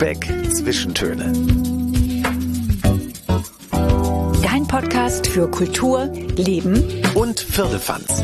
Lübeck 0.00 0.24
Zwischentöne. 0.54 1.30
Dein 4.42 4.66
Podcast 4.66 5.26
für 5.26 5.50
Kultur, 5.50 6.06
Leben 6.36 7.02
Und 7.14 7.38
Firlefanz. 7.38 8.22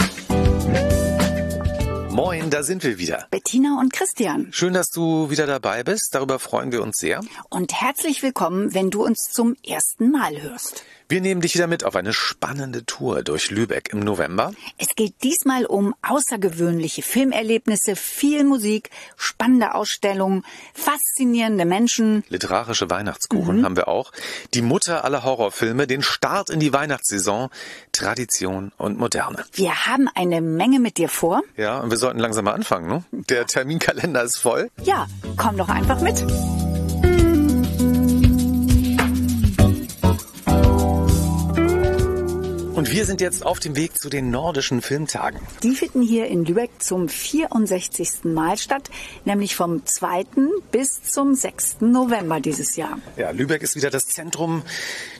Moin, 2.08 2.48
da 2.48 2.62
sind 2.62 2.82
wir 2.82 2.96
wieder. 2.96 3.26
Bettina 3.30 3.78
und 3.78 3.92
Christian. 3.92 4.48
Schön, 4.52 4.72
dass 4.72 4.88
du 4.88 5.28
wieder 5.28 5.46
dabei 5.46 5.82
bist. 5.84 6.14
Darüber 6.14 6.38
freuen 6.38 6.72
wir 6.72 6.82
uns 6.82 6.96
sehr. 6.96 7.20
Und 7.50 7.78
herzlich 7.78 8.22
willkommen, 8.22 8.72
wenn 8.72 8.90
du 8.90 9.04
uns 9.04 9.30
zum 9.30 9.54
ersten 9.62 10.10
Mal 10.10 10.40
hörst. 10.40 10.82
Wir 11.08 11.20
nehmen 11.20 11.40
dich 11.40 11.54
wieder 11.54 11.68
mit 11.68 11.84
auf 11.84 11.94
eine 11.94 12.12
spannende 12.12 12.84
Tour 12.84 13.22
durch 13.22 13.52
Lübeck 13.52 13.90
im 13.92 14.00
November. 14.00 14.52
Es 14.76 14.88
geht 14.96 15.14
diesmal 15.22 15.64
um 15.64 15.94
außergewöhnliche 16.02 17.02
Filmerlebnisse, 17.02 17.94
viel 17.94 18.42
Musik, 18.42 18.90
spannende 19.16 19.76
Ausstellungen, 19.76 20.44
faszinierende 20.74 21.64
Menschen. 21.64 22.24
Literarische 22.28 22.90
Weihnachtskuchen 22.90 23.64
haben 23.64 23.76
wir 23.76 23.86
auch. 23.86 24.10
Die 24.52 24.62
Mutter 24.62 25.04
aller 25.04 25.22
Horrorfilme, 25.22 25.86
den 25.86 26.02
Start 26.02 26.50
in 26.50 26.58
die 26.58 26.72
Weihnachtssaison, 26.72 27.50
Tradition 27.92 28.72
und 28.76 28.98
Moderne. 28.98 29.44
Wir 29.52 29.86
haben 29.86 30.08
eine 30.12 30.40
Menge 30.40 30.80
mit 30.80 30.96
dir 30.98 31.08
vor. 31.08 31.42
Ja, 31.56 31.78
und 31.78 31.90
wir 31.90 31.98
sollten 31.98 32.18
langsam 32.18 32.46
mal 32.46 32.54
anfangen, 32.54 32.88
ne? 32.88 33.04
Der 33.12 33.46
Terminkalender 33.46 34.24
ist 34.24 34.38
voll. 34.38 34.72
Ja, 34.82 35.06
komm 35.36 35.56
doch 35.56 35.68
einfach 35.68 36.00
mit. 36.00 36.20
Und 42.76 42.92
wir 42.92 43.06
sind 43.06 43.22
jetzt 43.22 43.46
auf 43.46 43.58
dem 43.58 43.74
Weg 43.74 43.98
zu 43.98 44.10
den 44.10 44.30
nordischen 44.30 44.82
Filmtagen. 44.82 45.40
Die 45.62 45.74
finden 45.74 46.02
hier 46.02 46.26
in 46.26 46.44
Lübeck 46.44 46.68
zum 46.78 47.08
64. 47.08 48.24
Mal 48.24 48.58
statt, 48.58 48.90
nämlich 49.24 49.56
vom 49.56 49.86
2. 49.86 50.24
bis 50.72 51.02
zum 51.02 51.34
6. 51.34 51.76
November 51.80 52.38
dieses 52.38 52.76
Jahr. 52.76 52.98
Ja, 53.16 53.30
Lübeck 53.30 53.62
ist 53.62 53.76
wieder 53.76 53.88
das 53.88 54.08
Zentrum 54.08 54.60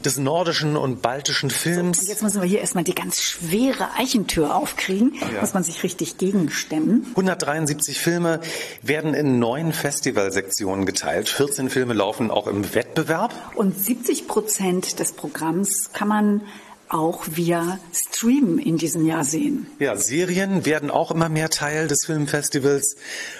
des 0.04 0.18
nordischen 0.18 0.76
und 0.76 1.00
baltischen 1.00 1.48
Films. 1.48 2.06
Jetzt 2.06 2.22
müssen 2.22 2.42
wir 2.42 2.46
hier 2.46 2.60
erstmal 2.60 2.84
die 2.84 2.94
ganz 2.94 3.22
schwere 3.22 3.88
Eichentür 3.96 4.54
aufkriegen. 4.54 5.14
Ja. 5.14 5.40
Muss 5.40 5.54
man 5.54 5.64
sich 5.64 5.82
richtig 5.82 6.18
gegenstemmen. 6.18 7.06
173 7.08 7.98
Filme 7.98 8.40
werden 8.82 9.14
in 9.14 9.38
neun 9.38 9.72
Festivalsektionen 9.72 10.84
geteilt. 10.84 11.30
14 11.30 11.70
Filme 11.70 11.94
laufen 11.94 12.30
auch 12.30 12.48
im 12.48 12.74
Wettbewerb. 12.74 13.32
Und 13.54 13.82
70 13.82 14.28
Prozent 14.28 14.98
des 14.98 15.12
Programms 15.12 15.90
kann 15.94 16.08
man 16.08 16.42
auch 16.88 17.24
via 17.26 17.78
Stream 17.92 18.58
in 18.58 18.76
diesem 18.78 19.06
Jahr 19.06 19.24
sehen. 19.24 19.66
Ja, 19.78 19.96
Serien 19.96 20.64
werden 20.64 20.90
auch 20.90 21.10
immer 21.10 21.28
mehr 21.28 21.50
Teil 21.50 21.88
des 21.88 22.04
Filmfestivals, 22.06 22.96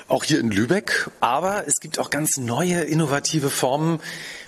auch 0.08 0.24
hier 0.24 0.40
in 0.40 0.50
Lübeck. 0.50 1.10
Aber 1.20 1.66
es 1.66 1.80
gibt 1.80 1.98
auch 1.98 2.10
ganz 2.10 2.36
neue, 2.36 2.80
innovative 2.80 3.50
Formen, 3.50 4.00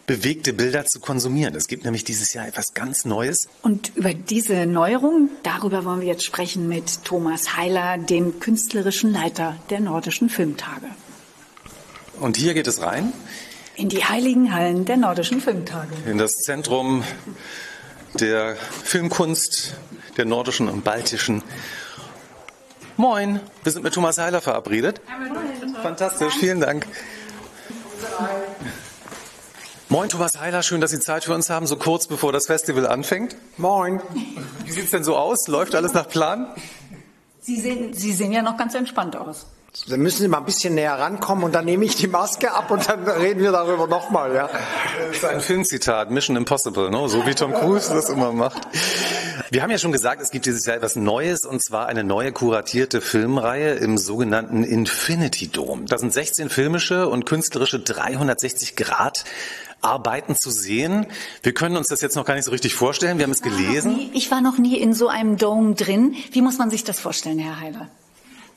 bewegte 0.06 0.52
Bilder 0.52 0.86
zu 0.86 1.00
konsumieren. 1.00 1.54
Es 1.54 1.68
gibt 1.68 1.84
nämlich 1.84 2.02
dieses 2.02 2.32
Jahr 2.32 2.48
etwas 2.48 2.72
ganz 2.74 3.04
Neues. 3.04 3.48
Und 3.62 3.92
über 3.94 4.14
diese 4.14 4.66
Neuerung, 4.66 5.28
darüber 5.42 5.84
wollen 5.84 6.00
wir 6.00 6.08
jetzt 6.08 6.24
sprechen 6.24 6.66
mit 6.66 7.04
Thomas 7.04 7.56
Heiler, 7.56 7.98
dem 7.98 8.40
künstlerischen 8.40 9.12
Leiter 9.12 9.56
der 9.70 9.80
Nordischen 9.80 10.30
Filmtage. 10.30 10.86
Und 12.18 12.36
hier 12.36 12.54
geht 12.54 12.66
es 12.66 12.82
rein 12.82 13.12
In 13.76 13.88
die 13.88 14.04
heiligen 14.04 14.52
Hallen 14.52 14.84
der 14.86 14.96
Nordischen 14.96 15.40
Filmtage. 15.40 15.92
in 16.06 16.18
das 16.18 16.32
Zentrum 16.36 17.04
der 18.14 18.56
Filmkunst 18.56 19.74
der 20.16 20.24
nordischen 20.24 20.68
und 20.68 20.84
baltischen. 20.84 21.42
Moin, 22.96 23.40
wir 23.62 23.72
sind 23.72 23.82
mit 23.84 23.94
Thomas 23.94 24.18
Heiler 24.18 24.40
verabredet. 24.40 25.00
Fantastisch, 25.82 26.34
vielen 26.34 26.60
Dank. 26.60 26.86
Moin, 29.88 30.08
Thomas 30.08 30.38
Heiler, 30.38 30.62
schön, 30.62 30.80
dass 30.80 30.90
Sie 30.90 31.00
Zeit 31.00 31.24
für 31.24 31.34
uns 31.34 31.48
haben, 31.48 31.66
so 31.66 31.76
kurz 31.76 32.08
bevor 32.08 32.32
das 32.32 32.46
Festival 32.46 32.86
anfängt. 32.86 33.36
Moin. 33.56 34.02
Wie 34.64 34.72
sieht's 34.72 34.90
denn 34.90 35.04
so 35.04 35.16
aus? 35.16 35.48
Läuft 35.48 35.74
alles 35.74 35.94
nach 35.94 36.08
Plan? 36.08 36.54
Sie 37.40 37.60
sehen, 37.60 37.92
Sie 37.92 38.12
sehen 38.12 38.32
ja 38.32 38.42
noch 38.42 38.56
ganz 38.56 38.74
entspannt 38.74 39.16
aus. 39.16 39.46
Dann 39.86 40.00
müssen 40.00 40.22
Sie 40.22 40.28
mal 40.28 40.38
ein 40.38 40.44
bisschen 40.44 40.74
näher 40.74 40.98
rankommen 40.98 41.44
und 41.44 41.54
dann 41.54 41.66
nehme 41.66 41.84
ich 41.84 41.94
die 41.94 42.08
Maske 42.08 42.52
ab 42.52 42.70
und 42.70 42.88
dann 42.88 43.06
reden 43.06 43.40
wir 43.40 43.52
darüber 43.52 43.86
nochmal, 43.86 44.34
ja. 44.34 44.48
Das 45.08 45.16
ist 45.18 45.24
ein 45.24 45.40
Filmzitat, 45.40 46.10
Mission 46.10 46.36
Impossible, 46.36 46.90
ne? 46.90 47.08
so 47.08 47.24
wie 47.26 47.34
Tom 47.34 47.52
Cruise 47.52 47.92
das 47.92 48.08
immer 48.08 48.32
macht. 48.32 48.66
Wir 49.50 49.62
haben 49.62 49.70
ja 49.70 49.78
schon 49.78 49.92
gesagt, 49.92 50.20
es 50.20 50.30
gibt 50.30 50.46
dieses 50.46 50.64
Jahr 50.66 50.76
etwas 50.76 50.96
Neues 50.96 51.44
und 51.44 51.62
zwar 51.62 51.86
eine 51.86 52.02
neue 52.02 52.32
kuratierte 52.32 53.00
Filmreihe 53.00 53.74
im 53.74 53.98
sogenannten 53.98 54.64
Infinity 54.64 55.48
Dome. 55.48 55.84
Da 55.86 55.98
sind 55.98 56.12
16 56.12 56.48
filmische 56.48 57.08
und 57.08 57.24
künstlerische 57.24 57.78
360 57.78 58.74
Grad 58.74 59.24
Arbeiten 59.80 60.34
zu 60.36 60.50
sehen. 60.50 61.06
Wir 61.42 61.52
können 61.54 61.76
uns 61.76 61.88
das 61.88 62.00
jetzt 62.00 62.16
noch 62.16 62.24
gar 62.24 62.34
nicht 62.34 62.44
so 62.44 62.50
richtig 62.50 62.74
vorstellen. 62.74 63.18
Wir 63.18 63.24
haben 63.24 63.30
es 63.32 63.42
gelesen. 63.42 63.96
Nie- 63.96 64.10
Ich 64.14 64.30
war 64.30 64.40
noch 64.40 64.58
nie 64.58 64.76
in 64.76 64.92
so 64.94 65.08
einem 65.08 65.36
Dome 65.36 65.74
drin. 65.74 66.14
Wie 66.32 66.42
muss 66.42 66.58
man 66.58 66.70
sich 66.70 66.84
das 66.84 66.98
vorstellen, 67.00 67.38
Herr 67.38 67.60
Heiler? 67.60 67.88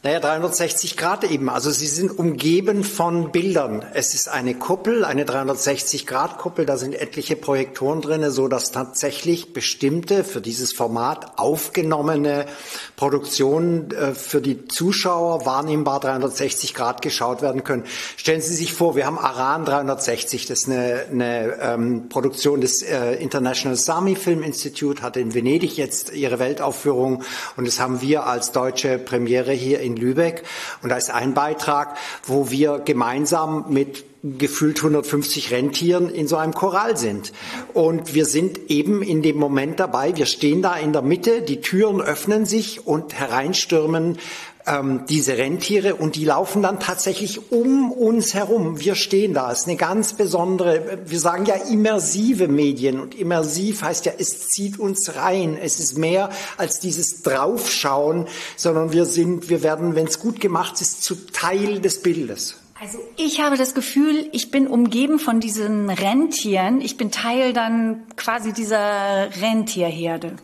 Naja, 0.03 0.19
360 0.19 0.97
Grad 0.97 1.29
eben. 1.29 1.47
Also 1.47 1.69
Sie 1.69 1.85
sind 1.85 2.17
umgeben 2.17 2.83
von 2.83 3.31
Bildern. 3.31 3.85
Es 3.93 4.15
ist 4.15 4.29
eine 4.29 4.55
Kuppel, 4.55 5.05
eine 5.05 5.25
360 5.25 6.07
Grad 6.07 6.39
Kuppel. 6.39 6.65
Da 6.65 6.77
sind 6.77 6.95
etliche 6.95 7.35
Projektoren 7.35 8.01
drinne, 8.01 8.31
so 8.31 8.47
dass 8.47 8.71
tatsächlich 8.71 9.53
bestimmte 9.53 10.23
für 10.23 10.41
dieses 10.41 10.73
Format 10.73 11.37
aufgenommene 11.37 12.47
Produktionen 12.95 13.91
äh, 13.91 14.15
für 14.15 14.41
die 14.41 14.67
Zuschauer 14.67 15.45
wahrnehmbar 15.45 15.99
360 15.99 16.73
Grad 16.73 17.03
geschaut 17.03 17.43
werden 17.43 17.63
können. 17.63 17.83
Stellen 18.17 18.41
Sie 18.41 18.55
sich 18.55 18.73
vor, 18.73 18.95
wir 18.95 19.05
haben 19.05 19.19
Aran 19.19 19.65
360. 19.65 20.47
Das 20.47 20.61
ist 20.61 20.67
eine, 20.67 21.05
eine 21.11 21.57
ähm, 21.61 22.09
Produktion 22.09 22.59
des 22.59 22.81
äh, 22.81 23.13
International 23.21 23.77
Sami 23.77 24.15
Film 24.15 24.41
Institute, 24.41 25.03
hat 25.03 25.15
in 25.15 25.35
Venedig 25.35 25.77
jetzt 25.77 26.11
ihre 26.11 26.39
Weltaufführung 26.39 27.23
und 27.55 27.67
das 27.67 27.79
haben 27.79 28.01
wir 28.01 28.25
als 28.25 28.51
deutsche 28.51 28.97
Premiere 28.97 29.51
hier 29.51 29.79
in 29.79 29.90
Lübeck. 29.95 30.43
Und 30.81 30.89
da 30.89 30.97
ist 30.97 31.11
ein 31.11 31.33
Beitrag, 31.33 31.97
wo 32.25 32.49
wir 32.49 32.79
gemeinsam 32.79 33.65
mit 33.69 34.05
gefühlt 34.23 34.77
150 34.77 35.51
Rentieren 35.51 36.09
in 36.09 36.27
so 36.27 36.37
einem 36.37 36.53
Choral 36.53 36.95
sind. 36.95 37.33
Und 37.73 38.13
wir 38.13 38.25
sind 38.25 38.69
eben 38.69 39.01
in 39.01 39.23
dem 39.23 39.37
Moment 39.37 39.79
dabei, 39.79 40.15
wir 40.15 40.27
stehen 40.27 40.61
da 40.61 40.75
in 40.75 40.93
der 40.93 41.01
Mitte, 41.01 41.41
die 41.41 41.61
Türen 41.61 42.01
öffnen 42.01 42.45
sich 42.45 42.85
und 42.85 43.15
hereinstürmen 43.15 44.19
ähm, 44.67 45.05
diese 45.07 45.37
Rentiere 45.37 45.95
und 45.95 46.15
die 46.15 46.25
laufen 46.25 46.61
dann 46.61 46.79
tatsächlich 46.79 47.51
um 47.51 47.91
uns 47.91 48.33
herum. 48.33 48.79
Wir 48.79 48.95
stehen 48.95 49.33
da. 49.33 49.51
Es 49.51 49.59
ist 49.59 49.67
eine 49.67 49.77
ganz 49.77 50.13
besondere, 50.13 50.99
wir 51.05 51.19
sagen 51.19 51.45
ja 51.45 51.55
immersive 51.55 52.47
Medien 52.47 52.99
und 52.99 53.15
immersiv 53.15 53.83
heißt 53.83 54.05
ja, 54.05 54.13
es 54.17 54.49
zieht 54.49 54.79
uns 54.79 55.15
rein. 55.15 55.57
Es 55.61 55.79
ist 55.79 55.97
mehr 55.97 56.29
als 56.57 56.79
dieses 56.79 57.21
Draufschauen, 57.21 58.27
sondern 58.55 58.91
wir 58.91 59.05
sind, 59.05 59.49
wir 59.49 59.63
werden, 59.63 59.95
wenn 59.95 60.07
es 60.07 60.19
gut 60.19 60.39
gemacht 60.39 60.81
ist, 60.81 61.03
zu 61.03 61.15
Teil 61.15 61.79
des 61.79 62.01
Bildes. 62.01 62.57
Also 62.81 62.97
ich 63.15 63.39
habe 63.41 63.57
das 63.57 63.75
Gefühl, 63.75 64.27
ich 64.31 64.49
bin 64.49 64.65
umgeben 64.65 65.19
von 65.19 65.39
diesen 65.39 65.91
Rentieren. 65.91 66.81
Ich 66.81 66.97
bin 66.97 67.11
Teil 67.11 67.53
dann 67.53 68.07
quasi 68.15 68.53
dieser 68.53 69.29
Rentierherde. 69.39 70.37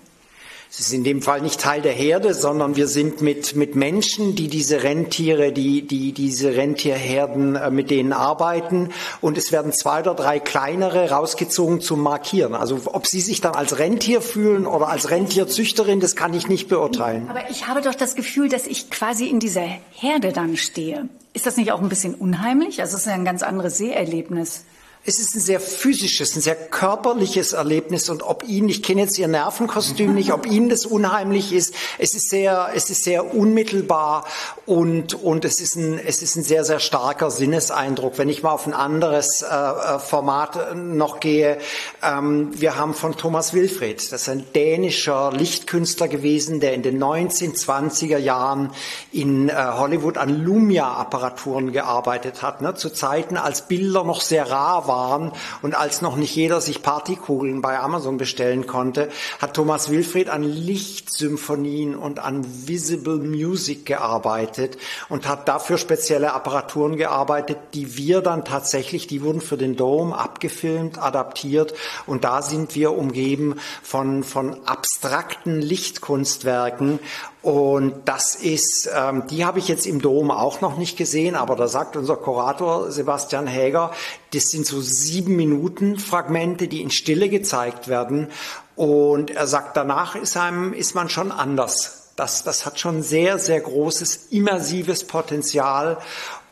Es 0.79 0.85
ist 0.85 0.93
in 0.93 1.03
dem 1.03 1.23
Fall 1.23 1.41
nicht 1.41 1.59
Teil 1.59 1.81
der 1.81 1.91
Herde, 1.91 2.35
sondern 2.35 2.75
wir 2.75 2.88
sind 2.88 3.19
mit, 3.19 3.55
mit 3.55 3.75
Menschen, 3.75 4.35
die 4.35 4.47
diese 4.47 4.83
Rentiere, 4.83 5.51
die, 5.51 5.81
die 5.88 6.11
diese 6.11 6.53
Rentierherden 6.55 7.55
äh, 7.55 7.71
mit 7.71 7.89
denen 7.89 8.13
arbeiten. 8.13 8.89
Und 9.19 9.39
es 9.39 9.51
werden 9.51 9.73
zwei 9.73 10.01
oder 10.01 10.13
drei 10.13 10.39
kleinere 10.39 11.09
rausgezogen 11.09 11.81
zum 11.81 12.03
Markieren. 12.03 12.53
Also 12.53 12.79
ob 12.85 13.07
sie 13.07 13.21
sich 13.21 13.41
dann 13.41 13.55
als 13.55 13.79
Rentier 13.79 14.21
fühlen 14.21 14.67
oder 14.67 14.89
als 14.89 15.09
Rentierzüchterin, 15.09 15.99
das 15.99 16.15
kann 16.15 16.35
ich 16.35 16.47
nicht 16.47 16.69
beurteilen. 16.69 17.27
Aber 17.27 17.49
ich 17.49 17.67
habe 17.67 17.81
doch 17.81 17.95
das 17.95 18.13
Gefühl, 18.13 18.47
dass 18.47 18.67
ich 18.67 18.91
quasi 18.91 19.25
in 19.25 19.39
dieser 19.39 19.65
Herde 19.89 20.31
dann 20.31 20.57
stehe. 20.57 21.09
Ist 21.33 21.47
das 21.47 21.57
nicht 21.57 21.71
auch 21.71 21.81
ein 21.81 21.89
bisschen 21.89 22.13
unheimlich? 22.13 22.81
Also 22.81 22.97
es 22.97 23.01
ist 23.01 23.07
ja 23.07 23.13
ein 23.13 23.25
ganz 23.25 23.41
anderes 23.41 23.80
Seherlebnis. 23.80 24.63
Es 25.09 25.19
ist 25.19 25.36
ein 25.36 25.39
sehr 25.39 25.62
physisches, 25.62 26.36
ein 26.36 26.42
sehr 26.42 26.56
körperliches 26.56 27.54
Erlebnis 27.54 28.09
und 28.09 28.24
ob 28.24 28.44
Ihnen, 28.45 28.68
ich 28.68 28.83
kenne 28.83 29.04
jetzt 29.04 29.18
Ihr 29.18 29.30
Nervenkostüm 29.30 30.13
nicht, 30.13 30.33
ob 30.33 30.45
Ihnen 30.45 30.68
das 30.68 30.86
unheimlich 30.86 31.54
ist, 31.54 31.74
es 31.98 32.13
ist 32.13 32.30
sehr, 32.30 32.71
es 32.75 32.89
ist 32.89 33.06
sehr 33.06 33.33
unmittelbar 33.33 34.25
und, 34.65 35.13
und 35.13 35.45
es 35.45 35.62
ist 35.62 35.77
ein, 35.77 35.98
es 35.98 36.21
ist 36.21 36.36
ein 36.36 36.44
sehr, 36.44 36.65
sehr 36.65 36.81
starker 36.81 37.31
Sinneseindruck. 37.31 38.18
Wenn 38.18 38.27
ich 38.27 38.44
mal 38.44 38.51
auf 38.51 38.68
ein 38.68 38.74
anderes 38.74 39.44
äh, 39.44 39.45
äh, 39.45 40.00
Format 40.00 40.75
noch 40.75 41.21
gehe, 41.21 41.57
ähm, 42.04 42.50
wir 42.59 42.75
haben 42.75 42.94
von 42.94 43.15
Thomas 43.15 43.54
Wilfred, 43.54 44.12
das 44.12 44.24
ist 44.24 44.27
ein 44.27 44.44
dänischer 44.54 45.31
Lichtkünstler 45.31 46.09
gewesen, 46.09 46.59
der 46.59 46.74
in 46.74 46.83
den 46.83 47.01
1920er 47.01 48.18
Jahren 48.18 48.74
in 49.13 49.48
äh, 49.48 49.54
Hollywood 49.54 50.18
an 50.18 50.44
Lumia-Apparaturen 50.44 51.71
gearbeitet 51.71 52.42
hat, 52.42 52.59
ne, 52.62 52.75
zu 52.75 52.89
Zeiten, 52.89 53.38
als 53.38 53.69
Bilder 53.69 54.04
noch 54.04 54.19
sehr 54.19 54.51
rar 54.51 54.57
da 54.96 54.96
waren 54.97 55.31
und 55.61 55.75
als 55.75 56.01
noch 56.01 56.15
nicht 56.15 56.35
jeder 56.35 56.59
sich 56.59 56.81
Partykugeln 56.81 57.61
bei 57.61 57.79
Amazon 57.79 58.17
bestellen 58.17 58.65
konnte, 58.65 59.09
hat 59.39 59.53
Thomas 59.53 59.91
Wilfried 59.91 60.29
an 60.29 60.44
Lichtsymphonien 60.44 61.95
und 61.95 62.19
an 62.19 62.44
Visible 62.67 63.19
Music 63.19 63.85
gearbeitet 63.85 64.77
und 65.09 65.27
hat 65.27 65.47
dafür 65.47 65.77
spezielle 65.77 66.33
Apparaturen 66.33 66.97
gearbeitet, 66.97 67.59
die 67.75 67.95
wir 67.97 68.21
dann 68.21 68.44
tatsächlich, 68.44 69.05
die 69.05 69.21
wurden 69.21 69.41
für 69.41 69.57
den 69.57 69.75
Dome 69.75 70.17
abgefilmt, 70.17 70.97
adaptiert. 70.97 71.73
Und 72.07 72.23
da 72.23 72.41
sind 72.41 72.75
wir 72.75 72.94
umgeben 72.94 73.55
von, 73.83 74.23
von 74.23 74.65
abstrakten 74.65 75.61
Lichtkunstwerken 75.61 76.99
und 77.47 78.01
das 78.03 78.35
ist, 78.35 78.89
ähm, 78.94 79.25
die 79.27 79.45
habe 79.45 79.59
ich 79.59 79.69
jetzt 79.69 79.88
im 79.88 80.01
Dom 80.01 80.31
auch 80.31 80.59
noch 80.59 80.77
nicht 80.77 80.97
gesehen, 80.97 81.33
aber 81.33 81.55
da 81.55 81.69
sagt 81.69 81.95
unser 81.95 82.17
Kurator 82.17 82.91
Sebastian 82.91 83.47
Häger, 83.47 83.91
das 84.33 84.49
sind 84.49 84.65
so 84.65 84.81
sieben 84.81 85.38
Minuten 85.38 85.97
Fragmente, 85.97 86.67
die 86.67 86.81
in 86.81 86.91
Stille 86.91 87.29
gezeigt 87.29 87.88
werden. 87.88 88.27
Und 88.75 89.31
er 89.31 89.47
sagt, 89.47 89.77
danach 89.77 90.17
ist 90.17 90.35
einem, 90.35 90.73
ist 90.73 90.94
man 90.94 91.07
schon 91.07 91.31
anders 91.31 92.07
das, 92.17 92.44
das 92.44 92.65
hat 92.65 92.79
schon 92.79 93.03
sehr, 93.03 93.38
sehr 93.38 93.61
großes 93.61 94.29
immersives 94.31 95.05
Potenzial 95.05 95.99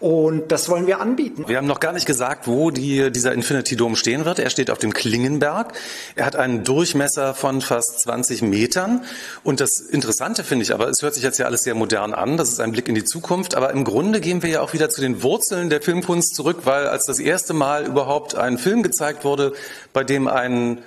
und 0.02 0.52
das 0.52 0.68
wollen 0.68 0.88
wir 0.88 1.00
anbieten. 1.00 1.46
Wir 1.48 1.56
haben 1.56 1.68
noch 1.68 1.80
gar 1.80 1.94
nicht 1.94 2.06
gesagt, 2.06 2.48
wo 2.48 2.70
die, 2.70 3.12
dieser 3.12 3.32
Infinity 3.32 3.78
Dome 3.78 3.96
stehen 3.96 4.26
wird. 4.26 4.40
Er 4.40 4.50
steht 4.50 4.70
auf 4.70 4.78
dem 4.78 4.94
Klingenberg. 4.94 5.72
Er 6.16 6.26
hat 6.26 6.36
einen 6.36 6.66
Durchmesser 6.66 7.34
von 7.34 7.62
fast 7.62 8.02
20 8.02 8.42
Metern. 8.42 9.06
Und 9.44 9.62
das 9.62 9.80
Interessante 9.80 10.44
finde 10.44 10.64
ich 10.64 10.74
aber, 10.74 10.90
es 10.90 11.02
hört 11.02 11.14
sich 11.14 11.24
jetzt 11.24 11.38
ja 11.38 11.46
alles 11.46 11.62
sehr 11.62 11.76
modern 11.76 12.14
an. 12.14 12.36
Das 12.36 12.50
ist 12.50 12.60
ein 12.60 12.74
Blick 12.74 12.90
in 12.90 12.96
die 12.96 13.06
Zukunft. 13.06 13.56
Aber 13.56 13.72
im 13.72 13.86
Grunde 13.86 14.20
gehen 14.20 14.44
wir 14.44 14.50
ja 14.50 14.62
auch 14.62 14.74
wieder 14.74 14.90
zu 14.90 15.00
den 15.00 15.24
Wurzeln 15.24 15.70
der 15.70 15.82
Filmkunst 15.82 16.36
zurück, 16.36 16.60
weil 16.66 16.88
als 16.88 17.06
das 17.06 17.20
erste 17.20 17.54
Mal 17.54 17.86
überhaupt 17.86 18.36
ein 18.36 18.58
Film 18.58 18.84
gezeigt 18.84 19.24
wurde, 19.24 19.54
bei 19.94 20.04
dem 20.04 20.28
ein 20.28 20.80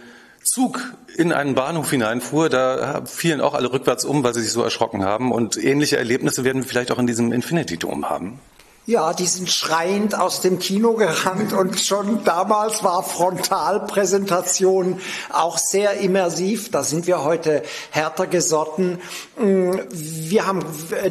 Zug 0.45 0.81
in 1.17 1.33
einen 1.33 1.55
Bahnhof 1.55 1.91
hineinfuhr, 1.91 2.51
da 2.51 3.05
fielen 3.07 3.41
auch 3.41 3.55
alle 3.55 3.73
rückwärts 3.73 4.05
um, 4.05 4.23
weil 4.23 4.35
sie 4.35 4.43
sich 4.43 4.53
so 4.53 4.63
erschrocken 4.63 5.03
haben. 5.03 5.33
Und 5.33 5.57
ähnliche 5.57 5.97
Erlebnisse 5.97 6.45
werden 6.45 6.63
wir 6.63 6.69
vielleicht 6.69 6.93
auch 6.93 6.99
in 6.99 7.07
diesem 7.07 7.33
Infinity 7.33 7.79
Dome 7.79 8.11
haben. 8.11 8.39
Ja, 8.89 9.13
die 9.13 9.27
sind 9.27 9.51
schreiend 9.51 10.19
aus 10.19 10.41
dem 10.41 10.59
Kino 10.59 10.95
gerannt 10.95 11.53
und 11.53 11.79
schon 11.79 12.25
damals 12.25 12.83
war 12.83 13.03
Frontalpräsentation 13.03 14.99
auch 15.29 15.59
sehr 15.59 15.99
immersiv. 15.99 16.71
Da 16.71 16.83
sind 16.83 17.07
wir 17.07 17.23
heute 17.23 17.63
härter 17.91 18.27
gesotten. 18.27 18.99
Mm, 19.39 19.73
wir 19.91 20.47
haben 20.47 20.65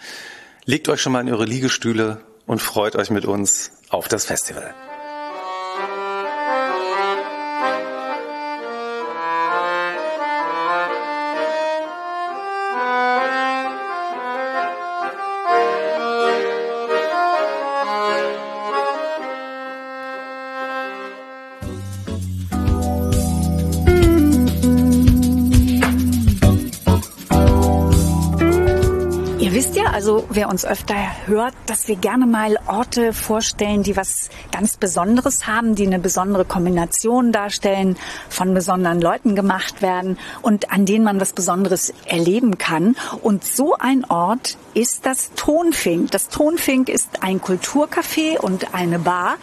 Legt 0.64 0.88
euch 0.88 1.02
schon 1.02 1.12
mal 1.12 1.28
in 1.28 1.34
eure 1.34 1.46
Liegestühle 1.46 2.22
und 2.46 2.62
freut 2.62 2.96
euch 2.96 3.10
mit 3.10 3.26
uns 3.26 3.72
auf 3.90 4.08
das 4.08 4.24
Festival. 4.24 4.74
Also 30.08 30.26
wer 30.30 30.48
uns 30.48 30.64
öfter 30.64 30.96
hört, 31.26 31.54
dass 31.66 31.90
wir 31.90 31.98
gerne 31.98 32.26
mal 32.26 32.58
Orte 32.66 33.12
vorstellen, 33.12 33.84
die 33.84 33.98
was 33.98 34.30
ganz 34.54 34.78
Besonderes 34.78 35.48
haben, 35.48 35.76
die 35.76 35.86
eine 35.86 36.00
besondere 36.00 36.46
Kombination 36.46 37.34
darstellen, 37.34 37.98
von 38.30 38.54
besonderen 38.54 39.02
Leuten 39.02 39.36
gemacht 39.36 39.82
werden 39.82 40.18
und 40.42 40.72
an 40.72 40.86
denen 40.86 41.04
man 41.04 41.20
was 41.20 41.34
Besonderes 41.34 41.94
erleben 42.06 42.58
kann. 42.58 42.96
Und 43.22 43.44
so 43.44 43.76
ein 43.78 44.06
Ort 44.06 44.56
ist 44.74 45.06
das 45.06 45.32
Tonfink. 45.36 46.10
Das 46.12 46.30
Tonfink 46.30 46.88
ist 46.88 47.22
ein 47.22 47.42
Kulturcafé 47.42 48.40
und 48.40 48.74
eine 48.74 49.00
Bar 49.00 49.36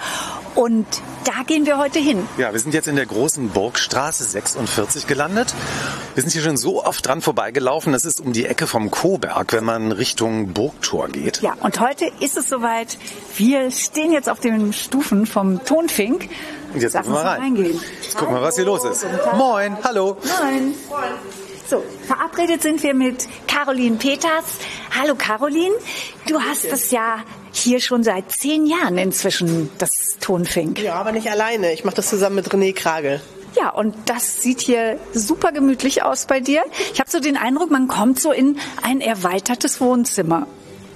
und 0.55 0.87
da 1.25 1.43
gehen 1.47 1.67
wir 1.67 1.79
heute 1.79 1.99
hin. 1.99 2.27
Ja, 2.39 2.53
wir 2.53 2.61
sind 2.61 2.75
jetzt 2.75 2.89
in 2.89 2.97
der 2.97 3.07
großen 3.07 3.49
Burgstraße 3.51 4.25
46 4.25 5.07
gelandet. 5.07 5.55
Wir 6.15 6.23
sind 6.23 6.33
hier 6.33 6.43
schon 6.43 6.57
so 6.57 6.85
oft 6.85 7.07
dran 7.07 7.23
vorbeigelaufen. 7.23 7.93
Das 7.93 8.05
ist 8.05 8.21
um 8.21 8.33
die 8.33 8.47
Ecke 8.47 8.67
vom 8.67 8.91
Koberg, 8.91 9.53
wenn 9.53 9.65
man 9.65 9.93
Richtung 9.93 10.53
Burgtor 10.53 11.09
geht. 11.09 11.41
Ja, 11.43 11.55
und 11.61 11.81
heute 11.81 12.11
ist 12.21 12.37
es 12.37 12.49
soweit. 12.49 12.99
Wir 13.37 13.71
stehen 13.71 14.13
jetzt 14.13 14.29
auf 14.29 14.41
den 14.41 14.73
Stufen 14.73 15.27
vom 15.27 15.65
Tonfink. 15.65 16.29
Und 16.73 16.81
jetzt 16.83 16.95
Lass 16.95 17.07
wir 17.07 17.13
mal 17.13 17.27
rein. 17.27 17.41
reingehen. 17.41 17.81
Jetzt 18.03 18.17
gucken 18.17 18.35
wir, 18.35 18.43
was 18.43 18.57
hier 18.57 18.65
los 18.65 18.85
ist. 18.85 19.07
Moin, 19.37 19.77
hallo. 19.83 20.17
Moin. 20.41 20.75
So, 21.69 21.83
verabredet 22.07 22.63
sind 22.63 22.83
wir 22.83 22.93
mit 22.93 23.27
Caroline 23.49 23.97
Peters. 23.97 24.45
Hallo 25.01 25.15
Caroline, 25.17 25.75
du 26.29 26.39
hast 26.39 26.71
das 26.71 26.91
ja 26.91 27.25
hier 27.57 27.81
schon 27.81 28.03
seit 28.03 28.31
zehn 28.33 28.67
Jahren 28.67 28.99
inzwischen, 28.99 29.71
das 29.79 30.17
Tonfink. 30.21 30.81
Ja, 30.81 30.95
aber 30.95 31.13
nicht 31.13 31.31
alleine. 31.31 31.73
Ich 31.73 31.85
mache 31.85 31.97
das 31.97 32.09
zusammen 32.09 32.37
mit 32.37 32.49
René 32.49 32.75
Kragel. 32.75 33.21
Ja, 33.57 33.71
und 33.71 33.95
das 34.07 34.43
sieht 34.43 34.61
hier 34.61 34.99
super 35.13 35.53
gemütlich 35.53 36.03
aus 36.03 36.27
bei 36.27 36.41
dir. 36.41 36.65
Ich 36.93 37.01
habe 37.01 37.11
so 37.11 37.21
den 37.21 37.37
Eindruck, 37.37 37.71
man 37.71 37.87
kommt 37.87 38.21
so 38.21 38.33
in 38.33 38.59
ein 38.83 39.01
erweitertes 39.01 39.81
Wohnzimmer. 39.81 40.47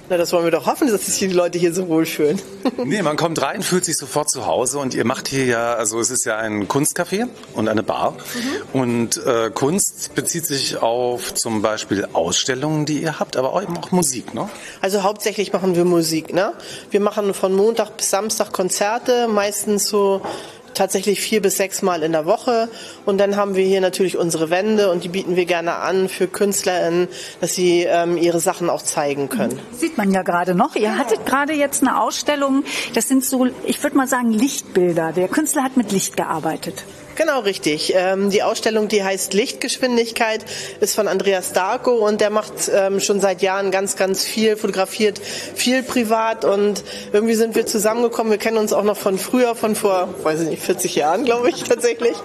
Na, 0.09 0.17
das 0.17 0.33
wollen 0.33 0.43
wir 0.43 0.51
doch 0.51 0.65
hoffen, 0.65 0.87
dass 0.91 1.05
sich 1.05 1.19
die 1.19 1.27
Leute 1.27 1.59
hier 1.59 1.71
so 1.71 1.87
wohlfühlen. 1.87 2.41
nee, 2.83 3.03
man 3.03 3.15
kommt 3.15 3.39
rein, 3.43 3.61
fühlt 3.61 3.85
sich 3.85 3.95
sofort 3.95 4.31
zu 4.31 4.47
Hause 4.47 4.79
und 4.79 4.95
ihr 4.95 5.05
macht 5.05 5.27
hier 5.27 5.45
ja, 5.45 5.75
also 5.75 5.99
es 5.99 6.09
ist 6.09 6.25
ja 6.25 6.37
ein 6.37 6.67
Kunstcafé 6.67 7.27
und 7.53 7.67
eine 7.67 7.83
Bar. 7.83 8.13
Mhm. 8.13 8.79
Und 8.79 9.17
äh, 9.23 9.51
Kunst 9.53 10.15
bezieht 10.15 10.47
sich 10.47 10.81
auf 10.81 11.35
zum 11.35 11.61
Beispiel 11.61 12.07
Ausstellungen, 12.13 12.87
die 12.87 13.03
ihr 13.03 13.19
habt, 13.19 13.37
aber 13.37 13.61
eben 13.61 13.77
auch 13.77 13.91
Musik, 13.91 14.33
ne? 14.33 14.49
Also 14.81 15.03
hauptsächlich 15.03 15.53
machen 15.53 15.75
wir 15.75 15.85
Musik, 15.85 16.33
ne? 16.33 16.53
Wir 16.89 17.01
machen 17.01 17.35
von 17.35 17.53
Montag 17.53 17.97
bis 17.97 18.09
Samstag 18.09 18.51
Konzerte, 18.51 19.27
meistens 19.27 19.85
so 19.87 20.23
tatsächlich 20.73 21.21
vier 21.21 21.41
bis 21.41 21.57
sechs 21.57 21.81
Mal 21.81 22.03
in 22.03 22.11
der 22.11 22.25
Woche. 22.25 22.69
Und 23.05 23.19
dann 23.19 23.35
haben 23.35 23.55
wir 23.55 23.65
hier 23.65 23.81
natürlich 23.81 24.17
unsere 24.17 24.49
Wände 24.49 24.91
und 24.91 25.03
die 25.03 25.09
bieten 25.09 25.35
wir 25.35 25.45
gerne 25.45 25.75
an 25.75 26.09
für 26.09 26.27
KünstlerInnen, 26.27 27.07
dass 27.41 27.55
sie 27.55 27.83
ähm, 27.83 28.17
ihre 28.17 28.39
Sachen 28.39 28.69
auch 28.69 28.81
zeigen 28.81 29.29
können. 29.29 29.59
Sieht 29.71 29.97
man 29.97 30.11
ja 30.11 30.21
gerade 30.21 30.55
noch. 30.55 30.75
Ihr 30.75 30.97
hattet 30.97 31.25
gerade 31.25 31.53
jetzt 31.53 31.81
eine 31.81 32.01
Ausstellung, 32.01 32.63
das 32.93 33.07
sind 33.07 33.23
so, 33.25 33.47
ich 33.65 33.81
würde 33.83 33.97
mal 33.97 34.07
sagen, 34.07 34.31
Lichtbilder. 34.31 35.11
Der 35.11 35.27
Künstler 35.27 35.63
hat 35.63 35.77
mit 35.77 35.91
Licht 35.91 36.17
gearbeitet. 36.17 36.85
Genau, 37.19 37.41
richtig. 37.41 37.91
Ähm, 37.97 38.29
die 38.29 38.43
Ausstellung, 38.43 38.87
die 38.87 39.03
heißt 39.03 39.33
Lichtgeschwindigkeit, 39.33 40.45
ist 40.79 40.95
von 40.95 41.09
Andreas 41.09 41.51
Darko 41.51 42.07
und 42.07 42.21
der 42.21 42.29
macht 42.29 42.71
ähm, 42.73 43.01
schon 43.01 43.19
seit 43.19 43.41
Jahren 43.41 43.71
ganz, 43.71 43.97
ganz 43.97 44.23
viel, 44.23 44.55
fotografiert 44.55 45.19
viel 45.19 45.83
privat 45.83 46.45
und 46.45 46.81
irgendwie 47.11 47.33
sind 47.33 47.55
wir 47.55 47.65
zusammengekommen. 47.65 48.31
Wir 48.31 48.37
kennen 48.37 48.55
uns 48.55 48.71
auch 48.71 48.85
noch 48.85 48.95
von 48.95 49.17
früher, 49.17 49.53
von 49.55 49.75
vor, 49.75 50.13
weiß 50.23 50.39
ich 50.43 50.47
nicht, 50.47 50.63
40 50.63 50.95
Jahren, 50.95 51.25
glaube 51.25 51.49
ich, 51.49 51.61
tatsächlich. 51.65 52.15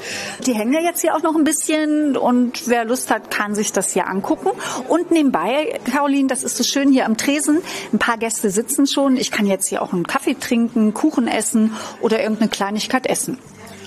Die 0.46 0.54
hängen 0.54 0.72
ja 0.72 0.80
jetzt 0.80 1.00
hier 1.00 1.16
auch 1.16 1.22
noch 1.22 1.34
ein 1.34 1.42
bisschen 1.42 2.16
und 2.16 2.68
wer 2.68 2.84
Lust 2.84 3.10
hat, 3.10 3.32
kann 3.32 3.56
sich 3.56 3.72
das 3.72 3.92
hier 3.92 4.06
angucken. 4.06 4.50
Und 4.86 5.10
nebenbei, 5.10 5.80
Caroline, 5.90 6.28
das 6.28 6.44
ist 6.44 6.56
so 6.56 6.62
schön 6.62 6.92
hier 6.92 7.06
am 7.06 7.16
Tresen. 7.16 7.62
Ein 7.92 7.98
paar 7.98 8.16
Gäste 8.16 8.48
sitzen 8.48 8.86
schon. 8.86 9.16
Ich 9.16 9.32
kann 9.32 9.46
jetzt 9.46 9.68
hier 9.68 9.82
auch 9.82 9.92
einen 9.92 10.06
Kaffee 10.06 10.36
trinken, 10.38 10.94
Kuchen 10.94 11.26
essen 11.26 11.72
oder 12.00 12.22
irgendeine 12.22 12.48
Kleinigkeit 12.48 13.08
essen. 13.08 13.40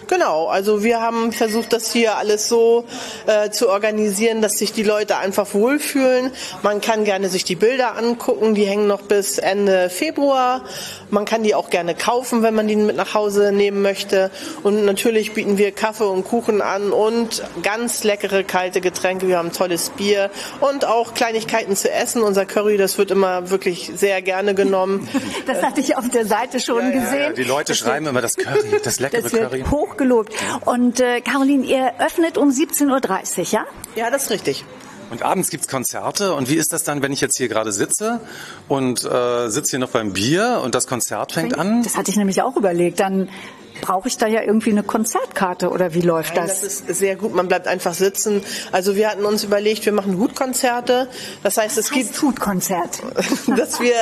Genau, 0.08 0.48
also 0.48 0.84
wir 0.84 1.02
haben 1.02 1.34
versucht, 1.34 1.74
das 1.74 1.92
hier 1.92 2.18
alles 2.18 2.48
so 2.48 2.86
äh, 3.26 3.50
zu 3.50 3.70
organisieren, 3.70 4.42
dass 4.42 4.54
sich 4.54 4.72
die 4.72 4.84
Leute 4.84 5.18
einfach 5.18 5.54
wohlfühlen. 5.54 6.32
Man 6.64 6.80
kann 6.80 7.04
gerne 7.04 7.28
sich 7.28 7.44
die 7.44 7.56
Bilder 7.56 7.98
angucken, 7.98 8.56
die 8.56 8.66
hängen 8.66 8.88
noch 8.88 9.02
bis 9.02 9.38
Ende 9.38 9.90
Februar. 9.90 10.64
Man 11.10 11.26
kann 11.26 11.44
die 11.44 11.56
auch 11.56 11.70
gerne 11.70 11.94
kaufen, 11.94 12.42
wenn 12.42 12.54
man 12.54 12.68
die 12.68 12.78
mit 12.78 12.96
nach 12.96 13.14
Hause 13.14 13.52
nehmen 13.52 13.82
möchte. 13.82 14.32
Und 14.64 14.86
natürlich 14.86 15.34
bieten 15.34 15.58
wir 15.58 15.72
Kaffee 15.72 16.06
und 16.06 16.24
Kuchen 16.24 16.62
an 16.62 16.92
und 16.92 17.44
ganz 17.62 18.04
leckere 18.04 18.44
kalte 18.44 18.80
Getränke. 18.80 19.28
Wir 19.28 19.38
haben 19.38 19.52
tolles 19.52 19.90
Bier 19.90 20.30
und 20.62 20.86
auch 20.86 21.14
Kleinigkeiten 21.14 21.76
zu 21.76 21.92
essen. 21.92 22.24
Unser 22.24 22.46
Curry, 22.46 22.78
das 22.78 22.98
wird 22.98 23.12
immer 23.12 23.50
wirklich 23.50 23.92
sehr 23.96 24.22
gerne 24.22 24.56
genommen. 24.56 25.08
Das 25.46 25.64
hatte 25.64 25.80
ich 25.80 25.96
auf 25.96 26.10
der 26.10 26.26
Seite 26.26 26.60
schon 26.60 26.92
ja, 26.92 27.00
gesehen. 27.00 27.22
Ja, 27.22 27.30
die 27.32 27.44
Leute 27.44 27.72
das 27.72 27.78
schreiben 27.78 28.06
wird, 28.06 28.12
immer 28.12 28.22
das 28.22 28.36
Curry, 28.36 28.82
das 28.84 29.00
leckere 29.00 29.22
das 29.22 29.32
Curry. 29.32 29.64
Hoch 29.70 29.97
gelobt. 29.98 30.34
Und 30.66 31.00
äh, 31.00 31.22
Caroline, 31.22 31.66
ihr 31.66 31.94
öffnet 32.00 32.38
um 32.38 32.50
17.30 32.50 33.40
Uhr, 33.40 33.46
ja? 33.52 33.66
Ja, 33.96 34.10
das 34.10 34.24
ist 34.24 34.30
richtig. 34.32 34.66
Und 35.10 35.24
abends 35.24 35.50
gibt's 35.50 35.68
Konzerte. 35.68 36.34
Und 36.34 36.50
wie 36.50 36.56
ist 36.56 36.74
das 36.74 36.84
dann, 36.84 37.02
wenn 37.02 37.12
ich 37.12 37.22
jetzt 37.22 37.38
hier 37.38 37.48
gerade 37.48 37.72
sitze 37.72 38.20
und 38.68 39.04
äh, 39.06 39.48
sitze 39.50 39.72
hier 39.72 39.80
noch 39.80 39.90
beim 39.90 40.14
Bier 40.14 40.62
und 40.64 40.76
das 40.76 40.88
Konzert 40.88 41.32
fängt 41.32 41.58
an? 41.58 41.84
Das 41.84 41.96
hatte 41.96 42.12
ich 42.12 42.18
nämlich 42.18 42.42
auch 42.42 42.58
überlegt. 42.58 43.00
Dann 43.00 43.30
brauche 43.82 44.08
ich 44.08 44.18
da 44.18 44.28
ja 44.28 44.42
irgendwie 44.42 44.72
eine 44.72 44.84
Konzertkarte 44.84 45.70
oder 45.70 45.94
wie 45.94 46.02
läuft 46.02 46.36
Nein, 46.36 46.48
das? 46.48 46.62
Das 46.62 46.82
ist 46.82 46.96
sehr 47.00 47.16
gut, 47.16 47.34
man 47.34 47.48
bleibt 47.48 47.68
einfach 47.68 47.94
sitzen. 47.94 48.42
Also 48.72 48.96
wir 48.96 49.10
hatten 49.10 49.26
uns 49.26 49.44
überlegt, 49.44 49.86
wir 49.86 49.94
machen 49.94 50.18
Hutkonzerte. 50.18 51.08
Das 51.44 51.58
heißt, 51.58 51.78
es 51.78 51.92
heißt 51.92 51.94
gibt 51.94 52.22
Hutkonzert, 52.22 53.02
dass 53.58 53.80
wir 53.80 53.96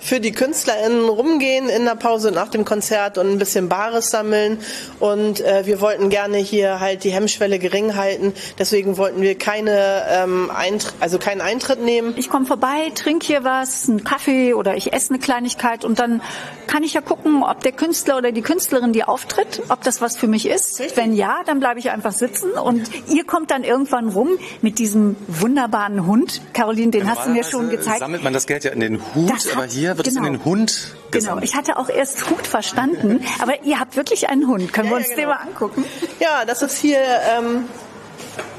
für 0.00 0.20
die 0.20 0.32
KünstlerInnen 0.32 1.08
rumgehen 1.08 1.68
in 1.68 1.84
der 1.84 1.94
Pause 1.94 2.32
nach 2.32 2.48
dem 2.48 2.64
Konzert 2.64 3.18
und 3.18 3.30
ein 3.30 3.38
bisschen 3.38 3.68
Bares 3.68 4.10
sammeln. 4.10 4.58
Und 4.98 5.40
äh, 5.40 5.66
wir 5.66 5.80
wollten 5.80 6.10
gerne 6.10 6.38
hier 6.38 6.80
halt 6.80 7.04
die 7.04 7.10
Hemmschwelle 7.10 7.58
gering 7.58 7.96
halten. 7.96 8.34
Deswegen 8.58 8.96
wollten 8.96 9.22
wir 9.22 9.36
keine 9.36 10.04
ähm, 10.10 10.50
Eintritt, 10.54 10.94
also 11.00 11.18
keinen 11.18 11.40
Eintritt 11.40 11.82
nehmen. 11.82 12.14
Ich 12.16 12.28
komme 12.28 12.46
vorbei, 12.46 12.90
trinke 12.94 13.26
hier 13.26 13.44
was, 13.44 13.88
einen 13.88 14.04
Kaffee 14.04 14.54
oder 14.54 14.76
ich 14.76 14.92
esse 14.92 15.10
eine 15.10 15.18
Kleinigkeit 15.18 15.84
und 15.84 15.98
dann 15.98 16.20
kann 16.66 16.82
ich 16.82 16.94
ja 16.94 17.00
gucken, 17.00 17.42
ob 17.42 17.62
der 17.62 17.72
Künstler 17.72 18.16
oder 18.16 18.32
die 18.32 18.42
Künstlerin, 18.42 18.92
die 18.92 19.04
auf 19.04 19.19
auftritt, 19.20 19.62
ob 19.68 19.82
das 19.82 20.00
was 20.00 20.16
für 20.16 20.26
mich 20.26 20.46
ist. 20.46 20.80
Wenn 20.96 21.14
ja, 21.14 21.42
dann 21.44 21.60
bleibe 21.60 21.78
ich 21.78 21.90
einfach 21.90 22.12
sitzen 22.12 22.52
und 22.52 22.90
ihr 23.08 23.24
kommt 23.24 23.50
dann 23.50 23.64
irgendwann 23.64 24.08
rum 24.08 24.30
mit 24.62 24.78
diesem 24.78 25.16
wunderbaren 25.28 26.06
Hund. 26.06 26.40
Caroline, 26.52 26.90
den 26.90 27.08
hast 27.08 27.26
du 27.26 27.30
mir 27.30 27.44
schon 27.44 27.70
gezeigt. 27.70 27.98
Sammelt 27.98 28.24
man 28.24 28.32
das 28.32 28.46
Geld 28.46 28.64
ja 28.64 28.72
in 28.72 28.80
den 28.80 29.00
Hut, 29.14 29.30
das 29.30 29.52
aber 29.52 29.64
hier 29.64 29.96
wird 29.96 30.06
genau. 30.08 30.20
es 30.20 30.26
in 30.26 30.32
den 30.32 30.44
Hund 30.44 30.94
Genau, 31.10 31.38
ich 31.38 31.56
hatte 31.56 31.76
auch 31.76 31.88
erst 31.88 32.30
Hut 32.30 32.46
verstanden, 32.46 33.24
aber 33.40 33.64
ihr 33.64 33.80
habt 33.80 33.96
wirklich 33.96 34.28
einen 34.28 34.46
Hund. 34.46 34.72
Können 34.72 34.86
ja, 34.86 34.92
wir 34.92 34.96
uns 34.98 35.08
ja, 35.08 35.16
genau. 35.16 35.28
den 35.28 35.36
mal 35.36 35.48
angucken? 35.48 35.84
Ja, 36.20 36.44
das 36.44 36.62
ist 36.62 36.78
hier 36.78 37.00
ähm, 37.00 37.64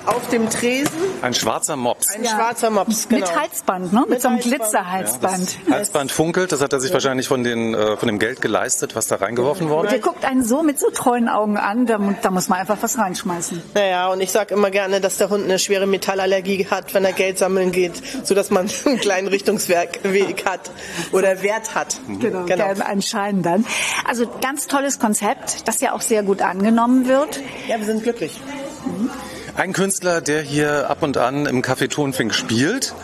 auf 0.05 0.27
dem 0.29 0.49
Tresen. 0.49 0.91
Ein 1.21 1.33
schwarzer 1.33 1.75
Mops. 1.75 2.07
Ein 2.15 2.23
ja. 2.23 2.31
schwarzer 2.31 2.69
Mops, 2.69 3.07
genau. 3.07 3.25
Mit 3.27 3.39
Halsband, 3.39 3.93
ne? 3.93 3.99
Mit, 4.01 4.09
Mit 4.09 4.21
so 4.21 4.27
einem 4.29 4.39
Glitzerhalsband. 4.39 5.57
Ja, 5.67 5.73
Halsband 5.75 6.11
funkelt, 6.11 6.51
das 6.51 6.61
hat 6.61 6.73
er 6.73 6.79
sich 6.79 6.89
ja. 6.89 6.95
wahrscheinlich 6.95 7.27
von, 7.27 7.43
den, 7.43 7.73
äh, 7.73 7.97
von 7.97 8.07
dem 8.07 8.19
Geld 8.19 8.41
geleistet, 8.41 8.95
was 8.95 9.07
da 9.07 9.17
reingeworfen 9.17 9.69
wurde. 9.69 9.89
Der 9.89 9.99
guckt 9.99 10.25
einen 10.25 10.43
so 10.43 10.63
mit 10.63 10.79
so 10.79 10.89
treuen 10.89 11.29
Augen 11.29 11.57
an, 11.57 11.85
da, 11.85 11.99
da 12.21 12.31
muss 12.31 12.49
man 12.49 12.59
einfach 12.59 12.77
was 12.81 12.97
reinschmeißen. 12.97 13.61
Naja, 13.73 14.09
und 14.11 14.21
ich 14.21 14.31
sage 14.31 14.53
immer 14.53 14.71
gerne, 14.71 15.01
dass 15.01 15.17
der 15.17 15.29
Hund 15.29 15.43
eine 15.43 15.59
schwere 15.59 15.85
Metallallergie 15.85 16.67
hat, 16.69 16.93
wenn 16.93 17.05
er 17.05 17.13
Geld 17.13 17.37
sammeln 17.37 17.71
geht, 17.71 18.01
sodass 18.23 18.49
man 18.49 18.69
einen 18.85 18.99
kleinen 18.99 19.27
Richtungsweg 19.27 20.01
hat 20.45 20.71
oder 21.11 21.41
Wert 21.41 21.75
hat. 21.75 21.97
Genau, 22.19 22.45
genau. 22.45 22.65
anscheinend 22.85 23.45
dann. 23.45 23.65
Also 24.07 24.27
ganz 24.41 24.67
tolles 24.67 24.99
Konzept, 24.99 25.67
das 25.67 25.81
ja 25.81 25.93
auch 25.93 26.01
sehr 26.01 26.23
gut 26.23 26.41
angenommen 26.41 27.07
wird. 27.07 27.39
Ja, 27.67 27.77
wir 27.77 27.85
sind 27.85 28.03
glücklich. 28.03 28.39
Mhm. 28.85 29.09
Ein 29.55 29.73
Künstler, 29.73 30.21
der 30.21 30.41
hier 30.41 30.89
ab 30.89 31.03
und 31.03 31.17
an 31.17 31.45
im 31.45 31.61
Café 31.61 31.89
Tonfink 31.89 32.33
spielt. 32.33 32.95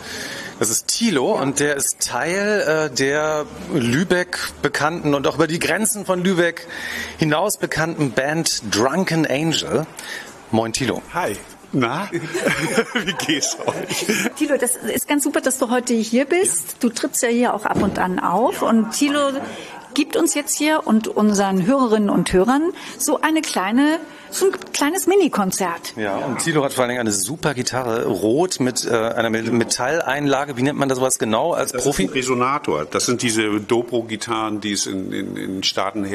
Das 0.58 0.70
ist 0.70 0.88
Thilo 0.88 1.40
und 1.40 1.60
der 1.60 1.76
ist 1.76 2.00
Teil 2.00 2.88
äh, 2.90 2.94
der 2.94 3.44
Lübeck 3.72 4.38
bekannten 4.62 5.14
und 5.14 5.26
auch 5.26 5.36
über 5.36 5.46
die 5.46 5.58
Grenzen 5.58 6.06
von 6.06 6.24
Lübeck 6.24 6.66
hinaus 7.18 7.58
bekannten 7.58 8.12
Band 8.12 8.62
Drunken 8.74 9.26
Angel. 9.26 9.86
Moin 10.50 10.72
Thilo. 10.72 11.02
Hi. 11.12 11.36
Na, 11.72 12.08
wie 12.94 13.12
geht's 13.26 13.58
euch? 13.66 14.06
Thilo, 14.36 14.56
das 14.56 14.74
ist 14.74 15.06
ganz 15.06 15.24
super, 15.24 15.42
dass 15.42 15.58
du 15.58 15.68
heute 15.68 15.92
hier 15.92 16.24
bist. 16.24 16.76
Du 16.80 16.88
trittst 16.88 17.22
ja 17.22 17.28
hier 17.28 17.52
auch 17.52 17.66
ab 17.66 17.82
und 17.82 17.98
an 17.98 18.18
auf 18.18 18.62
und 18.62 18.92
Thilo 18.92 19.32
gibt 19.98 20.14
uns 20.14 20.34
jetzt 20.34 20.56
hier 20.56 20.86
und 20.86 21.08
unseren 21.08 21.66
Hörerinnen 21.66 22.08
und 22.08 22.32
Hörern 22.32 22.70
so 22.98 23.20
eine 23.20 23.42
kleine 23.42 23.98
so 24.30 24.46
ein 24.46 24.52
kleines 24.72 25.06
Mini-Konzert. 25.06 25.94
Ja, 25.96 26.16
und 26.18 26.38
Tilo 26.38 26.64
hat 26.64 26.72
vor 26.72 26.82
allen 26.82 26.90
Dingen 26.90 27.00
eine 27.00 27.12
super 27.12 27.54
Gitarre, 27.54 28.06
rot 28.06 28.60
mit 28.60 28.84
äh, 28.84 28.94
einer 28.94 29.30
Metalleinlage. 29.30 30.56
Wie 30.56 30.62
nennt 30.62 30.78
man 30.78 30.88
das 30.88 31.00
was 31.00 31.18
genau 31.18 31.52
als 31.52 31.72
das 31.72 31.82
Profi? 31.82 32.04
Ist 32.04 32.10
ein 32.10 32.14
Resonator. 32.14 32.84
Das 32.84 33.06
sind 33.06 33.22
diese 33.22 33.60
Dobro-Gitarren, 33.60 34.60
die 34.60 34.72
es 34.72 34.86
in, 34.86 35.12
in, 35.12 35.36
in 35.36 35.62
Staaten 35.62 36.06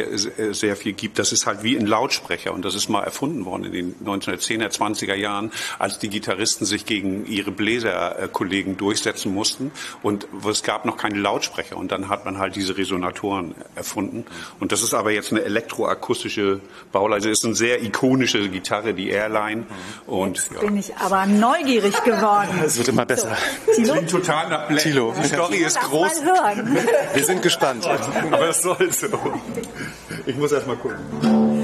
sehr 0.52 0.76
viel 0.76 0.94
gibt. 0.94 1.20
Das 1.20 1.32
ist 1.32 1.46
halt 1.46 1.64
wie 1.64 1.76
ein 1.76 1.86
Lautsprecher 1.86 2.54
und 2.54 2.64
das 2.66 2.76
ist 2.76 2.90
mal 2.90 3.04
erfunden 3.04 3.46
worden 3.46 3.66
in 3.66 3.72
den 3.72 3.96
1910er, 4.06 4.70
20er 4.70 5.16
Jahren, 5.16 5.52
als 5.80 6.00
die 6.00 6.10
Gitarristen 6.10 6.66
sich 6.66 6.86
gegen 6.86 7.26
ihre 7.26 7.52
Bläserkollegen 7.52 8.78
durchsetzen 8.78 9.34
mussten 9.34 9.72
und 10.02 10.28
es 10.50 10.64
gab 10.64 10.86
noch 10.86 10.98
keine 10.98 11.20
Lautsprecher 11.20 11.78
und 11.78 11.92
dann 11.92 12.10
hat 12.10 12.26
man 12.26 12.38
halt 12.38 12.56
diese 12.56 12.78
Resonatoren 12.78 13.56
erfunden. 13.76 14.26
Und 14.60 14.72
das 14.72 14.84
ist 14.84 14.94
aber 14.94 15.12
jetzt 15.12 15.32
eine 15.32 15.44
elektroakustische 15.44 16.60
Bauweise, 16.92 17.30
ist 17.30 17.44
ein 17.44 17.56
sehr 17.56 17.84
ikonische 17.84 18.50
Gitarre, 18.50 18.94
die 18.94 19.10
Airline. 19.10 19.66
Und, 20.08 20.38
Jetzt 20.38 20.52
ja. 20.54 20.60
bin 20.60 20.78
ich 20.78 20.96
aber 20.98 21.26
neugierig 21.26 22.04
geworden. 22.04 22.62
Es 22.66 22.78
wird 22.78 22.90
immer 22.90 23.06
besser. 23.06 23.36
So. 23.66 23.74
Tilo? 23.74 23.94
Klingt 23.94 24.10
total 24.10 24.50
nach 24.50 24.68
Black. 24.68 24.82
Tilo. 24.82 25.14
Die 25.22 25.28
Story 25.28 25.58
ist 25.58 25.80
groß. 25.80 26.22
Wir 27.14 27.24
sind 27.24 27.42
gespannt. 27.42 27.88
Aber 28.32 28.50
es 28.50 28.62
soll 28.62 28.92
so. 28.92 29.08
Ich 30.26 30.38
muss 30.38 30.54
erst 30.54 30.68
mal 30.68 30.78
gucken. 30.78 31.63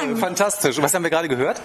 Dank. 0.00 0.18
Fantastisch. 0.18 0.76
Und 0.78 0.84
was 0.84 0.94
haben 0.94 1.02
wir 1.02 1.10
gerade 1.10 1.28
gehört? 1.28 1.60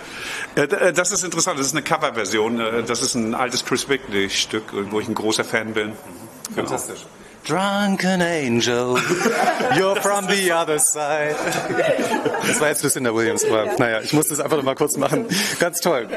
Äh, 0.56 0.62
äh, 0.62 0.94
Das 0.94 1.12
ist 1.12 1.24
interessant, 1.24 1.60
das 1.60 1.68
ist 1.68 1.74
eine 1.74 1.84
Coverversion. 1.84 2.60
Äh, 2.60 2.84
Das 2.84 3.02
ist 3.02 3.16
ein 3.16 3.34
altes 3.36 3.66
Chris 3.66 3.86
Bickley-Stück, 3.86 4.64
wo 4.92 5.00
ich 5.00 5.08
ein 5.08 5.16
großer 5.16 5.44
Fan 5.44 5.74
bin. 5.74 5.94
Genau. 6.50 6.68
Fantastisch. 6.68 7.06
Drunken 7.48 8.24
Angel, 8.24 8.96
you're 9.76 9.96
from 10.02 10.28
the 10.28 10.52
other 10.52 10.80
side. 10.80 11.36
Das 12.48 12.60
war 12.60 12.70
jetzt 12.70 12.82
Lucinda 12.84 13.14
Williams, 13.14 13.46
aber 13.46 13.68
naja, 13.78 14.02
ich 14.02 14.14
musste 14.14 14.34
es 14.34 14.40
einfach 14.40 14.58
noch 14.58 14.64
mal 14.64 14.74
kurz 14.74 14.98
machen. 14.98 15.28
Ganz 15.60 15.80
toll. 15.80 16.08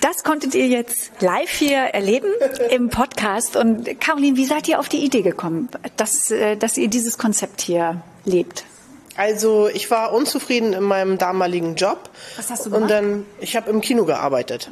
Das 0.00 0.24
konntet 0.24 0.54
ihr 0.54 0.68
jetzt 0.68 1.10
live 1.20 1.50
hier 1.50 1.76
erleben 1.80 2.30
im 2.70 2.88
Podcast. 2.88 3.56
Und 3.56 4.00
Caroline, 4.00 4.38
wie 4.38 4.46
seid 4.46 4.68
ihr 4.68 4.80
auf 4.80 4.88
die 4.88 5.04
Idee 5.04 5.20
gekommen, 5.20 5.68
dass, 5.98 6.32
dass 6.58 6.78
ihr 6.78 6.88
dieses 6.88 7.18
Konzept 7.18 7.60
hier 7.60 8.00
lebt? 8.24 8.64
Also 9.20 9.68
ich 9.68 9.90
war 9.90 10.14
unzufrieden 10.14 10.72
in 10.72 10.82
meinem 10.82 11.18
damaligen 11.18 11.74
Job. 11.74 12.08
Was 12.38 12.48
hast 12.48 12.64
du 12.64 12.70
Und 12.70 12.74
gemacht? 12.74 12.90
dann, 12.90 13.26
ich 13.38 13.54
habe 13.54 13.68
im 13.68 13.82
Kino 13.82 14.06
gearbeitet 14.06 14.70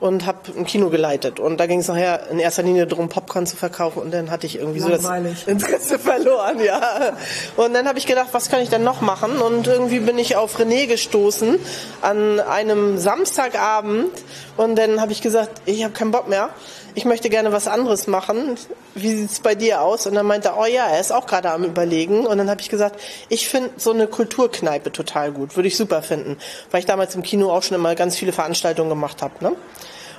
und 0.00 0.26
habe 0.26 0.38
ein 0.56 0.64
Kino 0.64 0.90
geleitet. 0.90 1.40
Und 1.40 1.58
da 1.58 1.66
ging 1.66 1.80
es 1.80 1.88
nachher 1.88 2.30
in 2.30 2.38
erster 2.38 2.62
Linie 2.62 2.86
darum, 2.86 3.08
Popcorn 3.08 3.46
zu 3.46 3.56
verkaufen. 3.56 4.00
Und 4.00 4.12
dann 4.12 4.30
hatte 4.30 4.46
ich 4.46 4.56
irgendwie 4.56 4.78
so 4.78 4.88
das 4.88 5.04
Interesse 5.46 5.98
verloren, 5.98 6.60
ja. 6.62 7.14
Und 7.56 7.74
dann 7.74 7.88
habe 7.88 7.98
ich 7.98 8.06
gedacht, 8.06 8.28
was 8.32 8.48
kann 8.48 8.60
ich 8.60 8.68
denn 8.68 8.84
noch 8.84 9.00
machen? 9.00 9.38
Und 9.38 9.66
irgendwie 9.66 9.98
bin 9.98 10.16
ich 10.18 10.36
auf 10.36 10.58
René 10.58 10.86
gestoßen 10.86 11.58
an 12.00 12.38
einem 12.38 12.98
Samstagabend. 12.98 14.10
Und 14.56 14.76
dann 14.76 15.00
habe 15.00 15.10
ich 15.10 15.20
gesagt, 15.20 15.62
ich 15.66 15.82
habe 15.82 15.92
keinen 15.92 16.12
Bock 16.12 16.28
mehr. 16.28 16.50
Ich 16.94 17.04
möchte 17.04 17.28
gerne 17.28 17.52
was 17.52 17.66
anderes 17.66 18.06
machen. 18.06 18.56
Wie 18.94 19.14
sieht's 19.14 19.40
bei 19.40 19.54
dir 19.54 19.82
aus? 19.82 20.06
Und 20.06 20.14
dann 20.14 20.26
meinte 20.26 20.48
er, 20.48 20.58
oh 20.58 20.64
ja, 20.64 20.86
er 20.86 21.00
ist 21.00 21.12
auch 21.12 21.26
gerade 21.26 21.50
am 21.50 21.64
überlegen. 21.64 22.24
Und 22.24 22.38
dann 22.38 22.50
habe 22.50 22.60
ich 22.60 22.68
gesagt, 22.68 23.00
ich 23.28 23.48
finde 23.48 23.70
so 23.76 23.92
eine 23.92 24.06
Kulturkneipe 24.06 24.92
total 24.92 25.32
gut. 25.32 25.56
Würde 25.56 25.68
ich 25.68 25.76
super 25.76 26.02
finden. 26.02 26.38
Weil 26.70 26.80
ich 26.80 26.86
damals 26.86 27.16
im 27.16 27.22
Kino 27.22 27.50
auch 27.50 27.62
schon 27.64 27.76
immer 27.76 27.94
ganz 27.96 28.16
viele 28.16 28.32
Veranstaltungen 28.32 28.88
gemacht 28.88 29.22
habe. 29.22 29.34
Ne? 29.40 29.52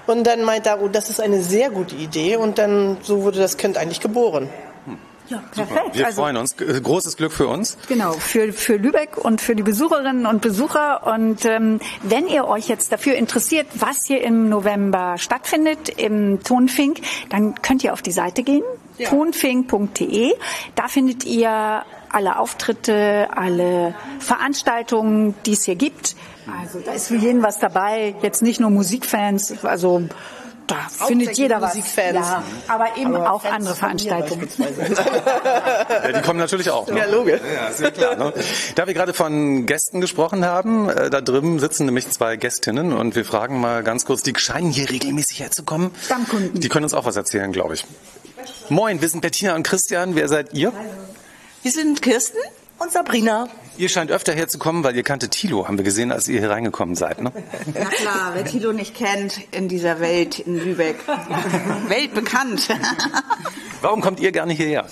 Und 0.09 0.23
dann 0.25 0.43
meinte 0.43 0.69
er, 0.69 0.81
oh, 0.81 0.87
das 0.87 1.09
ist 1.09 1.21
eine 1.21 1.43
sehr 1.43 1.69
gute 1.69 1.95
Idee. 1.95 2.35
Und 2.35 2.57
dann 2.57 2.97
so 3.03 3.21
wurde 3.23 3.39
das 3.39 3.57
Kind 3.57 3.77
eigentlich 3.77 3.99
geboren. 4.01 4.49
Ja, 5.27 5.43
perfekt. 5.53 5.95
Wir 5.95 6.07
Also- 6.07 6.23
freuen 6.23 6.37
uns. 6.37 6.57
G- 6.57 6.65
Großes 6.79 7.15
Glück 7.15 7.31
für 7.31 7.47
uns. 7.47 7.77
Genau, 7.87 8.13
für, 8.13 8.51
für 8.51 8.77
Lübeck 8.77 9.15
und 9.15 9.41
für 9.41 9.55
die 9.55 9.61
Besucherinnen 9.61 10.25
und 10.25 10.41
Besucher. 10.41 11.05
Und 11.05 11.45
ähm, 11.45 11.79
wenn 12.01 12.27
ihr 12.27 12.47
euch 12.47 12.67
jetzt 12.67 12.91
dafür 12.91 13.13
interessiert, 13.13 13.67
was 13.75 14.07
hier 14.07 14.23
im 14.23 14.49
November 14.49 15.19
stattfindet, 15.19 15.89
im 15.89 16.41
Tonfink, 16.43 17.01
dann 17.29 17.53
könnt 17.61 17.83
ihr 17.83 17.93
auf 17.93 18.01
die 18.01 18.11
Seite 18.11 18.41
gehen, 18.41 18.63
tonfink.de. 19.07 20.33
Da 20.73 20.87
findet 20.87 21.25
ihr 21.25 21.83
alle 22.11 22.39
Auftritte, 22.39 23.27
alle 23.35 23.93
Veranstaltungen, 24.19 25.35
die 25.45 25.53
es 25.53 25.63
hier 25.63 25.75
gibt. 25.75 26.15
Also 26.61 26.79
da 26.79 26.93
ist 26.93 27.07
für 27.07 27.15
jeden 27.15 27.43
was 27.43 27.59
dabei, 27.59 28.15
jetzt 28.21 28.41
nicht 28.41 28.59
nur 28.59 28.69
Musikfans, 28.69 29.63
also 29.63 30.03
da 30.69 30.87
findet 31.07 31.37
jeder 31.37 31.61
was. 31.61 31.75
Musikfans. 31.75 32.15
Ja, 32.15 32.43
aber 32.67 32.97
eben 32.97 33.15
Aber 33.15 33.31
auch 33.33 33.41
Fans 33.41 33.55
andere 33.55 33.75
Veranstaltungen. 33.75 34.47
Ja, 34.59 36.11
die 36.11 36.21
kommen 36.21 36.39
natürlich 36.39 36.69
auch. 36.69 36.87
Ne? 36.87 36.99
Ja, 36.99 37.05
logisch. 37.05 37.41
Ja, 37.55 37.67
ist 37.67 37.79
ja 37.79 37.91
klar. 37.91 38.15
Ne? 38.15 38.33
Da 38.75 38.87
wir 38.87 38.93
gerade 38.93 39.13
von 39.13 39.65
Gästen 39.65 39.99
gesprochen 39.99 40.45
haben, 40.45 40.89
äh, 40.89 41.09
da 41.09 41.21
drüben 41.21 41.59
sitzen 41.59 41.85
nämlich 41.85 42.09
zwei 42.11 42.37
Gästinnen 42.37 42.93
und 42.93 43.15
wir 43.15 43.25
fragen 43.25 43.59
mal 43.59 43.83
ganz 43.83 44.05
kurz, 44.05 44.21
die 44.21 44.33
scheinen 44.37 44.71
hier 44.71 44.89
regelmäßig 44.89 45.39
herzukommen. 45.39 45.91
Stammkunden. 46.03 46.59
Die 46.59 46.69
können 46.69 46.83
uns 46.83 46.93
auch 46.93 47.05
was 47.05 47.15
erzählen, 47.15 47.51
glaube 47.51 47.73
ich. 47.73 47.85
Moin, 48.69 49.01
wir 49.01 49.09
sind 49.09 49.21
Bettina 49.21 49.55
und 49.55 49.63
Christian. 49.63 50.15
Wer 50.15 50.27
seid 50.27 50.53
ihr? 50.53 50.71
Wir 51.61 51.71
sind 51.71 52.01
Kirsten 52.01 52.37
und 52.79 52.91
Sabrina. 52.91 53.49
Ihr 53.77 53.89
scheint 53.89 54.11
öfter 54.11 54.33
herzukommen, 54.33 54.83
weil 54.83 54.95
ihr 54.95 55.03
kannte 55.03 55.29
Thilo, 55.29 55.67
haben 55.67 55.77
wir 55.77 55.85
gesehen, 55.85 56.11
als 56.11 56.27
ihr 56.27 56.39
hier 56.39 56.49
reingekommen 56.49 56.95
seid. 56.95 57.21
Ne? 57.21 57.31
Na 57.73 57.85
klar, 57.85 58.31
wer 58.33 58.45
Thilo 58.45 58.73
nicht 58.73 58.95
kennt 58.95 59.39
in 59.51 59.67
dieser 59.67 59.99
Welt 59.99 60.39
in 60.39 60.57
Lübeck. 60.57 60.97
Weltbekannt. 61.87 62.69
Warum 63.81 64.01
kommt 64.01 64.19
ihr 64.19 64.31
gerne 64.31 64.53
hierher? 64.53 64.87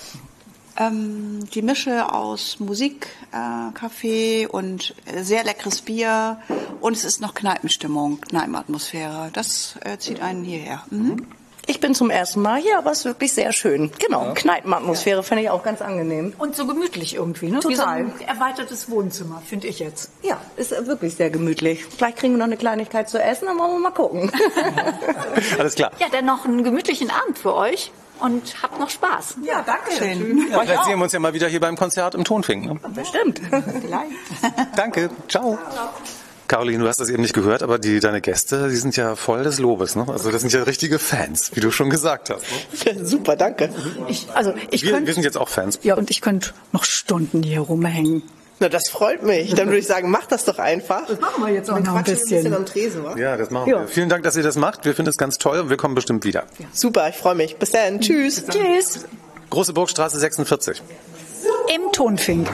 ähm, 0.78 1.48
die 1.52 1.62
Mische 1.62 2.12
aus 2.12 2.60
Musik, 2.60 3.08
äh, 3.32 3.72
Kaffee 3.74 4.46
und 4.46 4.94
äh, 5.06 5.22
sehr 5.22 5.44
leckeres 5.44 5.82
Bier. 5.82 6.38
Und 6.80 6.96
es 6.96 7.04
ist 7.04 7.20
noch 7.20 7.34
Kneipenstimmung, 7.34 8.20
Kneipenatmosphäre. 8.20 9.30
Das 9.32 9.74
äh, 9.84 9.98
zieht 9.98 10.20
einen 10.20 10.44
hierher. 10.44 10.84
Mhm. 10.90 11.26
Ich 11.70 11.80
bin 11.80 11.94
zum 11.94 12.08
ersten 12.08 12.40
Mal 12.40 12.58
hier, 12.62 12.78
aber 12.78 12.92
es 12.92 13.00
ist 13.00 13.04
wirklich 13.04 13.34
sehr 13.34 13.52
schön. 13.52 13.90
Genau, 13.98 14.32
Kneipenatmosphäre 14.34 15.22
finde 15.22 15.42
ich 15.42 15.50
auch 15.50 15.62
ganz 15.62 15.82
angenehm. 15.82 16.32
Und 16.38 16.56
so 16.56 16.66
gemütlich 16.66 17.14
irgendwie, 17.14 17.50
ne? 17.50 17.58
Wie 17.58 17.74
so 17.74 17.82
Total. 17.82 17.98
ein 17.98 18.12
erweitertes 18.26 18.90
Wohnzimmer, 18.90 19.42
finde 19.44 19.66
ich 19.66 19.78
jetzt. 19.78 20.10
Ja, 20.22 20.40
ist 20.56 20.70
wirklich 20.86 21.16
sehr 21.16 21.28
gemütlich. 21.28 21.84
Vielleicht 21.84 22.16
kriegen 22.16 22.32
wir 22.32 22.38
noch 22.38 22.46
eine 22.46 22.56
Kleinigkeit 22.56 23.10
zu 23.10 23.22
essen, 23.22 23.44
dann 23.48 23.58
wollen 23.58 23.72
wir 23.72 23.80
mal 23.80 23.90
gucken. 23.90 24.32
Alles 25.58 25.74
klar. 25.74 25.92
Ja, 26.00 26.06
dann 26.10 26.24
noch 26.24 26.46
einen 26.46 26.64
gemütlichen 26.64 27.10
Abend 27.10 27.38
für 27.38 27.54
euch 27.54 27.92
und 28.20 28.62
habt 28.62 28.80
noch 28.80 28.88
Spaß. 28.88 29.36
ja, 29.44 29.62
danke 29.62 29.92
Schön. 29.92 30.48
Ja, 30.50 30.60
vielleicht 30.60 30.84
sehen 30.84 30.98
wir 30.98 31.04
uns 31.04 31.12
ja 31.12 31.18
mal 31.18 31.34
wieder 31.34 31.48
hier 31.48 31.60
beim 31.60 31.76
Konzert 31.76 32.14
im 32.14 32.24
Tonfink. 32.24 32.64
Ne? 32.64 32.80
Bestimmt. 32.94 33.42
Danke, 34.74 35.10
ciao. 35.28 35.58
Caroline, 36.48 36.82
du 36.82 36.88
hast 36.88 36.98
das 36.98 37.10
eben 37.10 37.22
nicht 37.22 37.34
gehört, 37.34 37.62
aber 37.62 37.78
die, 37.78 38.00
deine 38.00 38.20
Gäste, 38.20 38.68
die 38.70 38.76
sind 38.76 38.96
ja 38.96 39.14
voll 39.16 39.44
des 39.44 39.58
Lobes. 39.58 39.94
Ne? 39.96 40.06
Also 40.08 40.30
das 40.30 40.40
sind 40.40 40.52
ja 40.52 40.62
richtige 40.62 40.98
Fans, 40.98 41.50
wie 41.54 41.60
du 41.60 41.70
schon 41.70 41.90
gesagt 41.90 42.30
hast. 42.30 42.42
Ne? 42.86 43.04
Super, 43.04 43.36
danke. 43.36 43.68
Ich, 44.08 44.26
also 44.34 44.54
ich 44.70 44.82
Wir, 44.82 44.88
wir 44.88 44.96
könnte 44.96 45.12
sind 45.12 45.22
jetzt 45.24 45.36
auch 45.36 45.48
Fans. 45.48 45.78
ja 45.82 45.94
und 45.94 46.10
ich 46.10 46.20
könnte 46.22 46.50
noch 46.72 46.84
Stunden 46.84 47.42
hier 47.42 47.60
rumhängen. 47.60 48.22
Na, 48.60 48.68
das 48.68 48.88
freut 48.88 49.22
mich. 49.22 49.54
Dann 49.54 49.66
würde 49.68 49.78
ich 49.78 49.86
sagen, 49.86 50.10
mach 50.10 50.26
das 50.26 50.44
doch 50.44 50.58
einfach. 50.58 51.08
machen 51.20 51.44
wir 51.44 51.52
jetzt 51.52 51.70
auch 51.70 51.74
Dann 51.74 51.84
noch 51.84 51.94
ein 51.94 52.02
quatschen 52.02 52.16
wir 52.16 52.20
bisschen. 52.22 52.36
bisschen 52.42 52.54
am 52.56 52.66
Tresen, 52.66 53.04
wa? 53.04 53.16
Ja, 53.16 53.36
das 53.36 53.50
machen 53.50 53.70
Ja. 53.70 53.80
wir. 53.82 53.86
Vielen 53.88 54.08
Dank, 54.08 54.24
dass 54.24 54.34
ihr 54.36 54.42
das 54.42 54.56
macht. 54.56 54.84
Wir 54.84 54.94
finden 54.94 55.10
es 55.10 55.16
ganz 55.16 55.38
toll 55.38 55.60
und 55.60 55.70
wir 55.70 55.76
kommen 55.76 55.94
bestimmt 55.94 56.24
wieder. 56.24 56.44
Super, 56.72 57.08
ich 57.08 57.14
freue 57.14 57.36
mich. 57.36 57.56
Bis 57.56 57.70
dann. 57.70 58.00
Tschüss. 58.00 58.42
Tschüss. 58.48 59.04
Große 59.50 59.72
Burgstraße 59.74 60.18
46. 60.18 60.82
Im 61.72 61.92
Tonfink. 61.92 62.48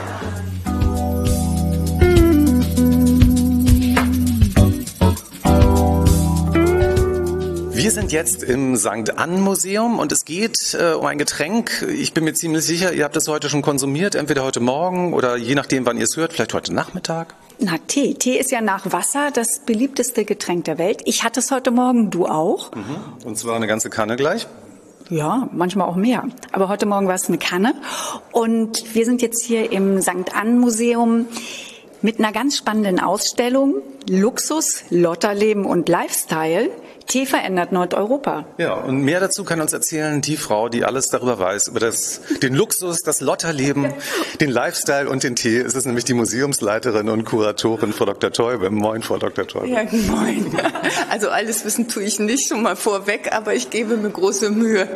Wir 7.75 7.91
sind 7.91 8.13
jetzt 8.13 8.41
im 8.41 8.77
St. 8.77 9.17
Ann 9.17 9.41
Museum 9.41 9.99
und 9.99 10.09
es 10.13 10.23
geht 10.23 10.77
äh, 10.79 10.93
um 10.93 11.05
ein 11.05 11.17
Getränk. 11.17 11.85
Ich 11.93 12.13
bin 12.13 12.23
mir 12.23 12.33
ziemlich 12.33 12.63
sicher, 12.63 12.93
ihr 12.93 13.03
habt 13.03 13.17
es 13.17 13.27
heute 13.27 13.49
schon 13.49 13.61
konsumiert, 13.61 14.15
entweder 14.15 14.45
heute 14.45 14.61
Morgen 14.61 15.13
oder 15.13 15.35
je 15.35 15.55
nachdem, 15.55 15.85
wann 15.85 15.97
ihr 15.97 16.05
es 16.05 16.15
hört, 16.15 16.31
vielleicht 16.31 16.53
heute 16.53 16.73
Nachmittag. 16.73 17.35
Na, 17.59 17.73
Tee. 17.85 18.13
Tee 18.13 18.39
ist 18.39 18.49
ja 18.51 18.61
nach 18.61 18.93
Wasser 18.93 19.29
das 19.29 19.59
beliebteste 19.59 20.23
Getränk 20.23 20.63
der 20.63 20.77
Welt. 20.77 21.01
Ich 21.03 21.25
hatte 21.25 21.41
es 21.41 21.51
heute 21.51 21.69
Morgen, 21.71 22.11
du 22.11 22.27
auch. 22.27 22.73
Mhm. 22.73 23.25
Und 23.25 23.37
zwar 23.37 23.57
eine 23.57 23.67
ganze 23.67 23.89
Kanne 23.89 24.15
gleich. 24.15 24.47
Ja, 25.09 25.49
manchmal 25.51 25.89
auch 25.89 25.97
mehr. 25.97 26.23
Aber 26.53 26.69
heute 26.69 26.85
Morgen 26.85 27.09
war 27.09 27.15
es 27.15 27.27
eine 27.27 27.37
Kanne. 27.37 27.73
Und 28.31 28.95
wir 28.95 29.03
sind 29.03 29.21
jetzt 29.21 29.43
hier 29.43 29.73
im 29.73 30.01
St. 30.01 30.33
Ann 30.33 30.59
Museum 30.59 31.25
mit 32.01 32.19
einer 32.19 32.31
ganz 32.31 32.55
spannenden 32.55 33.01
Ausstellung 33.01 33.81
Luxus, 34.07 34.83
Lotterleben 34.91 35.65
und 35.65 35.89
Lifestyle. 35.89 36.69
Tee 37.07 37.25
verändert 37.25 37.71
Nordeuropa. 37.71 38.45
Ja, 38.57 38.73
und 38.73 39.01
mehr 39.01 39.19
dazu 39.19 39.43
kann 39.43 39.61
uns 39.61 39.73
erzählen 39.73 40.21
die 40.21 40.37
Frau, 40.37 40.69
die 40.69 40.83
alles 40.85 41.09
darüber 41.09 41.37
weiß, 41.37 41.67
über 41.67 41.79
das, 41.79 42.21
den 42.41 42.55
Luxus, 42.55 43.03
das 43.03 43.21
Lotterleben, 43.21 43.93
den 44.41 44.49
Lifestyle 44.49 45.09
und 45.09 45.23
den 45.23 45.35
Tee. 45.35 45.57
Es 45.57 45.75
ist 45.75 45.85
nämlich 45.85 46.05
die 46.05 46.13
Museumsleiterin 46.13 47.09
und 47.09 47.25
Kuratorin 47.25 47.93
Frau 47.93 48.05
Dr. 48.05 48.31
Teube. 48.31 48.69
Moin, 48.71 49.03
Frau 49.03 49.17
Dr. 49.17 49.47
Teube. 49.47 49.67
Ja, 49.67 49.83
moin. 49.91 50.51
Also 51.09 51.29
alles 51.29 51.63
wissen 51.63 51.87
tue 51.87 52.03
ich 52.03 52.19
nicht 52.19 52.49
schon 52.49 52.63
mal 52.63 52.75
vorweg, 52.75 53.31
aber 53.31 53.53
ich 53.53 53.69
gebe 53.69 53.97
mir 53.97 54.09
große 54.09 54.49
Mühe. 54.49 54.87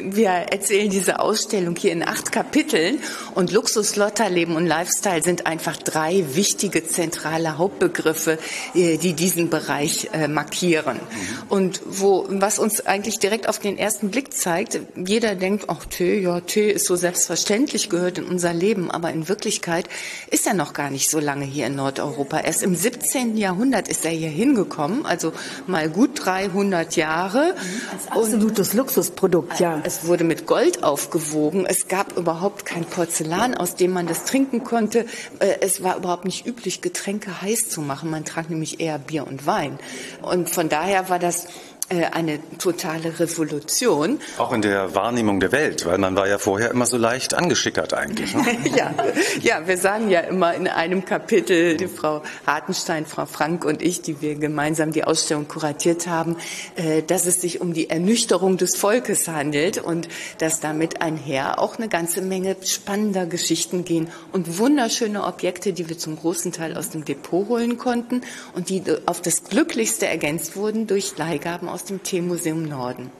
Wir 0.00 0.28
erzählen 0.28 0.90
diese 0.90 1.20
Ausstellung 1.20 1.76
hier 1.76 1.92
in 1.92 2.02
acht 2.02 2.30
Kapiteln 2.30 2.98
und 3.34 3.52
Luxus, 3.52 3.96
Lotterleben 3.96 4.56
und 4.56 4.66
Lifestyle 4.66 5.22
sind 5.22 5.46
einfach 5.46 5.76
drei 5.76 6.24
wichtige 6.34 6.86
zentrale 6.86 7.58
Hauptbegriffe, 7.58 8.38
äh, 8.74 8.98
die 8.98 9.14
diesen 9.14 9.48
Bereich 9.48 10.10
äh, 10.12 10.28
markieren. 10.28 11.00
Und 11.48 11.53
wo, 11.86 12.26
was 12.28 12.58
uns 12.58 12.84
eigentlich 12.84 13.18
direkt 13.18 13.48
auf 13.48 13.58
den 13.58 13.78
ersten 13.78 14.10
Blick 14.10 14.34
zeigt, 14.34 14.80
jeder 14.96 15.34
denkt, 15.34 15.66
ach 15.68 15.84
Tee, 15.84 16.20
ja, 16.20 16.40
Tee 16.40 16.70
ist 16.70 16.86
so 16.86 16.96
selbstverständlich, 16.96 17.90
gehört 17.90 18.18
in 18.18 18.24
unser 18.24 18.52
Leben. 18.52 18.90
Aber 18.90 19.10
in 19.10 19.28
Wirklichkeit 19.28 19.88
ist 20.30 20.46
er 20.46 20.54
noch 20.54 20.72
gar 20.72 20.90
nicht 20.90 21.10
so 21.10 21.20
lange 21.20 21.44
hier 21.44 21.66
in 21.66 21.76
Nordeuropa. 21.76 22.40
Erst 22.40 22.62
im 22.62 22.74
17. 22.74 23.36
Jahrhundert 23.36 23.88
ist 23.88 24.04
er 24.04 24.10
hier 24.10 24.30
hingekommen, 24.30 25.06
also 25.06 25.32
mal 25.66 25.88
gut 25.88 26.24
300 26.24 26.96
Jahre. 26.96 27.54
Als 27.92 28.08
absolutes 28.08 28.70
Und 28.70 28.78
Luxusprodukt, 28.78 29.60
ja. 29.60 29.80
Es 29.84 30.06
wurde 30.06 30.24
mit 30.24 30.46
Gold 30.46 30.82
aufgewogen. 30.82 31.66
Es 31.66 31.88
gab 31.88 32.16
überhaupt 32.16 32.64
kein 32.64 32.84
Porzellan, 32.84 33.54
aus 33.54 33.76
dem 33.76 33.92
man 33.92 34.06
das 34.06 34.24
trinken 34.24 34.64
konnte. 34.64 35.06
Äh, 35.38 35.58
es 35.60 35.82
war 35.82 35.96
überhaupt 35.96 36.24
nicht 36.24 36.46
üblich, 36.46 36.80
Getränke 36.80 37.42
heiß 37.42 37.68
zu 37.68 37.80
machen. 37.80 38.10
Man 38.10 38.24
trank 38.24 38.50
nämlich 38.50 38.80
eher 38.80 38.98
Bier 38.98 39.26
und 39.26 39.46
Wein. 39.46 39.78
Und 40.22 40.50
von 40.50 40.68
daher 40.68 41.08
war 41.08 41.18
das 41.18 41.43
äh, 41.44 41.73
eine 41.90 42.40
totale 42.56 43.20
Revolution. 43.20 44.18
Auch 44.38 44.52
in 44.52 44.62
der 44.62 44.94
Wahrnehmung 44.94 45.38
der 45.38 45.52
Welt, 45.52 45.84
weil 45.84 45.98
man 45.98 46.16
war 46.16 46.26
ja 46.26 46.38
vorher 46.38 46.70
immer 46.70 46.86
so 46.86 46.96
leicht 46.96 47.34
angeschickert 47.34 47.92
eigentlich. 47.92 48.34
Ne? 48.34 48.42
ja, 48.76 48.94
ja, 49.42 49.66
wir 49.66 49.76
sagen 49.76 50.08
ja 50.08 50.20
immer 50.20 50.54
in 50.54 50.66
einem 50.66 51.04
Kapitel, 51.04 51.76
die 51.76 51.88
Frau 51.88 52.22
Hartenstein, 52.46 53.04
Frau 53.04 53.26
Frank 53.26 53.66
und 53.66 53.82
ich, 53.82 54.00
die 54.00 54.22
wir 54.22 54.36
gemeinsam 54.36 54.92
die 54.92 55.04
Ausstellung 55.04 55.46
kuratiert 55.46 56.06
haben, 56.06 56.36
äh, 56.76 57.02
dass 57.02 57.26
es 57.26 57.42
sich 57.42 57.60
um 57.60 57.74
die 57.74 57.90
Ernüchterung 57.90 58.56
des 58.56 58.76
Volkes 58.76 59.28
handelt 59.28 59.76
und 59.76 60.08
dass 60.38 60.60
damit 60.60 61.02
einher 61.02 61.58
auch 61.58 61.76
eine 61.76 61.88
ganze 61.88 62.22
Menge 62.22 62.56
spannender 62.64 63.26
Geschichten 63.26 63.84
gehen 63.84 64.08
und 64.32 64.58
wunderschöne 64.58 65.22
Objekte, 65.22 65.74
die 65.74 65.86
wir 65.88 65.98
zum 65.98 66.16
großen 66.16 66.50
Teil 66.50 66.78
aus 66.78 66.88
dem 66.90 67.04
Depot 67.04 67.46
holen 67.48 67.76
konnten 67.76 68.22
und 68.54 68.70
die 68.70 68.82
auf 69.04 69.20
das 69.20 69.44
Glücklichste 69.44 70.06
ergänzt 70.06 70.56
wurden 70.56 70.86
durch 70.86 71.18
Leihgaben 71.18 71.68
aus 71.74 71.84
dem 71.84 72.04
Teemuseum 72.04 72.62
Norden. 72.62 73.10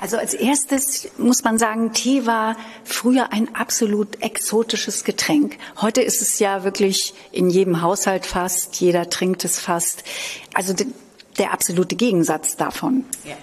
Also 0.00 0.16
als 0.16 0.32
erstes 0.32 1.08
muss 1.18 1.44
man 1.44 1.58
sagen, 1.58 1.92
Tee 1.92 2.24
war 2.24 2.56
früher 2.82 3.30
ein 3.30 3.54
absolut 3.54 4.22
exotisches 4.22 5.04
Getränk. 5.04 5.58
Heute 5.82 6.00
ist 6.00 6.22
es 6.22 6.38
ja 6.38 6.64
wirklich 6.64 7.12
in 7.30 7.50
jedem 7.50 7.82
Haushalt 7.82 8.24
fast, 8.24 8.80
jeder 8.80 9.10
trinkt 9.10 9.44
es 9.44 9.60
fast. 9.60 10.02
Also 10.54 10.74
der 11.38 11.52
absolute 11.52 11.94
Gegensatz 11.94 12.56
davon. 12.56 13.04
Ja. 13.24 13.36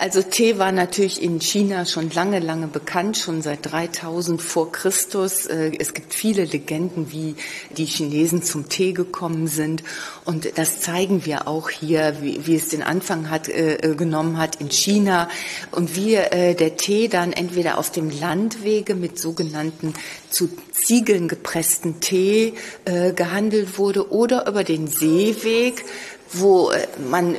Also 0.00 0.22
Tee 0.22 0.56
war 0.56 0.72
natürlich 0.72 1.20
in 1.20 1.42
China 1.42 1.84
schon 1.84 2.08
lange, 2.08 2.38
lange 2.38 2.68
bekannt, 2.68 3.18
schon 3.18 3.42
seit 3.42 3.70
3000 3.70 4.40
vor 4.40 4.72
Christus. 4.72 5.44
Äh, 5.44 5.72
es 5.78 5.92
gibt 5.92 6.14
viele 6.14 6.46
Legenden, 6.46 7.12
wie 7.12 7.36
die 7.76 7.84
Chinesen 7.84 8.42
zum 8.42 8.70
Tee 8.70 8.94
gekommen 8.94 9.46
sind. 9.46 9.82
Und 10.24 10.56
das 10.56 10.80
zeigen 10.80 11.26
wir 11.26 11.46
auch 11.46 11.68
hier, 11.68 12.16
wie, 12.22 12.46
wie 12.46 12.56
es 12.56 12.70
den 12.70 12.82
Anfang 12.82 13.28
hat, 13.28 13.50
äh, 13.50 13.74
äh 13.74 13.94
genommen 13.94 14.38
hat 14.38 14.56
in 14.56 14.70
China. 14.70 15.28
Und 15.70 15.94
wie 15.96 16.14
äh, 16.14 16.54
der 16.54 16.78
Tee 16.78 17.08
dann 17.08 17.34
entweder 17.34 17.76
auf 17.76 17.92
dem 17.92 18.08
Landwege 18.08 18.94
mit 18.94 19.18
sogenannten 19.18 19.92
zu 20.30 20.48
Ziegeln 20.72 21.28
gepressten 21.28 22.00
Tee 22.00 22.54
äh, 22.86 23.12
gehandelt 23.12 23.76
wurde 23.76 24.10
oder 24.10 24.48
über 24.48 24.64
den 24.64 24.86
Seeweg 24.86 25.84
wo 26.32 26.70
äh, 26.70 26.86
man 26.98 27.36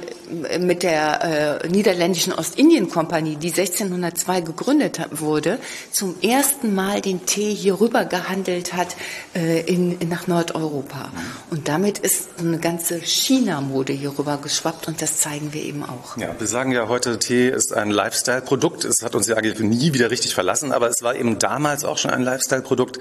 äh, 0.50 0.60
mit 0.60 0.84
der 0.84 1.62
äh, 1.64 1.68
niederländischen 1.68 2.34
Ostindien-Kompanie, 2.34 3.36
die 3.36 3.50
1602 3.50 4.42
gegründet 4.42 5.00
wurde, 5.12 5.60
zum 5.92 6.16
ersten 6.22 6.76
Mal 6.76 7.02
den 7.02 7.26
Tee 7.26 7.54
hier 7.54 7.80
rüber 7.80 8.06
gehandelt 8.06 8.74
hat 8.74 8.96
äh, 9.36 9.62
in, 9.62 9.98
nach 10.10 10.28
Nordeuropa. 10.28 11.12
Und 11.50 11.68
damit 11.68 12.00
ist 12.00 12.30
eine 12.40 12.60
ganze 12.60 13.00
China-Mode 13.00 13.94
hier 13.94 14.18
rüber 14.18 14.40
geschwappt 14.42 14.88
und 14.88 15.02
das 15.02 15.18
zeigen 15.18 15.54
wir 15.54 15.64
eben 15.64 15.84
auch. 15.84 16.18
Ja, 16.18 16.36
wir 16.38 16.48
sagen 16.48 16.72
ja 16.72 16.88
heute, 16.88 17.20
Tee 17.20 17.50
ist 17.50 17.74
ein 17.74 17.92
Lifestyle-Produkt. 17.92 18.86
Es 18.86 19.04
hat 19.04 19.16
uns 19.16 19.28
ja 19.28 19.36
eigentlich 19.38 19.60
nie 19.60 19.94
wieder 19.94 20.12
richtig 20.12 20.34
verlassen, 20.34 20.72
aber 20.72 20.90
es 20.90 21.02
war 21.02 21.16
eben 21.16 21.40
damals 21.40 21.86
auch 21.86 21.98
schon 21.98 22.12
ein 22.12 22.24
Lifestyle-Produkt. 22.24 23.00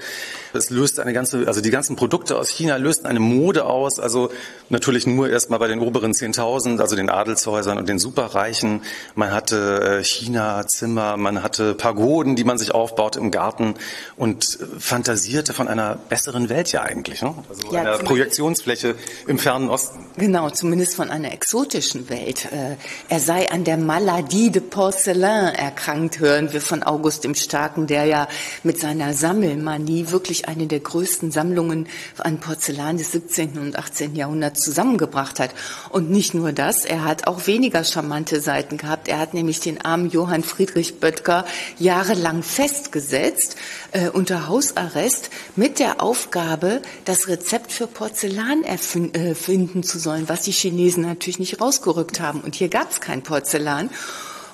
Es 0.53 0.69
löst 0.69 0.99
eine 0.99 1.13
ganze, 1.13 1.47
also 1.47 1.61
die 1.61 1.71
ganzen 1.71 1.95
Produkte 1.95 2.37
aus 2.37 2.49
China 2.49 2.77
lösten 2.77 3.07
eine 3.07 3.19
Mode 3.19 3.65
aus, 3.65 3.99
also 3.99 4.31
natürlich 4.69 5.05
nur 5.07 5.29
erstmal 5.29 5.59
bei 5.59 5.67
den 5.67 5.80
oberen 5.81 6.13
10.000, 6.13 6.79
also 6.79 6.95
den 6.95 7.09
Adelshäusern 7.09 7.77
und 7.77 7.89
den 7.89 7.99
Superreichen. 7.99 8.81
Man 9.15 9.31
hatte 9.31 9.99
äh, 9.99 10.03
China-Zimmer, 10.03 11.17
man 11.17 11.43
hatte 11.43 11.73
Pagoden, 11.73 12.35
die 12.35 12.43
man 12.43 12.57
sich 12.57 12.73
aufbaut 12.73 13.15
im 13.15 13.31
Garten 13.31 13.75
und 14.17 14.59
fantasierte 14.79 15.53
von 15.53 15.67
einer 15.67 15.95
besseren 16.09 16.49
Welt 16.49 16.71
ja 16.71 16.83
eigentlich. 16.83 17.21
Ne? 17.21 17.33
Also 17.49 17.73
ja, 17.73 17.81
einer 17.81 17.97
Projektionsfläche 17.99 18.95
im 19.27 19.37
fernen 19.37 19.69
Osten. 19.69 20.05
Genau, 20.17 20.49
zumindest 20.49 20.95
von 20.95 21.09
einer 21.09 21.31
exotischen 21.31 22.09
Welt. 22.09 22.45
Äh, 22.51 22.75
er 23.09 23.19
sei 23.19 23.51
an 23.51 23.63
der 23.63 23.77
Maladie 23.77 24.51
de 24.51 24.61
Porcelain 24.61 25.53
erkrankt, 25.55 26.19
hören 26.19 26.53
wir 26.53 26.61
von 26.61 26.83
August 26.83 27.23
dem 27.23 27.35
Starken, 27.35 27.87
der 27.87 28.05
ja 28.05 28.27
mit 28.63 28.79
seiner 28.79 29.13
Sammelmanie 29.13 30.11
wirklich 30.11 30.47
eine 30.47 30.67
der 30.67 30.79
größten 30.79 31.31
Sammlungen 31.31 31.87
an 32.17 32.39
Porzellan 32.39 32.97
des 32.97 33.11
17. 33.11 33.57
und 33.57 33.77
18. 33.77 34.15
Jahrhunderts 34.15 34.61
zusammengebracht 34.61 35.39
hat. 35.39 35.51
Und 35.89 36.09
nicht 36.09 36.33
nur 36.33 36.51
das, 36.51 36.85
er 36.85 37.03
hat 37.03 37.27
auch 37.27 37.47
weniger 37.47 37.83
charmante 37.83 38.41
Seiten 38.41 38.77
gehabt. 38.77 39.07
Er 39.07 39.19
hat 39.19 39.33
nämlich 39.33 39.59
den 39.59 39.81
armen 39.81 40.09
Johann 40.09 40.43
Friedrich 40.43 40.99
Böttger 40.99 41.45
jahrelang 41.77 42.43
festgesetzt 42.43 43.57
äh, 43.91 44.09
unter 44.09 44.47
Hausarrest 44.47 45.29
mit 45.55 45.79
der 45.79 46.01
Aufgabe, 46.01 46.81
das 47.05 47.27
Rezept 47.27 47.71
für 47.71 47.87
Porzellan 47.87 48.63
erfinden 48.63 49.79
äh, 49.79 49.83
zu 49.83 49.99
sollen, 49.99 50.29
was 50.29 50.41
die 50.41 50.51
Chinesen 50.51 51.03
natürlich 51.03 51.39
nicht 51.39 51.61
rausgerückt 51.61 52.19
haben. 52.19 52.41
Und 52.41 52.55
hier 52.55 52.69
gab 52.69 52.91
es 52.91 53.01
kein 53.01 53.21
Porzellan. 53.21 53.89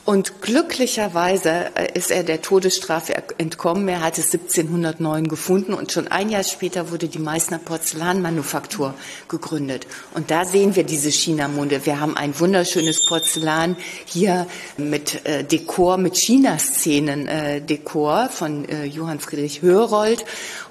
Und 0.08 0.42
glücklicherweise 0.42 1.76
äh, 1.76 1.92
ist 1.94 2.12
er 2.12 2.24
der 2.24 2.42
Todesstrafe 2.42 3.14
entkommen. 3.40 3.90
Er 3.90 4.00
hat 4.00 4.18
es 4.18 4.34
1709 4.34 5.28
gefunden 5.28 5.74
und 5.74 5.92
schon 5.92 6.08
ein 6.08 6.30
Jahr 6.30 6.46
später 6.46 6.92
wurde 6.92 7.10
die 7.10 7.20
Meißner 7.20 7.60
Porzellanmanufaktur 7.60 8.94
gegründet. 9.28 9.86
Und 10.14 10.32
da 10.32 10.46
sehen 10.46 10.78
wir 10.78 10.86
diese 10.86 11.12
China-Munde. 11.12 11.86
Wir 11.86 12.00
haben 12.00 12.16
ein 12.16 12.40
wunderschönes 12.40 13.06
Porzellan 13.06 13.76
hier 14.06 14.48
mit 14.78 15.26
äh, 15.26 15.44
Dekor, 15.44 15.98
mit 15.98 16.16
China-Szenen 16.16 17.28
äh, 17.28 17.62
von 18.30 18.64
äh, 18.70 18.86
Johann 18.86 19.20
Friedrich 19.20 19.62
Hörold. 19.62 20.24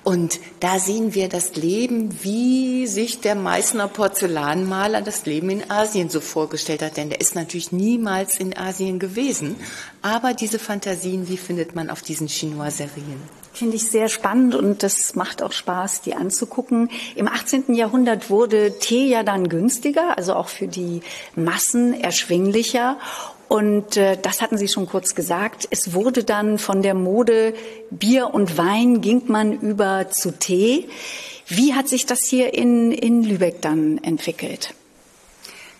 Und 0.06 0.38
da 0.60 0.78
sehen 0.78 1.14
wir 1.14 1.28
das 1.28 1.56
Leben, 1.56 2.22
wie 2.22 2.86
sich 2.86 3.18
der 3.18 3.34
Meißner 3.34 3.88
Porzellanmaler 3.88 5.02
das 5.02 5.26
Leben 5.26 5.50
in 5.50 5.68
Asien 5.68 6.10
so 6.10 6.20
vorgestellt 6.20 6.80
hat. 6.82 6.96
Denn 6.96 7.08
der 7.08 7.20
ist 7.20 7.34
natürlich 7.34 7.72
niemals 7.72 8.38
in 8.38 8.56
Asien 8.56 9.00
gewesen. 9.00 9.56
Aber 10.02 10.32
diese 10.32 10.60
Fantasien, 10.60 11.26
die 11.26 11.36
findet 11.36 11.74
man 11.74 11.90
auf 11.90 12.02
diesen 12.02 12.28
Chinoiserien. 12.28 13.20
Finde 13.52 13.74
ich 13.74 13.90
sehr 13.90 14.08
spannend 14.08 14.54
und 14.54 14.84
das 14.84 15.16
macht 15.16 15.42
auch 15.42 15.50
Spaß, 15.50 16.02
die 16.02 16.14
anzugucken. 16.14 16.88
Im 17.16 17.26
18. 17.26 17.74
Jahrhundert 17.74 18.30
wurde 18.30 18.78
Tee 18.78 19.08
ja 19.08 19.24
dann 19.24 19.48
günstiger, 19.48 20.16
also 20.16 20.34
auch 20.34 20.48
für 20.48 20.68
die 20.68 21.00
Massen 21.34 22.00
erschwinglicher. 22.00 22.96
Und 23.48 23.96
äh, 23.96 24.18
das 24.20 24.42
hatten 24.42 24.58
Sie 24.58 24.68
schon 24.68 24.86
kurz 24.86 25.14
gesagt. 25.14 25.68
Es 25.70 25.94
wurde 25.94 26.24
dann 26.24 26.58
von 26.58 26.82
der 26.82 26.94
Mode 26.94 27.54
Bier 27.90 28.34
und 28.34 28.58
Wein 28.58 29.00
ging 29.00 29.22
man 29.26 29.52
über 29.52 30.10
zu 30.10 30.32
Tee. 30.32 30.88
Wie 31.46 31.74
hat 31.74 31.88
sich 31.88 32.06
das 32.06 32.24
hier 32.24 32.54
in, 32.54 32.90
in 32.90 33.22
Lübeck 33.22 33.62
dann 33.62 33.98
entwickelt? 33.98 34.74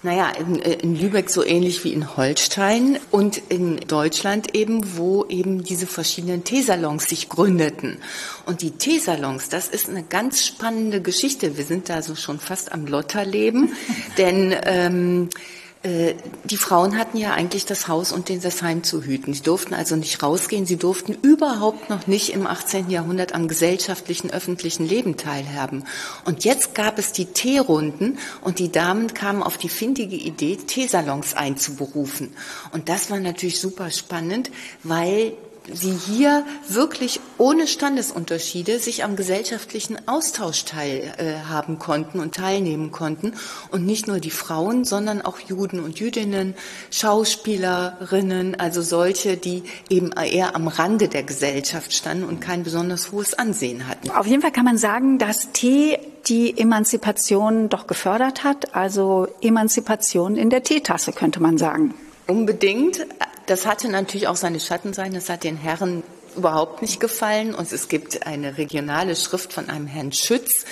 Naja, 0.02 0.30
in, 0.30 0.62
äh, 0.62 0.74
in 0.74 0.94
Lübeck 0.94 1.28
so 1.28 1.44
ähnlich 1.44 1.82
wie 1.82 1.92
in 1.92 2.16
Holstein 2.16 3.00
und 3.10 3.42
in 3.48 3.78
Deutschland 3.88 4.54
eben, 4.54 4.96
wo 4.96 5.24
eben 5.24 5.64
diese 5.64 5.88
verschiedenen 5.88 6.44
Teesalons 6.44 7.06
sich 7.06 7.28
gründeten. 7.28 7.98
Und 8.44 8.62
die 8.62 8.70
Teesalons, 8.70 9.48
das 9.48 9.66
ist 9.66 9.88
eine 9.88 10.04
ganz 10.04 10.44
spannende 10.44 11.00
Geschichte. 11.00 11.56
Wir 11.56 11.64
sind 11.64 11.88
da 11.88 12.02
so 12.02 12.14
schon 12.14 12.38
fast 12.38 12.70
am 12.70 12.86
Lotterleben, 12.86 13.72
denn 14.18 14.54
ähm, 14.62 15.28
äh, 15.30 15.65
die 15.86 16.56
Frauen 16.56 16.98
hatten 16.98 17.16
ja 17.16 17.32
eigentlich 17.32 17.64
das 17.64 17.86
Haus 17.86 18.12
und 18.12 18.28
das 18.44 18.62
Heim 18.62 18.82
zu 18.82 19.02
hüten. 19.02 19.34
Sie 19.34 19.42
durften 19.42 19.74
also 19.74 19.94
nicht 19.94 20.22
rausgehen. 20.22 20.66
Sie 20.66 20.76
durften 20.76 21.16
überhaupt 21.22 21.90
noch 21.90 22.06
nicht 22.06 22.30
im 22.30 22.46
18. 22.46 22.90
Jahrhundert 22.90 23.34
am 23.34 23.46
gesellschaftlichen, 23.46 24.30
öffentlichen 24.30 24.86
Leben 24.86 25.16
teilhaben. 25.16 25.84
Und 26.24 26.44
jetzt 26.44 26.74
gab 26.74 26.98
es 26.98 27.12
die 27.12 27.26
Teerunden 27.26 28.18
und 28.42 28.58
die 28.58 28.72
Damen 28.72 29.14
kamen 29.14 29.42
auf 29.42 29.58
die 29.58 29.68
findige 29.68 30.16
Idee, 30.16 30.56
Teesalons 30.56 31.34
einzuberufen. 31.34 32.34
Und 32.72 32.88
das 32.88 33.10
war 33.10 33.20
natürlich 33.20 33.60
super 33.60 33.90
spannend, 33.90 34.50
weil 34.82 35.34
sie 35.72 35.92
hier 35.92 36.44
wirklich 36.68 37.20
ohne 37.38 37.66
Standesunterschiede 37.66 38.78
sich 38.78 39.04
am 39.04 39.16
gesellschaftlichen 39.16 39.96
Austausch 40.06 40.64
teilhaben 40.64 41.74
äh, 41.74 41.78
konnten 41.78 42.20
und 42.20 42.34
teilnehmen 42.34 42.90
konnten. 42.90 43.34
Und 43.70 43.86
nicht 43.86 44.06
nur 44.06 44.20
die 44.20 44.30
Frauen, 44.30 44.84
sondern 44.84 45.22
auch 45.22 45.38
Juden 45.40 45.80
und 45.80 45.98
Jüdinnen, 45.98 46.54
Schauspielerinnen, 46.90 48.58
also 48.58 48.82
solche, 48.82 49.36
die 49.36 49.64
eben 49.88 50.12
eher 50.12 50.54
am 50.54 50.68
Rande 50.68 51.08
der 51.08 51.22
Gesellschaft 51.22 51.92
standen 51.92 52.24
und 52.24 52.40
kein 52.40 52.62
besonders 52.62 53.12
hohes 53.12 53.34
Ansehen 53.34 53.88
hatten. 53.88 54.10
Auf 54.10 54.26
jeden 54.26 54.42
Fall 54.42 54.52
kann 54.52 54.64
man 54.64 54.78
sagen, 54.78 55.18
dass 55.18 55.52
Tee 55.52 55.98
die 56.28 56.58
Emanzipation 56.58 57.68
doch 57.68 57.86
gefördert 57.86 58.42
hat, 58.44 58.74
also 58.74 59.28
Emanzipation 59.40 60.36
in 60.36 60.50
der 60.50 60.62
Teetasse, 60.62 61.12
könnte 61.12 61.40
man 61.40 61.56
sagen. 61.58 61.94
Unbedingt. 62.26 63.06
Das 63.46 63.66
hatte 63.66 63.88
natürlich 63.88 64.28
auch 64.28 64.36
seine 64.36 64.60
Schattenseiten. 64.60 65.14
Das 65.14 65.28
hat 65.28 65.44
den 65.44 65.56
Herren 65.56 66.02
überhaupt 66.36 66.82
nicht 66.82 67.00
gefallen. 67.00 67.54
Und 67.54 67.72
es 67.72 67.88
gibt 67.88 68.26
eine 68.26 68.58
regionale 68.58 69.16
Schrift 69.16 69.52
von 69.52 69.68
einem 69.70 69.86
Herrn 69.86 70.12
Schütz, 70.12 70.64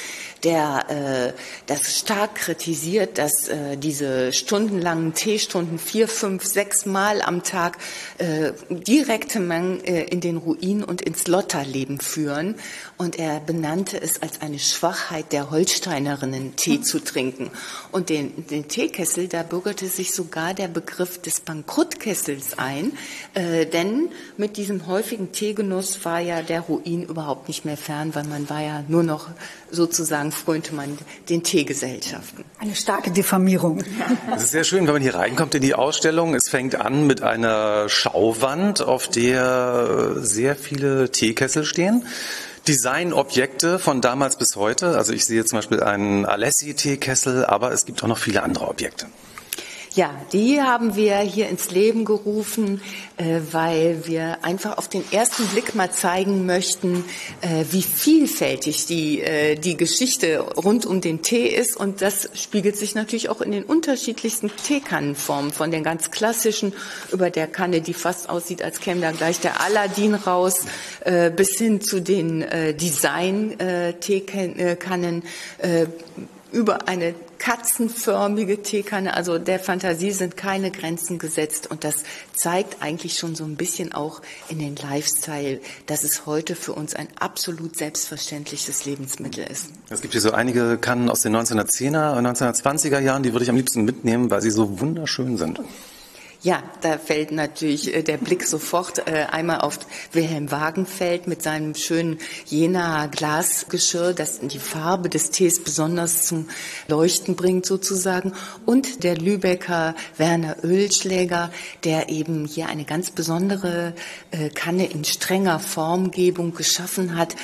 der 0.42 0.84
äh, 0.88 1.40
das 1.66 1.98
stark 1.98 2.34
kritisiert, 2.34 3.16
dass 3.16 3.48
äh, 3.48 3.76
diese 3.76 4.32
stundenlangen 4.32 5.14
Teestunden 5.14 5.78
vier, 5.78 6.06
fünf, 6.06 6.44
sechs 6.44 6.84
Mal 6.84 7.22
am 7.22 7.42
Tag 7.42 7.78
äh, 8.18 8.52
direkte 8.68 9.40
Mengen 9.40 9.82
äh, 9.84 10.02
in 10.04 10.20
den 10.20 10.36
Ruin 10.36 10.84
und 10.84 11.00
ins 11.00 11.26
Lotterleben 11.26 11.98
führen. 11.98 12.56
Und 12.96 13.18
er 13.18 13.40
benannte 13.40 14.00
es 14.00 14.22
als 14.22 14.40
eine 14.40 14.58
Schwachheit 14.58 15.32
der 15.32 15.50
Holsteinerinnen, 15.50 16.56
Tee 16.56 16.80
zu 16.80 17.00
trinken. 17.00 17.50
Und 17.90 18.08
den, 18.08 18.46
den 18.46 18.68
Teekessel, 18.68 19.28
da 19.28 19.42
bürgerte 19.42 19.86
sich 19.86 20.12
sogar 20.12 20.54
der 20.54 20.68
Begriff 20.68 21.20
des 21.20 21.40
Bankruttkessels 21.40 22.58
ein, 22.58 22.92
äh, 23.34 23.66
denn 23.66 24.10
mit 24.36 24.56
diesem 24.56 24.86
häufigen 24.86 25.32
Teegenuss 25.32 26.04
war 26.04 26.20
ja 26.20 26.42
der 26.42 26.60
Ruin 26.60 27.02
überhaupt 27.04 27.48
nicht 27.48 27.64
mehr 27.64 27.76
fern, 27.76 28.14
weil 28.14 28.24
man 28.24 28.48
war 28.48 28.62
ja 28.62 28.84
nur 28.88 29.02
noch 29.02 29.28
sozusagen 29.70 30.32
frönte 30.32 30.74
man 30.74 30.96
den 31.28 31.42
Teegesellschaften. 31.42 32.44
Eine 32.58 32.74
starke 32.74 33.10
Diffamierung. 33.10 33.82
Es 34.36 34.44
ist 34.44 34.50
sehr 34.52 34.64
schön, 34.64 34.86
wenn 34.86 34.94
man 34.94 35.02
hier 35.02 35.14
reinkommt 35.14 35.54
in 35.54 35.62
die 35.62 35.74
Ausstellung. 35.74 36.34
Es 36.34 36.48
fängt 36.48 36.76
an 36.76 37.06
mit 37.06 37.22
einer 37.22 37.88
Schauwand, 37.88 38.82
auf 38.82 39.08
der 39.08 40.16
sehr 40.18 40.56
viele 40.56 41.10
Teekessel 41.10 41.64
stehen. 41.64 42.04
Designobjekte 42.66 43.78
von 43.78 44.00
damals 44.00 44.36
bis 44.36 44.56
heute. 44.56 44.96
Also 44.96 45.12
ich 45.12 45.24
sehe 45.26 45.44
zum 45.44 45.58
Beispiel 45.58 45.82
einen 45.82 46.24
Alessi-Teekessel, 46.24 47.44
aber 47.44 47.72
es 47.72 47.84
gibt 47.84 48.02
auch 48.02 48.08
noch 48.08 48.18
viele 48.18 48.42
andere 48.42 48.68
Objekte. 48.68 49.06
Ja, 49.94 50.10
die 50.32 50.60
haben 50.60 50.96
wir 50.96 51.18
hier 51.18 51.48
ins 51.48 51.70
Leben 51.70 52.04
gerufen, 52.04 52.80
äh, 53.16 53.38
weil 53.52 54.08
wir 54.08 54.38
einfach 54.42 54.76
auf 54.76 54.88
den 54.88 55.04
ersten 55.12 55.46
Blick 55.46 55.76
mal 55.76 55.92
zeigen 55.92 56.46
möchten, 56.46 57.04
äh, 57.42 57.64
wie 57.70 57.82
vielfältig 57.82 58.86
die, 58.86 59.20
äh, 59.20 59.54
die 59.54 59.76
Geschichte 59.76 60.40
rund 60.40 60.84
um 60.84 61.00
den 61.00 61.22
Tee 61.22 61.46
ist. 61.46 61.76
Und 61.76 62.02
das 62.02 62.28
spiegelt 62.34 62.76
sich 62.76 62.96
natürlich 62.96 63.28
auch 63.28 63.40
in 63.40 63.52
den 63.52 63.62
unterschiedlichsten 63.62 64.50
Teekannenformen, 64.66 65.52
von 65.52 65.70
den 65.70 65.84
ganz 65.84 66.10
klassischen 66.10 66.72
über 67.12 67.30
der 67.30 67.46
Kanne, 67.46 67.80
die 67.80 67.94
fast 67.94 68.28
aussieht, 68.28 68.62
als 68.62 68.80
käme 68.80 69.00
da 69.00 69.12
gleich 69.12 69.38
der 69.38 69.60
Aladdin 69.60 70.14
raus, 70.14 70.62
bis 71.36 71.56
hin 71.56 71.80
zu 71.80 72.00
den 72.00 72.44
Design-Teekannen 72.80 75.22
über 76.50 76.88
eine 76.88 77.14
katzenförmige 77.44 78.62
Teekanne. 78.62 79.12
Also 79.12 79.36
der 79.36 79.60
Fantasie 79.60 80.12
sind 80.12 80.34
keine 80.34 80.70
Grenzen 80.70 81.18
gesetzt 81.18 81.70
und 81.70 81.84
das 81.84 82.04
zeigt 82.32 82.80
eigentlich 82.80 83.18
schon 83.18 83.34
so 83.34 83.44
ein 83.44 83.56
bisschen 83.56 83.92
auch 83.92 84.22
in 84.48 84.58
den 84.58 84.76
Lifestyle, 84.76 85.60
dass 85.84 86.04
es 86.04 86.24
heute 86.24 86.56
für 86.56 86.72
uns 86.72 86.94
ein 86.94 87.06
absolut 87.20 87.76
selbstverständliches 87.76 88.86
Lebensmittel 88.86 89.44
ist. 89.44 89.66
Es 89.90 90.00
gibt 90.00 90.14
hier 90.14 90.22
so 90.22 90.32
einige 90.32 90.78
Kannen 90.78 91.10
aus 91.10 91.20
den 91.20 91.36
1910er, 91.36 92.16
1920er 92.18 93.00
Jahren, 93.00 93.22
die 93.22 93.34
würde 93.34 93.44
ich 93.44 93.50
am 93.50 93.56
liebsten 93.56 93.84
mitnehmen, 93.84 94.30
weil 94.30 94.40
sie 94.40 94.50
so 94.50 94.80
wunderschön 94.80 95.36
sind. 95.36 95.60
Ja, 96.44 96.62
da 96.82 96.98
fällt 96.98 97.32
natürlich 97.32 97.94
äh, 97.94 98.02
der 98.02 98.18
Blick 98.18 98.46
sofort 98.46 99.08
äh, 99.08 99.24
einmal 99.30 99.62
auf 99.62 99.78
Wilhelm 100.12 100.50
Wagenfeld 100.50 101.26
mit 101.26 101.42
seinem 101.42 101.74
schönen 101.74 102.18
Jena 102.44 103.06
Glasgeschirr, 103.06 104.12
das 104.12 104.40
die 104.40 104.58
Farbe 104.58 105.08
des 105.08 105.30
Tees 105.30 105.64
besonders 105.64 106.26
zum 106.26 106.50
Leuchten 106.86 107.34
bringt 107.34 107.64
sozusagen. 107.64 108.34
Und 108.66 109.04
der 109.04 109.16
Lübecker 109.16 109.94
Werner 110.18 110.56
Ölschläger, 110.62 111.50
der 111.82 112.10
eben 112.10 112.44
hier 112.44 112.66
eine 112.66 112.84
ganz 112.84 113.10
besondere 113.10 113.94
äh, 114.30 114.50
Kanne 114.50 114.84
in 114.84 115.02
strenger 115.04 115.58
Formgebung 115.58 116.52
geschaffen 116.52 117.16
hat, 117.16 117.36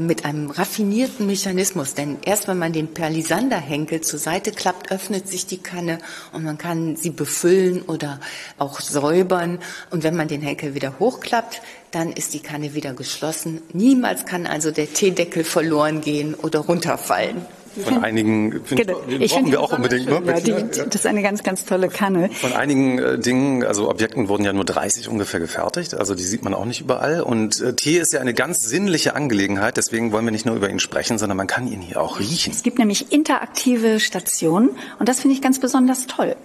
mit 0.00 0.24
einem 0.24 0.50
raffinierten 0.50 1.26
Mechanismus. 1.26 1.94
Denn 1.94 2.18
erst 2.24 2.48
wenn 2.48 2.58
man 2.58 2.72
den 2.72 2.94
Perlisander-Henkel 2.94 4.00
zur 4.00 4.18
Seite 4.18 4.52
klappt, 4.52 4.90
öffnet 4.90 5.28
sich 5.28 5.46
die 5.46 5.58
Kanne 5.58 5.98
und 6.32 6.44
man 6.44 6.58
kann 6.58 6.96
sie 6.96 7.10
befüllen 7.10 7.82
oder 7.82 8.20
auch 8.58 8.80
säubern. 8.80 9.58
Und 9.90 10.02
wenn 10.02 10.16
man 10.16 10.28
den 10.28 10.42
Henkel 10.42 10.74
wieder 10.74 10.98
hochklappt, 10.98 11.60
dann 11.90 12.12
ist 12.12 12.34
die 12.34 12.40
Kanne 12.40 12.74
wieder 12.74 12.94
geschlossen. 12.94 13.62
Niemals 13.72 14.26
kann 14.26 14.46
also 14.46 14.70
der 14.70 14.92
Teedeckel 14.92 15.44
verloren 15.44 16.00
gehen 16.00 16.34
oder 16.34 16.60
runterfallen. 16.60 17.46
Von 17.84 18.02
einigen 18.02 18.64
find, 18.64 18.86
genau. 18.86 19.00
ich 19.06 19.30
brauchen 19.30 19.50
wir 19.50 19.60
auch 19.60 19.72
unbedingt. 19.72 20.06
Ne? 20.06 20.22
Ja, 20.26 20.40
die, 20.40 20.52
das 20.52 20.94
ist 20.94 21.06
eine 21.06 21.22
ganz, 21.22 21.42
ganz 21.42 21.64
tolle 21.64 21.88
Kanne. 21.88 22.30
Von 22.30 22.52
einigen 22.52 22.98
äh, 22.98 23.18
Dingen, 23.18 23.64
also 23.64 23.88
Objekten 23.88 24.28
wurden 24.28 24.44
ja 24.44 24.52
nur 24.52 24.64
30 24.64 25.08
ungefähr 25.08 25.40
gefertigt. 25.40 25.94
Also 25.94 26.14
die 26.14 26.22
sieht 26.22 26.42
man 26.42 26.54
auch 26.54 26.64
nicht 26.64 26.80
überall. 26.80 27.20
Und 27.20 27.60
äh, 27.60 27.74
Tee 27.74 27.98
ist 27.98 28.12
ja 28.12 28.20
eine 28.20 28.34
ganz 28.34 28.60
sinnliche 28.60 29.14
Angelegenheit. 29.14 29.76
Deswegen 29.76 30.12
wollen 30.12 30.24
wir 30.24 30.32
nicht 30.32 30.46
nur 30.46 30.56
über 30.56 30.70
ihn 30.70 30.80
sprechen, 30.80 31.18
sondern 31.18 31.36
man 31.36 31.46
kann 31.46 31.70
ihn 31.70 31.80
hier 31.80 32.00
auch 32.00 32.18
riechen. 32.18 32.52
Es 32.52 32.62
gibt 32.62 32.78
nämlich 32.78 33.12
interaktive 33.12 34.00
Stationen 34.00 34.70
und 34.98 35.08
das 35.08 35.20
finde 35.20 35.36
ich 35.36 35.42
ganz 35.42 35.60
besonders 35.60 36.06
toll. 36.06 36.36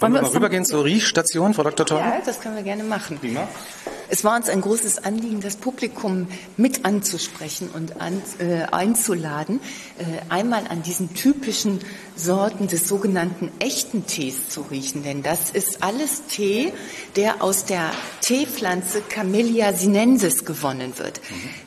Wollen, 0.00 0.14
wir 0.14 0.22
mal 0.22 0.30
rübergehen 0.30 0.64
zur 0.64 0.84
Riechstation, 0.84 1.52
Frau 1.54 1.62
Dr. 1.62 1.84
Thorn? 1.84 2.00
Ja, 2.00 2.22
das 2.24 2.40
können 2.40 2.56
wir 2.56 2.62
gerne 2.62 2.84
machen. 2.84 3.18
Prima. 3.18 3.46
Es 4.12 4.24
war 4.24 4.34
uns 4.34 4.48
ein 4.48 4.60
großes 4.60 5.04
Anliegen, 5.04 5.40
das 5.40 5.54
Publikum 5.54 6.26
mit 6.56 6.84
anzusprechen 6.84 7.70
und 7.72 8.00
an, 8.00 8.20
äh, 8.40 8.62
einzuladen, 8.72 9.60
äh, 9.98 10.04
einmal 10.28 10.64
an 10.68 10.82
diesen 10.82 11.14
typischen 11.14 11.78
Sorten 12.16 12.66
des 12.66 12.88
sogenannten 12.88 13.52
echten 13.60 14.06
Tees 14.06 14.48
zu 14.48 14.62
riechen. 14.62 15.04
Denn 15.04 15.22
das 15.22 15.50
ist 15.50 15.84
alles 15.84 16.26
Tee, 16.26 16.72
der 17.14 17.40
aus 17.40 17.66
der 17.66 17.92
Teepflanze 18.20 19.00
Camellia 19.00 19.74
sinensis 19.74 20.44
gewonnen 20.44 20.94
wird. 20.98 21.20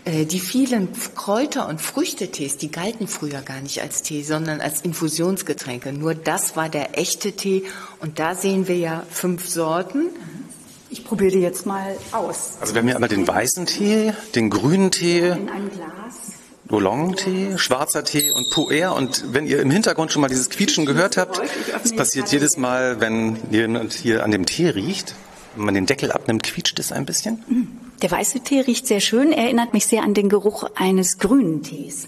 Mhm. 0.06 0.14
Äh, 0.14 0.26
die 0.26 0.42
vielen 0.42 0.90
Kräuter- 1.16 1.70
und 1.70 1.80
Früchtetees, 1.80 2.58
die 2.58 2.72
galten 2.72 3.08
früher 3.08 3.42
gar 3.42 3.62
nicht 3.62 3.82
als 3.82 4.02
Tee, 4.02 4.22
sondern 4.22 4.60
als 4.60 4.82
Infusionsgetränke. 4.82 5.94
Nur 5.94 6.14
das 6.14 6.58
war 6.58 6.68
der 6.68 7.00
echte 7.00 7.32
Tee. 7.32 7.64
Und 8.02 8.20
da 8.24 8.36
sehen 8.36 8.70
wir 8.70 8.78
ja 8.78 9.04
fünf 9.10 9.50
Sorten. 9.50 10.08
Ich 10.90 11.04
probiere 11.04 11.32
die 11.32 11.42
jetzt 11.42 11.66
mal 11.66 11.94
aus. 12.14 12.54
Also 12.62 12.74
wir 12.74 12.80
haben 12.80 12.88
hier 12.88 12.96
einmal 12.96 13.10
den 13.10 13.28
weißen 13.28 13.66
Tee, 13.66 14.14
den 14.34 14.50
grünen 14.50 14.92
Tee. 14.92 15.28
In 15.28 15.50
einem 15.50 15.70
Glas. 15.70 16.32
Oolong-Tee, 16.70 17.58
schwarzer 17.58 18.06
Tee 18.06 18.32
und 18.32 18.50
Puer. 18.54 18.96
Und 18.96 19.34
wenn 19.34 19.46
ihr 19.46 19.60
im 19.60 19.70
Hintergrund 19.70 20.14
schon 20.14 20.22
mal 20.22 20.30
dieses 20.30 20.50
Quietschen 20.50 20.86
gehört 20.86 21.18
habt, 21.18 21.42
das 21.74 21.94
passiert 21.94 22.32
jedes 22.32 22.56
Mal, 22.56 23.02
wenn 23.02 23.40
jemand 23.52 23.92
hier 23.92 24.24
an 24.24 24.32
dem 24.32 24.46
Tee 24.46 24.70
riecht. 24.70 25.16
Wenn 25.58 25.66
man 25.66 25.76
den 25.76 25.86
Deckel 25.86 26.14
abnimmt, 26.14 26.44
quietscht 26.44 26.80
es 26.80 26.94
ein 26.94 27.06
bisschen. 27.06 27.44
Mm. 27.50 27.68
Der 28.02 28.10
weiße 28.10 28.40
Tee 28.40 28.62
riecht 28.62 28.88
sehr 28.88 29.02
schön, 29.02 29.34
erinnert 29.34 29.74
mich 29.74 29.86
sehr 29.86 30.02
an 30.02 30.14
den 30.14 30.30
Geruch 30.30 30.64
eines 30.76 31.18
grünen 31.18 31.62
Tees. 31.62 32.08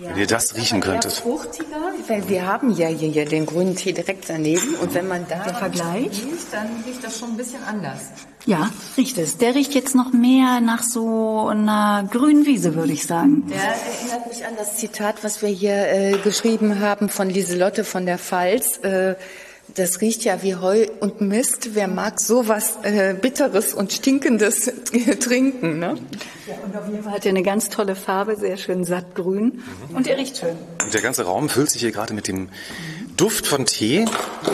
Wenn 0.00 0.16
ihr 0.16 0.26
das 0.26 0.56
riechen 0.56 0.80
könntet. 0.80 1.12
fruchtiger, 1.12 1.92
weil 2.08 2.26
wir 2.28 2.46
haben 2.46 2.70
ja 2.72 2.88
hier 2.88 3.26
den 3.26 3.44
grünen 3.44 3.76
Tee 3.76 3.92
direkt 3.92 4.28
daneben 4.28 4.74
und 4.76 4.94
wenn 4.94 5.06
man 5.06 5.26
da 5.28 5.44
der 5.44 5.54
Vergleich 5.54 6.06
riecht, 6.06 6.52
dann 6.52 6.68
riecht 6.86 7.04
das 7.04 7.18
schon 7.18 7.30
ein 7.30 7.36
bisschen 7.36 7.62
anders. 7.64 7.98
Ja, 8.46 8.70
riecht 8.96 9.18
es. 9.18 9.36
Der 9.36 9.54
riecht 9.54 9.74
jetzt 9.74 9.94
noch 9.94 10.12
mehr 10.12 10.60
nach 10.60 10.82
so 10.82 11.48
einer 11.48 12.08
grünen 12.10 12.46
Wiese, 12.46 12.74
würde 12.74 12.92
ich 12.92 13.06
sagen. 13.06 13.46
Der 13.48 13.58
erinnert 13.58 14.28
mich 14.28 14.46
an 14.46 14.54
das 14.56 14.78
Zitat, 14.78 15.22
was 15.22 15.42
wir 15.42 15.50
hier 15.50 15.88
äh, 15.88 16.18
geschrieben 16.24 16.80
haben 16.80 17.10
von 17.10 17.28
Lieselotte 17.28 17.84
von 17.84 18.06
der 18.06 18.18
Pfalz. 18.18 18.78
Äh, 18.78 19.16
Das 19.74 20.00
riecht 20.00 20.24
ja 20.24 20.42
wie 20.42 20.56
Heu 20.56 20.86
und 21.00 21.20
Mist. 21.20 21.74
Wer 21.74 21.88
mag 21.88 22.20
sowas 22.20 22.78
äh, 22.82 23.14
Bitteres 23.14 23.74
und 23.74 23.92
Stinkendes 23.92 24.72
trinken? 25.20 25.78
Ne? 25.78 25.96
Ja, 26.46 26.54
und 26.64 26.76
auf 26.76 26.88
jeden 26.88 27.02
Fall 27.02 27.12
hat 27.12 27.26
er 27.26 27.30
eine 27.30 27.42
ganz 27.42 27.68
tolle 27.68 27.94
Farbe, 27.94 28.36
sehr 28.36 28.56
schön 28.56 28.84
sattgrün. 28.84 29.62
Mhm. 29.90 29.96
Und 29.96 30.06
er 30.06 30.16
riecht 30.16 30.38
schön. 30.38 30.56
Und 30.82 30.92
der 30.92 31.00
ganze 31.00 31.24
Raum 31.24 31.48
füllt 31.48 31.70
sich 31.70 31.82
hier 31.82 31.92
gerade 31.92 32.14
mit 32.14 32.26
dem 32.26 32.48
Duft 33.20 33.46
von 33.46 33.66
Tee. 33.66 34.06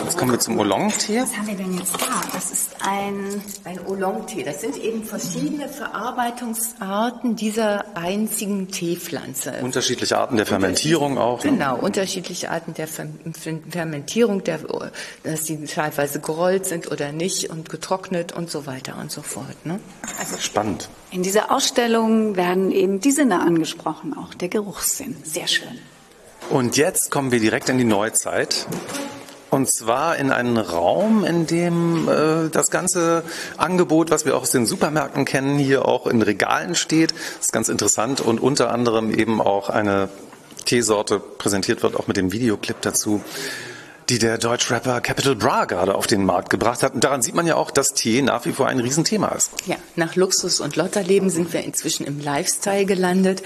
Jetzt 0.05 0.19
kommen 0.19 0.33
wir 0.33 0.41
zum 0.41 0.59
Oolong-Tee. 0.59 1.21
Was 1.21 1.37
haben 1.37 1.47
wir 1.47 1.55
denn 1.55 1.79
jetzt 1.79 1.95
da? 1.95 2.21
Das 2.33 2.51
ist 2.51 2.75
ein... 2.81 3.41
Ein 3.63 3.79
Oolong-Tee. 3.87 4.43
Das 4.43 4.61
sind 4.61 4.77
eben 4.77 5.05
verschiedene 5.05 5.69
Verarbeitungsarten 5.69 7.37
dieser 7.37 7.97
einzigen 7.97 8.67
Teepflanze. 8.67 9.53
Unterschiedliche 9.63 10.19
Arten 10.19 10.37
der 10.37 10.47
Fermentierung 10.47 11.17
auch. 11.17 11.45
Ne? 11.45 11.53
Genau, 11.53 11.77
unterschiedliche 11.79 12.51
Arten 12.51 12.75
der 12.75 12.89
Fermentierung, 12.89 14.43
der, 14.43 14.59
dass 15.23 15.45
die 15.45 15.65
teilweise 15.67 16.19
gerollt 16.19 16.67
sind 16.67 16.91
oder 16.91 17.13
nicht 17.13 17.51
und 17.51 17.71
getrocknet 17.71 18.33
und 18.33 18.51
so 18.51 18.67
weiter 18.67 18.99
und 19.01 19.13
so 19.13 19.23
fort. 19.23 19.65
Ne? 19.65 19.79
Also 20.19 20.39
spannend. 20.39 20.89
In 21.13 21.23
dieser 21.23 21.53
Ausstellung 21.53 22.35
werden 22.35 22.73
eben 22.73 22.99
die 22.99 23.13
Sinne 23.13 23.43
angesprochen, 23.43 24.17
auch 24.19 24.35
der 24.35 24.49
Geruchssinn. 24.49 25.17
Sehr 25.23 25.47
schön. 25.47 25.79
Und 26.51 26.77
jetzt 26.77 27.11
kommen 27.11 27.33
wir 27.33 27.41
direkt 27.41 27.69
in 27.69 27.79
die 27.79 27.85
Neuzeit. 27.85 28.67
Und 29.51 29.73
zwar 29.73 30.17
in 30.17 30.31
einen 30.31 30.59
Raum, 30.59 31.25
in 31.25 31.47
dem 31.47 32.09
äh, 32.09 32.49
das 32.51 32.71
ganze 32.71 33.25
Angebot, 33.57 34.11
was 34.11 34.25
wir 34.25 34.37
auch 34.37 34.43
aus 34.43 34.51
den 34.51 34.67
Supermärkten 34.67 35.25
kennen, 35.25 35.59
hier 35.59 35.87
auch 35.87 36.07
in 36.07 36.23
Regalen 36.23 36.75
steht. 36.75 37.13
Das 37.13 37.47
ist 37.47 37.53
ganz 37.53 37.69
interessant 37.69 38.21
und 38.21 38.41
unter 38.41 38.71
anderem 38.73 39.13
eben 39.13 39.41
auch 39.41 39.69
eine 39.69 40.09
Teesorte 40.67 41.21
präsentiert 41.21 41.83
wird, 41.83 41.97
auch 41.97 42.07
mit 42.07 42.17
dem 42.17 42.33
Videoclip 42.33 42.81
dazu 42.81 43.23
die 44.09 44.19
der 44.19 44.39
Deutschrapper 44.39 45.01
Capital 45.01 45.35
Bra 45.35 45.65
gerade 45.65 45.95
auf 45.95 46.07
den 46.07 46.25
Markt 46.25 46.51
gebracht 46.51 46.83
hat. 46.83 46.95
Und 46.95 47.03
daran 47.03 47.23
sieht 47.23 47.35
man 47.35 47.47
ja 47.47 47.57
auch, 47.57 47.73
dass 47.73 47.89
Tee 47.89 48.23
nach 48.23 48.45
wie 48.45 48.53
vor 48.53 48.69
ein 48.69 48.79
Riesenthema 48.79 49.29
ist. 49.29 49.51
Ja, 49.67 49.77
nach 49.97 50.15
Luxus 50.15 50.61
und 50.61 50.77
Lotterleben 50.77 51.29
sind 51.29 51.53
wir 51.53 51.65
inzwischen 51.65 52.07
im 52.07 52.21
Lifestyle 52.21 52.87
gelandet, 52.87 53.43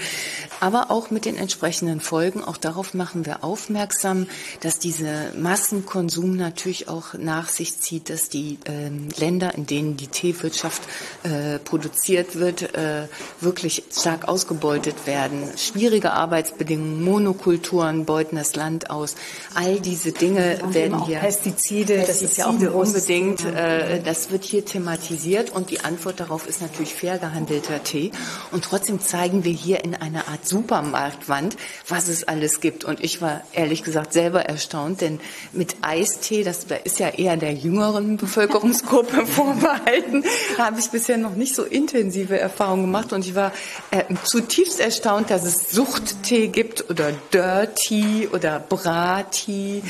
aber 0.59 0.91
auch 0.91 1.09
mit 1.09 1.25
den 1.25 1.35
entsprechenden 1.35 1.99
Folgen. 1.99 2.43
Auch 2.43 2.57
darauf 2.57 2.93
machen 2.93 3.25
wir 3.25 3.43
aufmerksam, 3.43 4.27
dass 4.59 4.77
dieser 4.77 5.33
Massenkonsum 5.35 6.35
natürlich 6.35 6.87
auch 6.87 7.15
nach 7.15 7.49
sich 7.49 7.79
zieht, 7.79 8.11
dass 8.11 8.29
die 8.29 8.59
äh, 8.65 8.91
Länder, 9.19 9.55
in 9.55 9.65
denen 9.65 9.97
die 9.97 10.07
Teewirtschaft 10.07 10.83
äh, 11.23 11.57
produziert 11.57 12.35
wird, 12.35 12.75
äh, 12.75 13.07
wirklich 13.39 13.83
stark 13.91 14.27
ausgebeutet 14.27 15.07
werden. 15.07 15.49
Schwierige 15.57 16.11
Arbeitsbedingungen, 16.11 17.03
Monokulturen 17.03 18.05
beuten 18.05 18.35
das 18.35 18.55
Land 18.55 18.91
aus. 18.91 19.15
All 19.55 19.79
diese 19.79 20.11
Dinge 20.11 20.50
werden 20.73 21.05
hier 21.05 21.19
Pestizide, 21.19 21.51
Pestizide, 21.61 22.07
das 22.07 22.21
ist 22.21 22.37
ja 22.37 22.47
auch 22.47 22.73
unbedingt, 22.73 23.45
äh, 23.45 24.01
das 24.01 24.31
wird 24.31 24.43
hier 24.43 24.65
thematisiert 24.65 25.51
und 25.51 25.69
die 25.69 25.81
Antwort 25.81 26.19
darauf 26.19 26.47
ist 26.47 26.61
natürlich 26.61 26.93
fair 26.93 27.17
gehandelter 27.17 27.83
Tee. 27.83 28.11
Und 28.51 28.63
trotzdem 28.63 28.99
zeigen 28.99 29.43
wir 29.43 29.51
hier 29.51 29.83
in 29.83 29.95
einer 29.95 30.27
Art 30.27 30.47
Supermarktwand, 30.47 31.57
was 31.87 32.07
es 32.07 32.27
alles 32.27 32.61
gibt. 32.61 32.83
Und 32.83 33.03
ich 33.03 33.21
war 33.21 33.41
ehrlich 33.53 33.83
gesagt 33.83 34.13
selber 34.13 34.45
erstaunt, 34.45 35.01
denn 35.01 35.19
mit 35.51 35.75
Eistee, 35.81 36.43
das 36.43 36.67
da 36.67 36.75
ist 36.75 36.99
ja 36.99 37.09
eher 37.09 37.37
der 37.37 37.53
jüngeren 37.53 38.17
Bevölkerungsgruppe 38.21 39.25
vorbehalten, 39.25 40.23
habe 40.57 40.79
ich 40.79 40.89
bisher 40.89 41.17
noch 41.17 41.35
nicht 41.35 41.55
so 41.55 41.63
intensive 41.63 42.39
Erfahrungen 42.39 42.83
gemacht. 42.83 43.13
Und 43.13 43.25
ich 43.25 43.35
war 43.35 43.51
äh, 43.91 44.03
zutiefst 44.23 44.79
erstaunt, 44.79 45.29
dass 45.29 45.45
es 45.45 45.71
Suchttee 45.71 46.47
gibt 46.47 46.89
oder 46.89 47.11
Dirty 47.31 48.29
oder 48.31 48.59
Brati. 48.59 49.83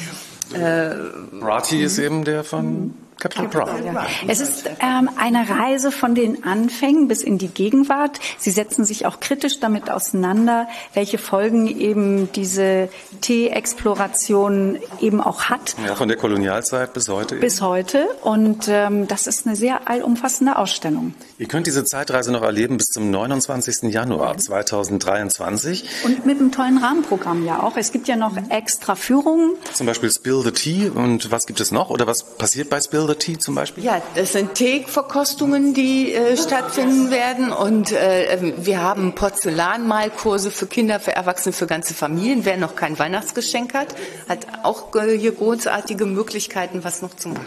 Äh, 0.54 0.96
Rati 1.42 1.84
ist 1.84 1.98
eben 1.98 2.24
der 2.24 2.44
von 2.44 2.94
Capital 3.22 3.48
Bra. 3.48 4.08
Es 4.28 4.42
ist 4.42 4.66
ähm, 4.80 5.08
eine 5.16 5.48
Reise 5.48 5.92
von 5.92 6.16
den 6.16 6.44
Anfängen 6.44 7.08
bis 7.08 7.22
in 7.22 7.38
die 7.38 7.50
Gegenwart. 7.50 8.20
Sie 8.40 8.50
setzen 8.50 8.84
sich 8.84 9.06
auch 9.06 9.20
kritisch 9.20 9.60
damit 9.60 9.92
auseinander, 9.92 10.68
welche 10.96 11.20
Folgen 11.20 11.68
eben 11.68 12.32
diese 12.32 12.90
Tee-Exploration 13.22 14.80
eben 15.00 15.22
auch 15.22 15.44
hat. 15.44 15.76
Ja, 15.86 15.94
von 15.94 16.08
der 16.08 16.18
Kolonialzeit 16.18 16.94
bis 16.94 17.10
heute. 17.10 17.36
Bis 17.36 17.58
eben. 17.58 17.68
heute. 17.68 18.08
Und 18.24 18.68
ähm, 18.68 19.08
das 19.08 19.28
ist 19.28 19.46
eine 19.46 19.56
sehr 19.56 19.88
allumfassende 19.88 20.58
Ausstellung. 20.58 21.14
Ihr 21.38 21.48
könnt 21.48 21.68
diese 21.68 21.86
Zeitreise 21.86 22.32
noch 22.32 22.42
erleben 22.42 22.78
bis 22.78 22.88
zum 22.88 23.12
29. 23.12 23.94
Januar 23.94 24.36
2023. 24.36 25.86
Und 26.06 26.26
mit 26.26 26.40
einem 26.40 26.52
tollen 26.52 26.80
Rahmenprogramm 26.80 27.46
ja 27.46 27.62
auch. 27.62 27.78
Es 27.78 27.92
gibt 27.92 28.08
ja 28.08 28.16
noch 28.16 28.36
extra 28.50 28.96
Führungen. 28.96 29.52
Zum 29.74 29.86
Beispiel 29.86 30.12
Spill 30.12 30.42
the 30.44 30.52
Tea. 30.52 30.90
Und 30.90 31.30
was 31.30 31.46
gibt 31.46 31.60
es 31.60 31.72
noch? 31.72 31.92
Oder 31.92 32.08
was 32.08 32.24
passiert 32.24 32.72
bei 32.72 32.82
Spill 32.82 33.06
the 33.08 33.11
Tea 33.18 33.38
zum 33.38 33.56
Beispiel? 33.56 33.84
Ja, 33.84 34.02
das 34.16 34.34
sind 34.34 34.56
Teeverkostungen, 34.56 35.74
die 35.74 36.14
äh, 36.14 36.38
stattfinden 36.38 37.12
werden. 37.12 37.52
Und 37.52 37.92
äh, 37.92 38.54
wir 38.58 38.82
haben 38.82 39.14
Porzellanmalkurse 39.14 40.52
für 40.52 40.68
Kinder, 40.68 41.00
für 41.00 41.14
Erwachsene, 41.14 41.54
für 41.54 41.68
ganze 41.68 41.94
Familien. 41.94 42.46
Wer 42.46 42.58
noch 42.58 42.76
kein 42.76 42.98
Weihnachtsgeschenk 42.98 43.74
hat, 43.74 43.96
hat 44.28 44.48
auch 44.64 44.96
äh, 44.96 45.18
hier 45.18 45.34
großartige 45.34 46.06
Möglichkeiten, 46.06 46.84
was 46.84 47.02
noch 47.02 47.16
zu 47.16 47.30
machen. 47.30 47.46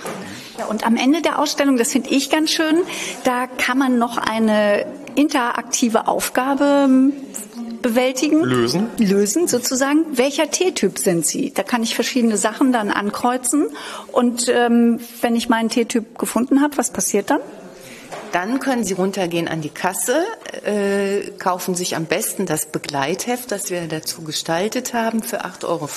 Ja, 0.58 0.66
und 0.66 0.86
am 0.86 0.96
Ende 0.96 1.22
der 1.22 1.38
Ausstellung, 1.38 1.76
das 1.76 1.92
finde 1.92 2.10
ich 2.10 2.30
ganz 2.30 2.50
schön, 2.50 2.82
da 3.24 3.46
kann 3.46 3.78
man 3.78 3.98
noch 3.98 4.18
eine 4.18 4.86
interaktive 5.14 6.08
Aufgabe 6.08 6.88
bewältigen. 7.84 8.42
Lösen. 8.42 8.88
Lösen 8.96 9.46
sozusagen. 9.46 10.16
Welcher 10.16 10.50
T-Typ 10.50 10.98
sind 10.98 11.26
Sie? 11.26 11.52
Da 11.52 11.62
kann 11.62 11.82
ich 11.82 11.94
verschiedene 11.94 12.38
Sachen 12.38 12.72
dann 12.72 12.90
ankreuzen. 12.90 13.66
Und 14.10 14.48
ähm, 14.48 15.00
wenn 15.20 15.36
ich 15.36 15.50
meinen 15.50 15.68
T-Typ 15.68 16.18
gefunden 16.18 16.62
habe, 16.62 16.78
was 16.78 16.90
passiert 16.90 17.28
dann? 17.30 17.40
Dann 18.32 18.58
können 18.58 18.84
Sie 18.84 18.94
runtergehen 18.94 19.46
an 19.48 19.60
die 19.60 19.68
Kasse, 19.68 20.24
äh, 20.64 21.30
kaufen 21.38 21.74
sich 21.74 21.94
am 21.94 22.06
besten 22.06 22.46
das 22.46 22.66
Begleitheft, 22.66 23.52
das 23.52 23.70
wir 23.70 23.86
dazu 23.86 24.22
gestaltet 24.22 24.94
haben, 24.94 25.22
für 25.22 25.44
8,50 25.44 25.64
Euro. 25.68 25.88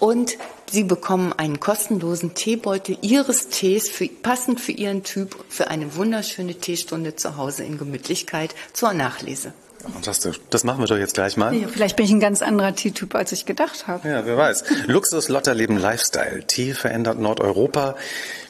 Und 0.00 0.36
Sie 0.70 0.82
bekommen 0.82 1.32
einen 1.32 1.60
kostenlosen 1.60 2.34
Teebeutel 2.34 2.98
Ihres 3.00 3.48
Tees, 3.48 3.88
für, 3.88 4.08
passend 4.08 4.60
für 4.60 4.72
Ihren 4.72 5.04
Typ, 5.04 5.36
für 5.48 5.68
eine 5.68 5.94
wunderschöne 5.94 6.56
Teestunde 6.56 7.14
zu 7.14 7.36
Hause 7.36 7.62
in 7.62 7.78
Gemütlichkeit 7.78 8.56
zur 8.72 8.92
Nachlese. 8.92 9.54
Fantastisch. 9.92 10.40
Das 10.50 10.64
machen 10.64 10.80
wir 10.80 10.86
doch 10.86 10.96
jetzt 10.96 11.14
gleich 11.14 11.36
mal. 11.36 11.54
Ja, 11.54 11.68
vielleicht 11.68 11.96
bin 11.96 12.06
ich 12.06 12.12
ein 12.12 12.20
ganz 12.20 12.42
anderer 12.42 12.74
Teetyp, 12.74 13.14
als 13.14 13.32
ich 13.32 13.46
gedacht 13.46 13.86
habe. 13.86 14.08
Ja, 14.08 14.26
wer 14.26 14.36
weiß. 14.36 14.64
Luxus, 14.86 15.28
Lotterleben, 15.28 15.76
Lifestyle. 15.76 16.44
Tee 16.46 16.72
verändert 16.72 17.18
Nordeuropa. 17.18 17.96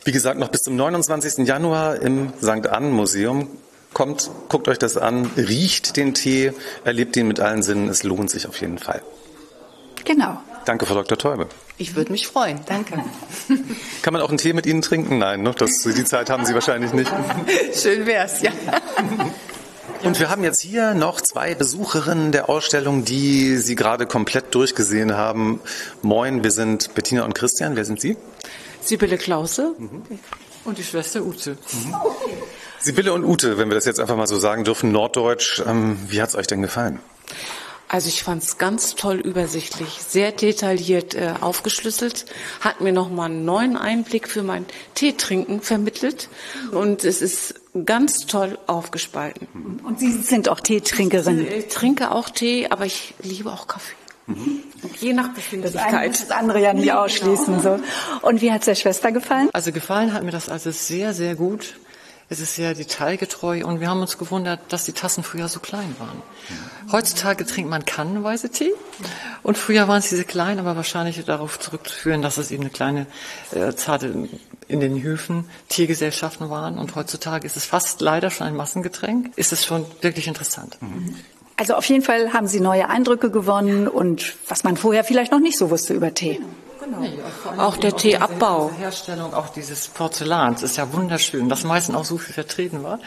Wie 0.05 0.13
gesagt, 0.13 0.39
noch 0.39 0.49
bis 0.49 0.63
zum 0.63 0.77
29. 0.77 1.47
Januar 1.47 2.01
im 2.01 2.33
St. 2.41 2.69
Ann 2.69 2.91
Museum. 2.91 3.49
Kommt, 3.93 4.31
guckt 4.49 4.67
euch 4.69 4.79
das 4.79 4.97
an, 4.97 5.31
riecht 5.37 5.97
den 5.97 6.15
Tee, 6.15 6.53
erlebt 6.85 7.17
ihn 7.17 7.29
mit 7.29 7.39
allen 7.39 7.63
Sinnen. 7.63 7.89
Es 7.89 8.03
lohnt 8.03 8.29
sich 8.29 8.49
auf 8.49 8.61
jeden 8.61 8.79
Fall. 8.79 9.03
Genau. 10.05 10.39
Danke, 10.65 10.87
Frau 10.87 10.95
Dr. 10.95 11.17
Teube. 11.17 11.49
Ich 11.77 11.95
würde 11.95 12.11
mich 12.13 12.27
freuen. 12.27 12.61
Danke. 12.67 12.95
Kann 14.03 14.13
man 14.13 14.23
auch 14.23 14.29
einen 14.29 14.39
Tee 14.39 14.53
mit 14.53 14.67
Ihnen 14.67 14.83
trinken? 14.83 15.19
Nein, 15.19 15.43
ne? 15.43 15.55
das, 15.57 15.71
die 15.83 16.05
Zeit 16.05 16.31
haben 16.31 16.45
Sie 16.45 16.55
wahrscheinlich 16.55 16.93
nicht. 16.93 17.11
Schön 17.75 18.07
wär's, 18.07 18.43
ja. 18.43 18.51
Und 20.05 20.21
wir 20.21 20.29
haben 20.29 20.45
jetzt 20.45 20.61
hier 20.61 20.93
noch 20.93 21.21
zwei 21.23 21.55
Besucherinnen 21.55 22.31
der 22.31 22.51
Ausstellung, 22.51 23.05
die 23.07 23.57
Sie 23.57 23.75
gerade 23.75 24.07
komplett 24.07 24.55
durchgesehen 24.55 25.17
haben. 25.17 25.61
Moin, 26.03 26.45
wir 26.45 26.51
sind 26.51 26.95
Bettina 26.95 27.25
und 27.25 27.35
Christian. 27.35 27.75
Wer 27.75 27.87
sind 27.87 28.03
Sie? 28.03 28.19
Sibylle 28.83 29.17
Klause 29.17 29.75
mhm. 29.79 30.03
und 30.67 30.77
die 30.77 30.85
Schwester 30.85 31.23
Ute. 31.23 31.53
Mhm. 31.73 31.95
Sibylle 32.81 33.15
und 33.15 33.25
Ute, 33.25 33.57
wenn 33.57 33.69
wir 33.71 33.77
das 33.77 33.87
jetzt 33.87 33.99
einfach 33.99 34.17
mal 34.17 34.27
so 34.27 34.37
sagen 34.37 34.65
dürfen, 34.65 34.93
Norddeutsch. 34.93 35.63
Ähm, 35.67 35.99
wie 36.09 36.21
hat 36.21 36.29
es 36.29 36.35
euch 36.35 36.47
denn 36.47 36.61
gefallen? 36.61 37.01
Also 37.95 38.09
ich 38.09 38.25
fand 38.25 38.43
es 38.43 38.59
ganz 38.59 38.97
toll 38.97 39.21
übersichtlich, 39.21 40.01
sehr 40.05 40.33
detailliert 40.33 41.15
äh, 41.15 41.35
aufgeschlüsselt, 41.41 42.27
hat 42.61 42.81
mir 42.81 42.93
nochmal 42.93 43.31
einen 43.31 43.45
neuen 43.45 43.77
Einblick 43.77 44.29
für 44.29 44.43
mein 44.43 44.67
Teetrinken 44.97 45.61
vermittelt 45.61 46.29
und 46.73 47.05
es 47.05 47.23
ist 47.23 47.55
ganz 47.87 48.27
toll 48.27 48.59
aufgespalten. 48.67 49.47
Und 49.85 50.01
Sie 50.01 50.11
sind 50.11 50.49
auch 50.49 50.59
Teetrinkerin? 50.59 51.47
Ich 51.47 51.53
äh, 51.53 51.63
trinke 51.69 52.11
auch 52.11 52.31
Tee, 52.31 52.67
aber 52.69 52.85
ich 52.85 53.15
liebe 53.23 53.53
auch 53.53 53.69
Kaffee. 53.69 53.95
Mhm. 54.27 54.65
Je 55.01 55.13
nach 55.13 55.33
Befindlichkeit. 55.33 56.11
Das, 56.15 56.27
das 56.27 56.31
andere 56.33 56.61
ja 56.61 56.73
nicht 56.73 56.93
ausschließen. 56.93 57.61
So. 57.61 57.79
Und 58.23 58.41
wie 58.41 58.51
hat 58.51 58.63
es 58.63 58.65
der 58.65 58.75
Schwester 58.75 59.13
gefallen? 59.13 59.51
Also 59.53 59.71
gefallen 59.71 60.13
hat 60.13 60.25
mir 60.25 60.33
das 60.33 60.49
also 60.49 60.73
sehr, 60.73 61.15
sehr 61.15 61.37
gut. 61.37 61.77
Es 62.29 62.41
ist 62.41 62.57
sehr 62.57 62.75
detailgetreu 62.75 63.65
und 63.67 63.81
wir 63.81 63.89
haben 63.89 64.01
uns 64.01 64.17
gewundert, 64.17 64.61
dass 64.71 64.85
die 64.85 64.93
Tassen 64.93 65.23
früher 65.23 65.49
so 65.49 65.61
klein 65.61 65.95
waren. 65.99 66.23
Heutzutage 66.91 67.45
trinkt 67.45 67.71
man 67.71 67.85
kannenweise 67.85 68.49
Tee 68.49 68.73
und 69.43 69.59
früher 69.59 69.89
waren 69.89 70.01
sie 70.01 70.17
sehr 70.17 70.25
klein, 70.25 70.59
aber 70.59 70.75
wahrscheinlich 70.77 71.23
darauf 71.25 71.59
zurückzuführen, 71.59 72.23
dass 72.23 72.39
es 72.39 72.51
eben 72.51 72.63
eine 72.63 72.71
kleine 72.71 73.07
äh, 73.53 73.75
zarte 73.75 74.29
in 74.69 74.81
den 74.81 75.03
Höfen 75.03 75.49
Teegesellschaften 75.69 76.49
waren 76.49 76.79
und 76.79 76.95
heutzutage 76.95 77.47
ist 77.47 77.57
es 77.57 77.67
fast 77.67 78.01
leider 78.01 78.31
schon 78.31 78.47
ein 78.47 78.57
Massengetränk. 78.57 79.37
Ist 79.37 79.53
es 79.53 79.65
schon 79.65 79.85
wirklich 80.01 80.27
interessant. 80.27 80.79
Also 81.57 81.75
auf 81.75 81.85
jeden 81.85 82.03
Fall 82.03 82.33
haben 82.33 82.49
Sie 82.49 82.61
neue 82.61 82.89
Eindrücke 82.89 83.31
gewonnen 83.31 83.87
und 83.87 84.35
was 84.49 84.65
man 84.65 84.77
vorher 84.77 85.05
vielleicht 85.05 85.31
noch 85.31 85.41
nicht 85.41 85.59
so 85.59 85.71
wusste 85.71 85.95
über 85.95 86.13
Tee. 86.15 86.41
Auch 87.59 87.77
der 87.77 87.97
Teeabbau. 87.97 88.71
Die 88.75 88.81
Herstellung 88.83 89.35
auch 89.35 89.49
dieses 89.49 89.89
Porzellans 89.89 90.63
ist 90.63 90.77
ja 90.77 90.93
wunderschön. 90.93 91.49
Dass 91.49 91.65
meistens 91.65 91.97
auch 91.97 92.05
so 92.05 92.19
viel 92.19 92.35
vertreten 92.35 92.83
war, 92.83 92.99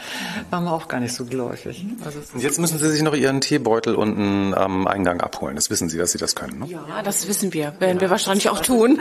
war 0.50 0.60
man 0.60 0.72
auch 0.72 0.88
gar 0.88 1.00
nicht 1.00 1.14
so 1.14 1.24
geläufig. 1.24 1.84
Also 2.04 2.20
Und 2.32 2.42
jetzt 2.42 2.58
müssen 2.58 2.78
Sie 2.78 2.90
sich 2.90 3.02
noch 3.02 3.14
Ihren 3.14 3.40
Teebeutel 3.40 3.94
unten 3.94 4.54
am 4.54 4.86
Eingang 4.86 5.20
abholen. 5.20 5.56
Das 5.56 5.70
wissen 5.70 5.88
Sie, 5.88 5.98
dass 5.98 6.12
Sie 6.12 6.18
das 6.18 6.34
können. 6.34 6.60
Ne? 6.60 6.66
Ja, 6.68 7.02
das 7.02 7.28
wissen 7.28 7.52
wir. 7.52 7.74
Werden 7.78 8.00
wir 8.00 8.10
wahrscheinlich 8.10 8.48
auch 8.48 8.60
tun. 8.60 8.98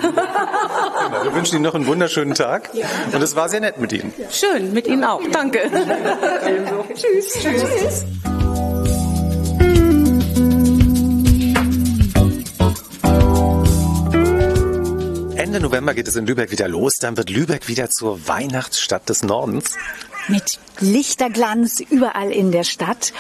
Genau. 1.07 1.23
Wir 1.23 1.33
wünschen 1.33 1.55
Ihnen 1.55 1.63
noch 1.63 1.75
einen 1.75 1.87
wunderschönen 1.87 2.33
Tag. 2.33 2.71
Und 3.13 3.21
es 3.21 3.35
war 3.35 3.49
sehr 3.49 3.61
nett 3.61 3.79
mit 3.79 3.93
Ihnen. 3.93 4.13
Schön, 4.29 4.73
mit 4.73 4.87
Ihnen 4.87 5.03
auch. 5.03 5.21
Danke. 5.31 5.59
Tschüss. 6.93 7.33
Tschüss. 7.41 8.36
Ende 15.47 15.61
November 15.61 15.93
geht 15.93 16.09
es 16.09 16.17
in 16.17 16.25
Lübeck 16.25 16.51
wieder 16.51 16.67
los. 16.67 16.95
Dann 16.99 17.15
wird 17.15 17.29
Lübeck 17.29 17.69
wieder 17.69 17.89
zur 17.89 18.27
Weihnachtsstadt 18.27 19.07
des 19.07 19.23
Nordens. 19.23 19.77
Mit 20.27 20.59
Lichterglanz 20.81 21.79
überall 21.79 22.33
in 22.33 22.51
der 22.51 22.65
Stadt. 22.65 23.13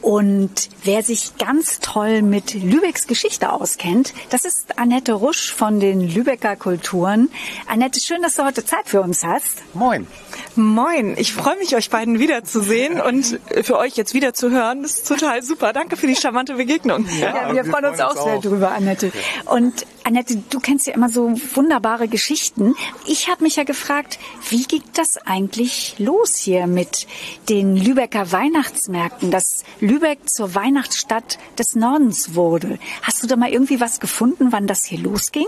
Und 0.00 0.70
wer 0.82 1.04
sich 1.04 1.38
ganz 1.38 1.78
toll 1.78 2.22
mit 2.22 2.54
Lübecks 2.54 3.06
Geschichte 3.06 3.52
auskennt, 3.52 4.12
das 4.30 4.44
ist 4.44 4.78
Annette 4.78 5.12
Rusch 5.12 5.52
von 5.52 5.78
den 5.78 6.00
Lübecker 6.00 6.56
Kulturen. 6.56 7.30
Annette, 7.68 8.00
schön, 8.00 8.22
dass 8.22 8.34
du 8.34 8.44
heute 8.44 8.64
Zeit 8.64 8.88
für 8.88 9.00
uns 9.00 9.22
hast. 9.22 9.62
Moin. 9.74 10.08
Moin, 10.56 11.14
ich 11.16 11.32
freue 11.32 11.56
mich, 11.58 11.76
euch 11.76 11.90
beiden 11.90 12.18
wiederzusehen 12.18 13.00
und 13.00 13.38
für 13.62 13.78
euch 13.78 13.96
jetzt 13.96 14.14
wieder 14.14 14.34
zu 14.34 14.50
hören. 14.50 14.82
Das 14.82 14.96
ist 14.96 15.08
total 15.08 15.42
super. 15.42 15.72
Danke 15.72 15.96
für 15.96 16.08
die 16.08 16.16
charmante 16.16 16.54
Begegnung. 16.54 17.06
Ja, 17.20 17.54
wir 17.54 17.64
freuen 17.64 17.84
uns 17.84 18.00
auch 18.00 18.20
sehr 18.20 18.40
drüber, 18.40 18.72
Annette. 18.72 19.12
Und 19.44 19.86
Annette, 20.08 20.42
du 20.48 20.58
kennst 20.58 20.86
ja 20.86 20.94
immer 20.94 21.10
so 21.10 21.34
wunderbare 21.54 22.08
Geschichten. 22.08 22.74
Ich 23.06 23.28
habe 23.28 23.44
mich 23.44 23.56
ja 23.56 23.64
gefragt, 23.64 24.18
wie 24.48 24.62
ging 24.62 24.82
das 24.94 25.18
eigentlich 25.18 25.96
los 25.98 26.36
hier 26.36 26.66
mit 26.66 27.06
den 27.50 27.76
Lübecker 27.76 28.32
Weihnachtsmärkten, 28.32 29.30
dass 29.30 29.64
Lübeck 29.80 30.26
zur 30.26 30.54
Weihnachtsstadt 30.54 31.38
des 31.58 31.74
Nordens 31.74 32.34
wurde? 32.34 32.78
Hast 33.02 33.22
du 33.22 33.26
da 33.26 33.36
mal 33.36 33.50
irgendwie 33.50 33.82
was 33.82 34.00
gefunden, 34.00 34.50
wann 34.50 34.66
das 34.66 34.86
hier 34.86 34.98
losging? 34.98 35.44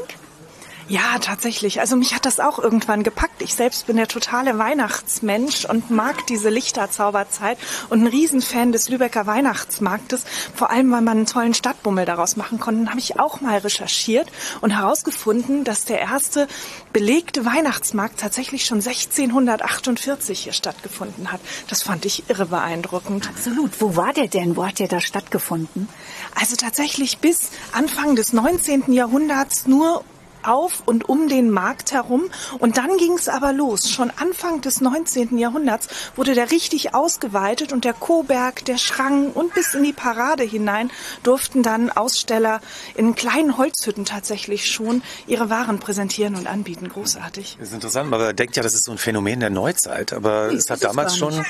Ja, 0.90 1.20
tatsächlich. 1.20 1.78
Also 1.78 1.94
mich 1.94 2.16
hat 2.16 2.26
das 2.26 2.40
auch 2.40 2.58
irgendwann 2.58 3.04
gepackt. 3.04 3.42
Ich 3.42 3.54
selbst 3.54 3.86
bin 3.86 3.96
der 3.96 4.08
totale 4.08 4.58
Weihnachtsmensch 4.58 5.64
und 5.64 5.88
mag 5.92 6.26
diese 6.26 6.48
Lichterzauberzeit 6.48 7.58
und 7.90 8.02
ein 8.02 8.06
Riesenfan 8.08 8.72
des 8.72 8.88
Lübecker 8.88 9.24
Weihnachtsmarktes. 9.24 10.24
Vor 10.52 10.70
allem, 10.70 10.90
weil 10.90 11.02
man 11.02 11.18
einen 11.18 11.26
tollen 11.26 11.54
Stadtbummel 11.54 12.06
daraus 12.06 12.34
machen 12.34 12.58
konnte, 12.58 12.90
habe 12.90 12.98
ich 12.98 13.20
auch 13.20 13.40
mal 13.40 13.58
recherchiert 13.58 14.26
und 14.62 14.72
herausgefunden, 14.72 15.62
dass 15.62 15.84
der 15.84 16.00
erste 16.00 16.48
belegte 16.92 17.44
Weihnachtsmarkt 17.44 18.18
tatsächlich 18.18 18.64
schon 18.64 18.78
1648 18.78 20.40
hier 20.40 20.52
stattgefunden 20.52 21.30
hat. 21.30 21.40
Das 21.68 21.84
fand 21.84 22.04
ich 22.04 22.28
irre 22.28 22.46
beeindruckend. 22.46 23.28
Absolut. 23.28 23.80
Wo 23.80 23.94
war 23.94 24.12
der 24.12 24.26
denn? 24.26 24.56
Wo 24.56 24.66
hat 24.66 24.80
der 24.80 24.88
da 24.88 25.00
stattgefunden? 25.00 25.88
Also 26.34 26.56
tatsächlich 26.56 27.18
bis 27.18 27.50
Anfang 27.70 28.16
des 28.16 28.32
19. 28.32 28.92
Jahrhunderts 28.92 29.68
nur 29.68 30.02
auf 30.42 30.82
und 30.86 31.08
um 31.08 31.28
den 31.28 31.50
Markt 31.50 31.92
herum. 31.92 32.30
Und 32.58 32.76
dann 32.76 32.96
ging 32.96 33.14
es 33.14 33.28
aber 33.28 33.52
los. 33.52 33.90
Schon 33.90 34.10
Anfang 34.10 34.60
des 34.60 34.80
19. 34.80 35.38
Jahrhunderts 35.38 35.88
wurde 36.16 36.34
der 36.34 36.50
richtig 36.50 36.94
ausgeweitet 36.94 37.72
und 37.72 37.84
der 37.84 37.94
Koberg, 37.94 38.64
der 38.64 38.78
Schrang 38.78 39.30
und 39.32 39.54
bis 39.54 39.74
in 39.74 39.82
die 39.82 39.92
Parade 39.92 40.42
hinein 40.42 40.90
durften 41.22 41.62
dann 41.62 41.90
Aussteller 41.90 42.60
in 42.94 43.14
kleinen 43.14 43.56
Holzhütten 43.56 44.04
tatsächlich 44.04 44.70
schon 44.70 45.02
ihre 45.26 45.50
Waren 45.50 45.78
präsentieren 45.78 46.34
und 46.34 46.46
anbieten. 46.46 46.88
Großartig. 46.88 47.56
Das 47.58 47.68
ist 47.68 47.74
interessant, 47.74 48.10
man 48.10 48.34
denkt 48.34 48.56
ja, 48.56 48.62
das 48.62 48.74
ist 48.74 48.84
so 48.84 48.92
ein 48.92 48.98
Phänomen 48.98 49.40
der 49.40 49.50
Neuzeit, 49.50 50.12
aber 50.12 50.52
es 50.52 50.70
hat 50.70 50.82
damals 50.82 51.16
schon, 51.16 51.44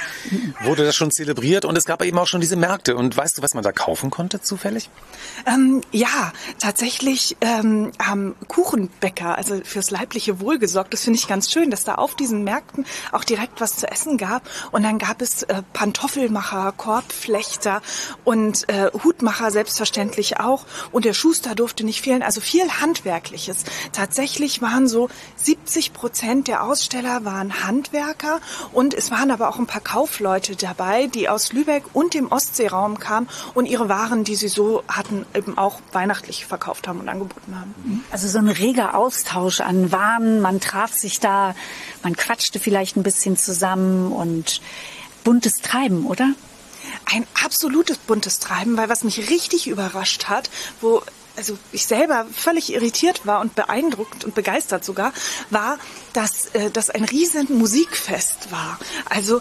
wurde 0.62 0.84
das 0.84 0.96
schon 0.96 1.10
zelebriert 1.10 1.64
und 1.64 1.76
es 1.76 1.84
gab 1.84 2.04
eben 2.04 2.18
auch 2.18 2.26
schon 2.26 2.40
diese 2.40 2.56
Märkte. 2.56 2.96
Und 2.96 3.16
weißt 3.16 3.38
du, 3.38 3.42
was 3.42 3.54
man 3.54 3.62
da 3.62 3.72
kaufen 3.72 4.10
konnte 4.10 4.40
zufällig? 4.40 4.90
Ähm, 5.46 5.82
ja, 5.92 6.32
tatsächlich 6.58 7.36
ähm, 7.40 7.92
haben 7.98 8.34
Kuchenbäcker, 8.80 9.36
also 9.36 9.60
fürs 9.64 9.90
leibliche 9.90 10.40
Wohl 10.40 10.58
gesorgt. 10.58 10.92
Das 10.92 11.04
finde 11.04 11.18
ich 11.18 11.28
ganz 11.28 11.50
schön, 11.50 11.70
dass 11.70 11.84
da 11.84 11.96
auf 11.96 12.14
diesen 12.14 12.44
Märkten 12.44 12.86
auch 13.12 13.24
direkt 13.24 13.60
was 13.60 13.76
zu 13.76 13.90
essen 13.90 14.16
gab. 14.16 14.42
Und 14.72 14.82
dann 14.82 14.98
gab 14.98 15.20
es 15.20 15.42
äh, 15.44 15.62
Pantoffelmacher, 15.72 16.72
Korbflechter 16.76 17.82
und 18.24 18.68
äh, 18.68 18.90
Hutmacher 19.04 19.50
selbstverständlich 19.50 20.38
auch. 20.40 20.64
Und 20.92 21.04
der 21.04 21.14
Schuster 21.14 21.54
durfte 21.54 21.84
nicht 21.84 22.02
fehlen. 22.02 22.22
Also 22.22 22.40
viel 22.40 22.68
Handwerkliches. 22.80 23.64
Tatsächlich 23.92 24.62
waren 24.62 24.88
so 24.88 25.08
70 25.36 25.92
Prozent 25.92 26.48
der 26.48 26.64
Aussteller 26.64 27.24
waren 27.24 27.64
Handwerker 27.64 28.40
und 28.72 28.94
es 28.94 29.10
waren 29.10 29.30
aber 29.30 29.48
auch 29.48 29.58
ein 29.58 29.66
paar 29.66 29.80
Kaufleute 29.80 30.56
dabei, 30.56 31.06
die 31.06 31.28
aus 31.28 31.52
Lübeck 31.52 31.84
und 31.92 32.14
dem 32.14 32.30
Ostseeraum 32.30 32.98
kamen 32.98 33.28
und 33.54 33.66
ihre 33.66 33.88
Waren, 33.88 34.24
die 34.24 34.36
sie 34.36 34.48
so 34.48 34.82
hatten, 34.88 35.26
eben 35.34 35.58
auch 35.58 35.80
weihnachtlich 35.92 36.46
verkauft 36.46 36.88
haben 36.88 37.00
und 37.00 37.08
angeboten 37.08 37.54
haben. 37.58 38.04
Also 38.10 38.28
so 38.28 38.38
ein 38.38 38.48
reger 38.70 38.94
Austausch 38.94 39.60
an 39.60 39.90
Waren. 39.92 40.40
Man 40.40 40.60
traf 40.60 40.92
sich 40.92 41.20
da, 41.20 41.54
man 42.02 42.16
quatschte 42.16 42.60
vielleicht 42.60 42.96
ein 42.96 43.02
bisschen 43.02 43.36
zusammen 43.36 44.12
und 44.12 44.60
buntes 45.24 45.56
Treiben, 45.56 46.06
oder? 46.06 46.32
Ein 47.12 47.26
absolutes 47.44 47.98
buntes 47.98 48.38
Treiben, 48.38 48.76
weil 48.76 48.88
was 48.88 49.04
mich 49.04 49.30
richtig 49.30 49.66
überrascht 49.66 50.26
hat, 50.26 50.50
wo 50.80 51.02
also 51.40 51.56
ich 51.72 51.86
selber 51.86 52.26
völlig 52.30 52.70
irritiert 52.70 53.24
war 53.24 53.40
und 53.40 53.54
beeindruckt 53.54 54.26
und 54.26 54.34
begeistert 54.34 54.84
sogar, 54.84 55.14
war, 55.48 55.78
dass 56.12 56.48
äh, 56.52 56.70
das 56.70 56.90
ein 56.90 57.04
riesen 57.04 57.56
Musikfest 57.56 58.52
war. 58.52 58.78
Also 59.08 59.40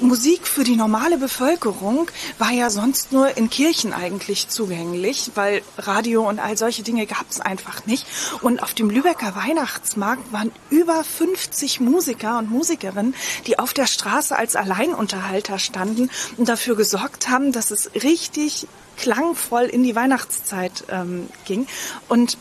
Musik 0.00 0.48
für 0.48 0.64
die 0.64 0.76
normale 0.76 1.18
Bevölkerung 1.18 2.10
war 2.38 2.52
ja 2.52 2.70
sonst 2.70 3.12
nur 3.12 3.36
in 3.36 3.50
Kirchen 3.50 3.92
eigentlich 3.92 4.48
zugänglich, 4.48 5.32
weil 5.34 5.60
Radio 5.76 6.26
und 6.26 6.38
all 6.38 6.56
solche 6.56 6.82
Dinge 6.82 7.04
gab 7.04 7.26
es 7.28 7.40
einfach 7.40 7.84
nicht. 7.84 8.06
Und 8.40 8.62
auf 8.62 8.72
dem 8.72 8.88
Lübecker 8.88 9.36
Weihnachtsmarkt 9.36 10.32
waren 10.32 10.52
über 10.70 11.04
50 11.04 11.80
Musiker 11.80 12.38
und 12.38 12.50
Musikerinnen, 12.50 13.14
die 13.46 13.58
auf 13.58 13.74
der 13.74 13.86
Straße 13.86 14.34
als 14.34 14.56
Alleinunterhalter 14.56 15.58
standen 15.58 16.08
und 16.38 16.48
dafür 16.48 16.76
gesorgt 16.76 17.28
haben, 17.28 17.52
dass 17.52 17.70
es 17.70 17.90
richtig 17.94 18.66
klangvoll 18.96 19.64
in 19.64 19.82
die 19.82 19.94
Weihnachtszeit 19.94 20.84
ähm, 20.90 21.28
ging. 21.44 21.66
Und 22.08 22.38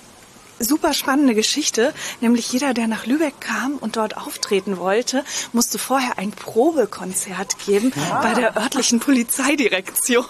super 0.59 0.93
spannende 0.93 1.35
Geschichte, 1.35 1.93
nämlich 2.21 2.51
jeder, 2.51 2.73
der 2.73 2.87
nach 2.87 3.05
Lübeck 3.05 3.39
kam 3.39 3.75
und 3.75 3.97
dort 3.97 4.17
auftreten 4.17 4.77
wollte, 4.77 5.23
musste 5.53 5.77
vorher 5.77 6.17
ein 6.17 6.31
Probekonzert 6.31 7.57
geben 7.65 7.91
bei 8.21 8.33
der 8.33 8.57
örtlichen 8.57 8.99
Polizeidirektion. 8.99 10.25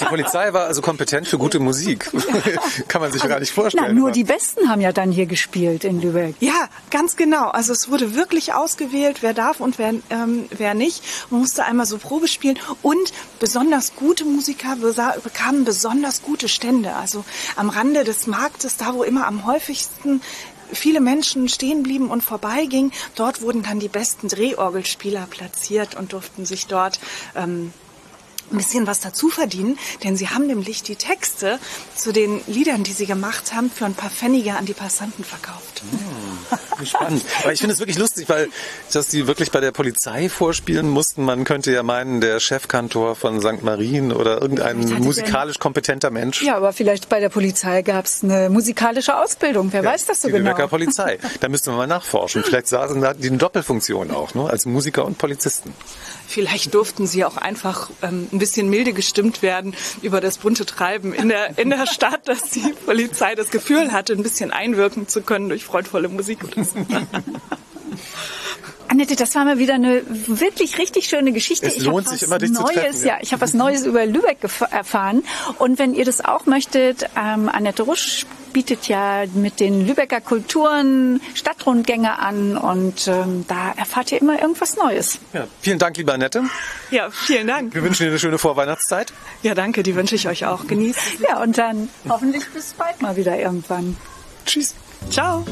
Die 0.00 0.04
Polizei 0.04 0.52
war 0.52 0.66
also 0.66 0.82
kompetent 0.82 1.28
für 1.28 1.38
gute 1.38 1.58
Musik. 1.58 2.10
Kann 2.88 3.00
man 3.00 3.12
sich 3.12 3.22
gar 3.22 3.40
nicht 3.40 3.52
vorstellen. 3.52 3.86
Na, 3.88 3.92
nur 3.92 4.10
die 4.10 4.24
Besten 4.24 4.68
haben 4.68 4.80
ja 4.80 4.92
dann 4.92 5.10
hier 5.10 5.26
gespielt 5.26 5.84
in 5.84 6.00
Lübeck. 6.00 6.36
Ja, 6.40 6.68
ganz 6.90 7.16
genau. 7.16 7.48
Also 7.48 7.72
es 7.72 7.90
wurde 7.90 8.14
wirklich 8.14 8.52
ausgewählt, 8.52 9.18
wer 9.22 9.34
darf 9.34 9.60
und 9.60 9.78
wer, 9.78 9.94
ähm, 10.10 10.46
wer 10.50 10.74
nicht. 10.74 11.02
Man 11.30 11.40
musste 11.40 11.64
einmal 11.64 11.86
so 11.86 11.98
Probe 11.98 12.28
spielen 12.28 12.58
und 12.82 13.12
besonders 13.40 13.94
gute 13.96 14.24
Musiker 14.24 14.76
bekamen 15.22 15.64
besonders 15.64 16.22
gute 16.22 16.48
Stände. 16.48 16.94
Also 16.94 17.24
am 17.56 17.70
Rande 17.70 18.04
des 18.04 18.26
Marktes, 18.26 18.76
da 18.76 18.94
wo 18.94 19.02
immer 19.02 19.26
am 19.26 19.46
häufigsten 19.46 19.61
viele 20.72 21.00
Menschen 21.00 21.48
stehen 21.48 21.82
blieben 21.82 22.08
und 22.08 22.22
vorbeigingen, 22.22 22.92
dort 23.14 23.42
wurden 23.42 23.62
dann 23.62 23.78
die 23.78 23.88
besten 23.88 24.28
Drehorgelspieler 24.28 25.26
platziert 25.28 25.94
und 25.94 26.12
durften 26.12 26.46
sich 26.46 26.66
dort 26.66 26.98
ähm, 27.36 27.72
ein 28.52 28.58
bisschen 28.58 28.86
was 28.86 29.00
dazu 29.00 29.28
verdienen, 29.28 29.78
denn 30.04 30.16
sie 30.16 30.28
haben 30.28 30.46
nämlich 30.46 30.82
die 30.82 30.96
Texte 30.96 31.58
zu 31.96 32.12
den 32.12 32.40
Liedern, 32.46 32.82
die 32.84 32.92
sie 32.92 33.06
gemacht 33.06 33.54
haben, 33.54 33.70
für 33.70 33.86
ein 33.86 33.94
paar 33.94 34.10
Pfennige 34.10 34.54
an 34.56 34.66
die 34.66 34.74
Passanten 34.74 35.24
verkauft. 35.24 35.82
Wie 36.78 36.86
spannend. 36.86 37.24
Aber 37.42 37.52
ich 37.52 37.60
finde 37.60 37.74
es 37.74 37.80
wirklich 37.80 37.98
lustig, 37.98 38.28
weil 38.28 38.48
dass 38.92 39.08
die 39.08 39.26
wirklich 39.26 39.50
bei 39.50 39.60
der 39.60 39.72
Polizei 39.72 40.28
vorspielen 40.28 40.88
mussten. 40.88 41.24
Man 41.24 41.44
könnte 41.44 41.72
ja 41.72 41.82
meinen, 41.82 42.20
der 42.20 42.40
Chefkantor 42.40 43.16
von 43.16 43.40
St. 43.40 43.62
Marien 43.62 44.12
oder 44.12 44.40
irgendein 44.42 44.78
musikalisch 45.02 45.58
kompetenter 45.58 46.10
Mensch. 46.10 46.42
Ja, 46.42 46.56
aber 46.56 46.72
vielleicht 46.72 47.08
bei 47.08 47.20
der 47.20 47.28
Polizei 47.28 47.82
gab 47.82 48.04
es 48.04 48.22
eine 48.22 48.50
musikalische 48.50 49.16
Ausbildung. 49.16 49.72
Wer 49.72 49.84
weiß 49.84 50.06
das 50.06 50.22
so 50.22 50.28
die 50.28 50.32
genau? 50.32 50.50
Lübecker 50.50 50.68
Polizei. 50.68 51.18
Da 51.40 51.48
müsste 51.48 51.70
man 51.70 51.78
mal 51.78 51.86
nachforschen. 51.86 52.44
Vielleicht 52.44 52.68
saßen 52.68 53.00
da 53.00 53.14
die 53.14 53.28
eine 53.28 53.38
Doppelfunktion 53.38 54.10
auch, 54.10 54.34
ne? 54.34 54.48
als 54.48 54.66
Musiker 54.66 55.04
und 55.04 55.18
Polizisten. 55.18 55.74
Vielleicht 56.32 56.72
durften 56.72 57.06
sie 57.06 57.26
auch 57.26 57.36
einfach 57.36 57.90
ähm, 58.00 58.26
ein 58.32 58.38
bisschen 58.38 58.70
milde 58.70 58.94
gestimmt 58.94 59.42
werden 59.42 59.74
über 60.00 60.22
das 60.22 60.38
bunte 60.38 60.64
Treiben 60.64 61.12
in 61.12 61.28
der, 61.28 61.58
in 61.58 61.68
der 61.68 61.86
Stadt, 61.86 62.26
dass 62.26 62.48
die 62.48 62.72
Polizei 62.86 63.34
das 63.34 63.50
Gefühl 63.50 63.92
hatte, 63.92 64.14
ein 64.14 64.22
bisschen 64.22 64.50
einwirken 64.50 65.08
zu 65.08 65.20
können 65.20 65.50
durch 65.50 65.66
freudvolle 65.66 66.08
Musik. 66.08 66.38
Annette, 68.88 69.16
das 69.16 69.34
war 69.34 69.44
mal 69.44 69.58
wieder 69.58 69.74
eine 69.74 70.02
wirklich 70.06 70.78
richtig 70.78 71.08
schöne 71.08 71.32
Geschichte. 71.32 71.66
Es 71.66 71.78
lohnt 71.78 72.06
was 72.06 72.12
sich 72.12 72.22
immer, 72.22 72.38
dich 72.38 72.52
zu 72.52 72.62
Neues, 72.62 72.74
treffen, 72.74 73.00
ja. 73.00 73.14
ja. 73.14 73.18
ich 73.20 73.32
habe 73.32 73.42
was 73.42 73.54
Neues 73.54 73.84
über 73.84 74.04
Lübeck 74.06 74.38
erfahren. 74.70 75.24
Und 75.58 75.78
wenn 75.78 75.94
ihr 75.94 76.04
das 76.04 76.24
auch 76.24 76.46
möchtet, 76.46 77.08
ähm, 77.16 77.48
Annette 77.48 77.82
Rusch 77.84 78.26
bietet 78.52 78.88
ja 78.88 79.24
mit 79.34 79.60
den 79.60 79.86
Lübecker 79.86 80.20
Kulturen 80.20 81.20
Stadtrundgänge 81.34 82.18
an 82.18 82.56
und 82.56 83.08
ähm, 83.08 83.44
da 83.48 83.72
erfahrt 83.76 84.12
ihr 84.12 84.20
immer 84.20 84.40
irgendwas 84.40 84.76
Neues. 84.76 85.18
Ja, 85.32 85.46
vielen 85.60 85.78
Dank, 85.78 85.96
liebe 85.96 86.12
Annette. 86.12 86.42
Ja, 86.90 87.10
vielen 87.10 87.46
Dank. 87.46 87.74
Wir 87.74 87.82
wünschen 87.82 88.04
dir 88.04 88.10
eine 88.10 88.18
schöne 88.18 88.38
Vorweihnachtszeit. 88.38 89.12
Ja, 89.42 89.54
danke, 89.54 89.82
die 89.82 89.94
wünsche 89.94 90.14
ich 90.14 90.28
euch 90.28 90.44
auch. 90.44 90.66
Genießt. 90.66 91.20
Ja, 91.20 91.42
und 91.42 91.56
dann 91.56 91.88
hoffentlich 92.08 92.46
bis 92.50 92.74
bald 92.74 93.00
mal 93.00 93.16
wieder 93.16 93.38
irgendwann. 93.38 93.96
Tschüss. 94.44 94.74
Ciao. 95.10 95.44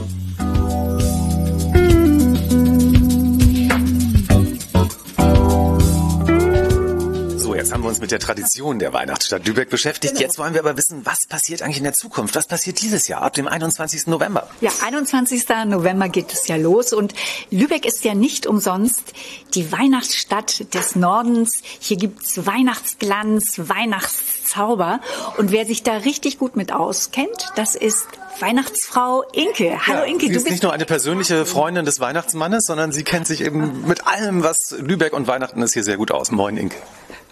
Jetzt 7.61 7.73
haben 7.73 7.83
wir 7.83 7.89
uns 7.89 8.01
mit 8.01 8.11
der 8.11 8.19
Tradition 8.19 8.79
der 8.79 8.93
Weihnachtsstadt 8.93 9.47
Lübeck 9.47 9.69
beschäftigt. 9.69 10.19
Jetzt 10.19 10.39
wollen 10.39 10.55
wir 10.55 10.61
aber 10.61 10.77
wissen, 10.77 11.05
was 11.05 11.27
passiert 11.29 11.61
eigentlich 11.63 11.77
in 11.77 11.85
der 11.85 11.93
Zukunft? 11.93 12.35
Was 12.35 12.47
passiert 12.47 12.81
dieses 12.81 13.07
Jahr 13.07 13.23
ab 13.23 13.35
dem 13.35 13.47
21. 13.47 14.07
November? 14.07 14.49
Ja, 14.61 14.71
21. 14.83 15.47
November 15.67 16.09
geht 16.09 16.33
es 16.33 16.49
ja 16.49 16.57
los 16.57 16.93
und 16.93 17.13
Lübeck 17.51 17.85
ist 17.85 18.03
ja 18.05 18.15
nicht 18.15 18.47
umsonst 18.47 19.13
die 19.55 19.71
Weihnachtsstadt 19.73 20.73
des 20.75 20.97
Nordens. 20.97 21.63
Hier 21.79 21.99
gibt's 21.99 22.47
Weihnachtsglanz, 22.47 23.59
Weihnachtszauber 23.59 25.01
und 25.37 25.53
wer 25.53 25.67
sich 25.67 25.83
da 25.83 25.99
richtig 25.99 26.39
gut 26.39 26.57
mit 26.57 26.73
auskennt, 26.73 27.53
das 27.57 27.75
ist 27.75 28.07
Weihnachtsfrau 28.39 29.23
Inke. 29.33 29.87
Hallo 29.87 29.99
Ja, 29.99 30.05
Inke, 30.05 30.27
du 30.27 30.33
ist 30.33 30.45
bist 30.45 30.51
nicht 30.51 30.63
nur 30.63 30.73
eine 30.73 30.87
persönliche 30.87 31.45
Freundin 31.45 31.85
des 31.85 32.01
Weihnachtsmannes, 32.01 32.65
sondern 32.67 32.91
sie 32.91 33.05
kennt 33.05 33.27
sich 33.27 33.43
eben 33.43 33.87
mit 33.87 34.07
allem, 34.07 34.43
was 34.43 34.75
Lübeck 34.79 35.13
und 35.13 35.27
Weihnachten 35.27 35.61
ist, 35.61 35.75
hier 35.75 35.85
sehr 35.85 35.99
gut 35.99 36.11
aus. 36.11 36.31
Moin, 36.31 36.57
Inke. 36.57 36.77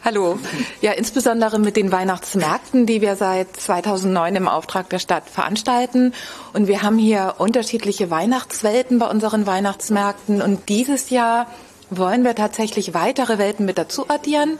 Hallo. 0.05 0.38
Ja, 0.80 0.92
insbesondere 0.92 1.59
mit 1.59 1.76
den 1.76 1.90
Weihnachtsmärkten, 1.90 2.86
die 2.86 3.01
wir 3.01 3.16
seit 3.16 3.57
2009 3.57 4.36
im 4.36 4.49
Auftrag 4.49 4.88
der 4.90 5.01
Stadt 5.01 5.28
veranstalten. 5.28 6.14
Und 6.53 6.68
wir 6.68 6.82
haben 6.82 6.99
hier 6.99 7.34
unterschiedliche 7.38 8.09
Weihnachtswelten 8.11 8.99
bei 9.01 9.07
unseren 9.07 9.46
Weihnachtsmärkten. 9.46 10.40
Und 10.40 10.68
dieses 10.68 11.11
Jahr 11.11 11.46
wollen 11.90 12.22
wir 12.22 12.34
tatsächlich 12.34 12.94
weitere 12.94 13.38
Welten 13.38 13.66
mit 13.66 13.76
dazu 13.76 14.09
addieren. 14.09 14.59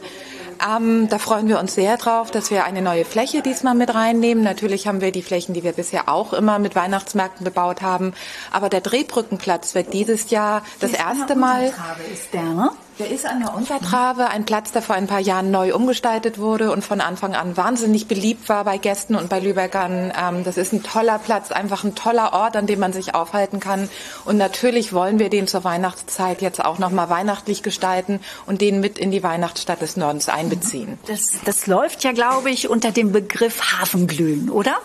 Ähm, 0.59 1.07
da 1.09 1.19
freuen 1.19 1.47
wir 1.47 1.59
uns 1.59 1.73
sehr 1.73 1.95
drauf, 1.95 2.31
dass 2.31 2.51
wir 2.51 2.65
eine 2.65 2.81
neue 2.81 3.05
Fläche 3.05 3.41
diesmal 3.41 3.75
mit 3.75 3.95
reinnehmen. 3.95 4.43
Natürlich 4.43 4.87
haben 4.87 4.99
wir 4.99 5.13
die 5.13 5.21
Flächen, 5.21 5.53
die 5.53 5.63
wir 5.63 5.71
bisher 5.71 6.09
auch 6.09 6.33
immer 6.33 6.59
mit 6.59 6.75
Weihnachtsmärkten 6.75 7.45
bebaut 7.45 7.81
haben. 7.81 8.13
Aber 8.51 8.67
der 8.67 8.81
Drehbrückenplatz 8.81 9.73
wird 9.73 9.93
dieses 9.93 10.31
Jahr 10.31 10.63
das 10.81 10.91
erste 10.91 11.35
Mal. 11.35 11.71
ist 12.11 12.33
der, 12.33 12.43
ne? 12.43 12.71
Der 12.99 13.09
ist 13.09 13.25
an 13.25 13.39
der 13.39 13.55
Untertrabe, 13.55 14.27
ein 14.27 14.43
Platz, 14.43 14.73
der 14.73 14.81
vor 14.81 14.93
ein 14.93 15.07
paar 15.07 15.21
Jahren 15.21 15.51
neu 15.51 15.73
umgestaltet 15.73 16.37
wurde 16.37 16.69
und 16.69 16.83
von 16.83 16.99
Anfang 16.99 17.33
an 17.33 17.55
wahnsinnig 17.55 18.09
beliebt 18.09 18.49
war 18.49 18.65
bei 18.65 18.77
Gästen 18.77 19.15
und 19.15 19.29
bei 19.29 19.39
Lübeckern. 19.39 20.11
Ähm, 20.19 20.43
das 20.43 20.57
ist 20.57 20.73
ein 20.73 20.83
toller 20.83 21.17
Platz, 21.17 21.53
einfach 21.53 21.85
ein 21.85 21.95
toller 21.95 22.33
Ort, 22.33 22.57
an 22.57 22.67
dem 22.67 22.79
man 22.79 22.91
sich 22.91 23.15
aufhalten 23.15 23.61
kann. 23.61 23.87
Und 24.25 24.35
natürlich 24.35 24.91
wollen 24.91 25.17
wir 25.17 25.29
den 25.29 25.47
zur 25.47 25.63
Weihnachtszeit 25.63 26.41
jetzt 26.41 26.63
auch 26.63 26.77
nochmal 26.77 27.09
weihnachtlich 27.09 27.63
gestalten 27.63 28.19
und 28.45 28.59
den 28.59 28.81
mit 28.81 28.99
in 28.99 29.11
die 29.11 29.23
Weihnachtsstadt 29.23 29.81
des 29.81 29.95
Nordens 29.95 30.27
einbeziehen. 30.27 30.99
Das, 31.07 31.39
das 31.45 31.67
läuft 31.67 32.03
ja, 32.03 32.11
glaube 32.11 32.49
ich, 32.49 32.69
unter 32.69 32.91
dem 32.91 33.13
Begriff 33.13 33.79
Hafenglühen, 33.79 34.49
oder? 34.49 34.75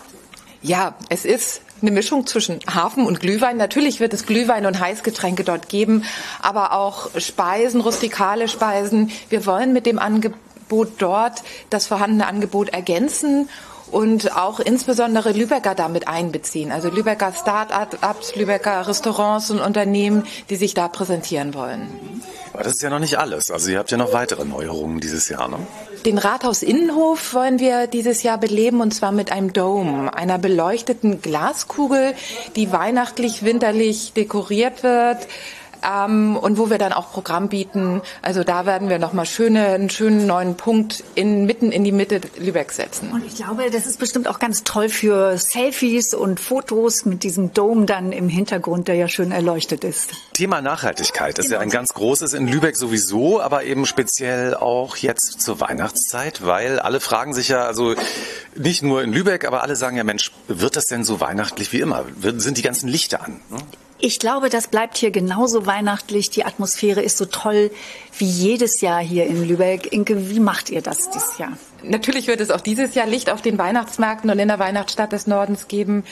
Ja, 0.63 0.95
es 1.09 1.25
ist 1.25 1.63
eine 1.83 1.91
Mischung 1.91 2.27
zwischen 2.27 2.61
Hafen 2.73 3.07
und 3.07 3.21
Glühwein. 3.21 3.57
Natürlich 3.57 4.01
wird 4.01 4.15
es 4.15 4.27
Glühwein 4.27 4.67
und 4.67 4.81
Heißgetränke 4.81 5.45
dort 5.45 5.69
geben, 5.69 6.05
aber 6.41 6.73
auch 6.73 7.11
Speisen, 7.19 7.81
rustikale 7.81 8.49
Speisen. 8.49 9.11
Wir 9.29 9.47
wollen 9.47 9.73
mit 9.73 9.87
dem 9.87 9.99
Angebot 9.99 10.93
dort 10.99 11.43
das 11.71 11.87
vorhandene 11.87 12.27
Angebot 12.27 12.71
ergänzen 12.71 13.49
und 13.95 14.37
auch 14.37 14.59
insbesondere 14.59 15.31
Lübecker 15.31 15.77
damit 15.77 16.09
einbeziehen. 16.09 16.73
Also 16.73 16.89
Lübecker 16.91 17.33
Start-ups, 17.33 18.35
Lübecker 18.35 18.89
Restaurants 18.89 19.53
und 19.53 19.61
Unternehmen, 19.61 20.25
die 20.51 20.57
sich 20.57 20.75
da 20.75 20.89
präsentieren 20.89 21.55
wollen. 21.55 21.87
Aber 22.53 22.65
das 22.65 22.75
ist 22.75 22.83
ja 22.83 22.91
noch 22.91 22.99
nicht 22.99 23.19
alles. 23.19 23.53
Also 23.53 23.71
ihr 23.71 23.79
habt 23.79 23.93
ja 23.93 23.97
noch 23.97 24.13
weitere 24.13 24.45
Neuerungen 24.45 24.99
dieses 25.01 25.29
Jahr, 25.29 25.49
ne? 25.49 25.59
Den 26.05 26.19
Rathaus-Innenhof 26.19 27.33
wollen 27.35 27.61
wir 27.61 27.87
dieses 27.87 28.23
Jahr 28.23 28.37
beleben 28.37 28.81
und 28.81 28.93
zwar 28.93 29.11
mit 29.11 29.33
einem 29.33 29.53
Dome, 29.53 30.13
einer 30.13 30.39
beleuchteten 30.39 31.23
Glaskugel, 31.23 32.15
die 32.57 32.73
weihnachtlich, 32.73 33.43
winterlich 33.43 34.13
dekoriert 34.13 34.83
wird. 34.83 35.19
Ähm, 35.85 36.37
und 36.37 36.59
wo 36.59 36.71
wir 36.71 36.79
dann 36.79 36.93
auch 36.93 37.13
Programm 37.13 37.49
bieten. 37.49 38.03
Also 38.23 38.45
da 38.45 38.67
werden 38.67 38.89
wir 38.89 38.99
nochmal 38.99 39.27
schöne, 39.27 39.69
einen 39.69 39.91
schönen 39.91 40.27
neuen 40.27 40.57
Punkt 40.57 41.05
in, 41.15 41.47
mitten 41.47 41.73
in 41.73 41.85
die 41.85 41.93
Mitte 41.93 42.21
Lübecks 42.39 42.77
setzen. 42.77 43.11
Und 43.13 43.25
ich 43.25 43.37
glaube, 43.37 43.71
das 43.71 43.87
ist 43.87 43.99
bestimmt 43.99 44.29
auch 44.29 44.39
ganz 44.39 44.65
toll 44.65 44.89
für 44.89 45.39
Selfies 45.39 46.15
und 46.15 46.41
Fotos 46.41 47.05
mit 47.05 47.23
diesem 47.23 47.53
Dom 47.53 47.87
dann 47.87 48.13
im 48.13 48.29
Hintergrund, 48.29 48.89
der 48.89 48.95
ja 48.95 49.09
schön 49.09 49.33
erleuchtet 49.33 49.85
ist. 49.85 50.13
Thema 50.33 50.61
Nachhaltigkeit 50.61 51.39
ist 51.39 51.51
ja 51.51 51.61
ein 51.61 51.71
ganz 51.71 51.95
großes 51.95 52.35
in 52.35 52.49
Lübeck 52.49 52.77
sowieso, 52.77 53.41
aber 53.41 53.65
eben 53.65 53.87
speziell 53.87 54.55
auch 54.55 54.97
jetzt 54.97 55.41
zur 55.41 55.61
Weihnachtszeit, 55.61 56.45
weil 56.45 56.79
alle 56.79 57.01
fragen 57.01 57.35
sich 57.35 57.49
ja, 57.49 57.67
also 57.67 57.95
nicht 58.57 58.83
nur 58.83 59.03
in 59.03 59.13
Lübeck, 59.13 59.45
aber 59.45 59.63
alle 59.63 59.77
sagen 59.77 59.97
ja, 59.97 60.05
Mensch, 60.05 60.33
wird 60.49 60.77
das 60.77 60.87
denn 60.87 61.05
so 61.05 61.21
weihnachtlich 61.21 61.73
wie 61.73 61.81
immer? 61.81 62.05
Sind 62.21 62.59
die 62.59 62.63
ganzen 62.63 62.89
Lichter 62.89 63.23
an? 63.23 63.41
ne? 63.51 63.59
Ich 64.07 64.19
glaube, 64.19 64.51
das 64.51 64.69
bleibt 64.69 64.99
hier 64.99 65.11
genauso 65.11 65.65
weihnachtlich. 65.65 66.29
Die 66.29 66.45
Atmosphäre 66.45 67.01
ist 67.01 67.17
so 67.17 67.25
toll 67.25 67.71
wie 68.19 68.27
jedes 68.27 68.83
Jahr 68.83 69.01
hier 69.01 69.25
in 69.25 69.49
Lübeck. 69.49 69.95
Inke, 69.95 70.29
wie 70.29 70.41
macht 70.41 70.69
ihr 70.69 70.83
das 70.83 71.09
dieses 71.09 71.39
Jahr? 71.39 71.57
Natürlich 71.83 72.27
wird 72.27 72.43
es 72.43 72.51
auch 72.51 72.61
dieses 72.61 72.95
Jahr 72.95 73.07
Licht 73.07 73.31
auf 73.31 73.41
den 73.41 73.57
Weihnachtsmärkten 73.57 74.29
und 74.29 74.39
in 74.39 74.49
der 74.49 74.59
Weihnachtsstadt 74.59 75.13
des 75.13 75.27
Nordens 75.27 75.69
geben. 75.69 76.05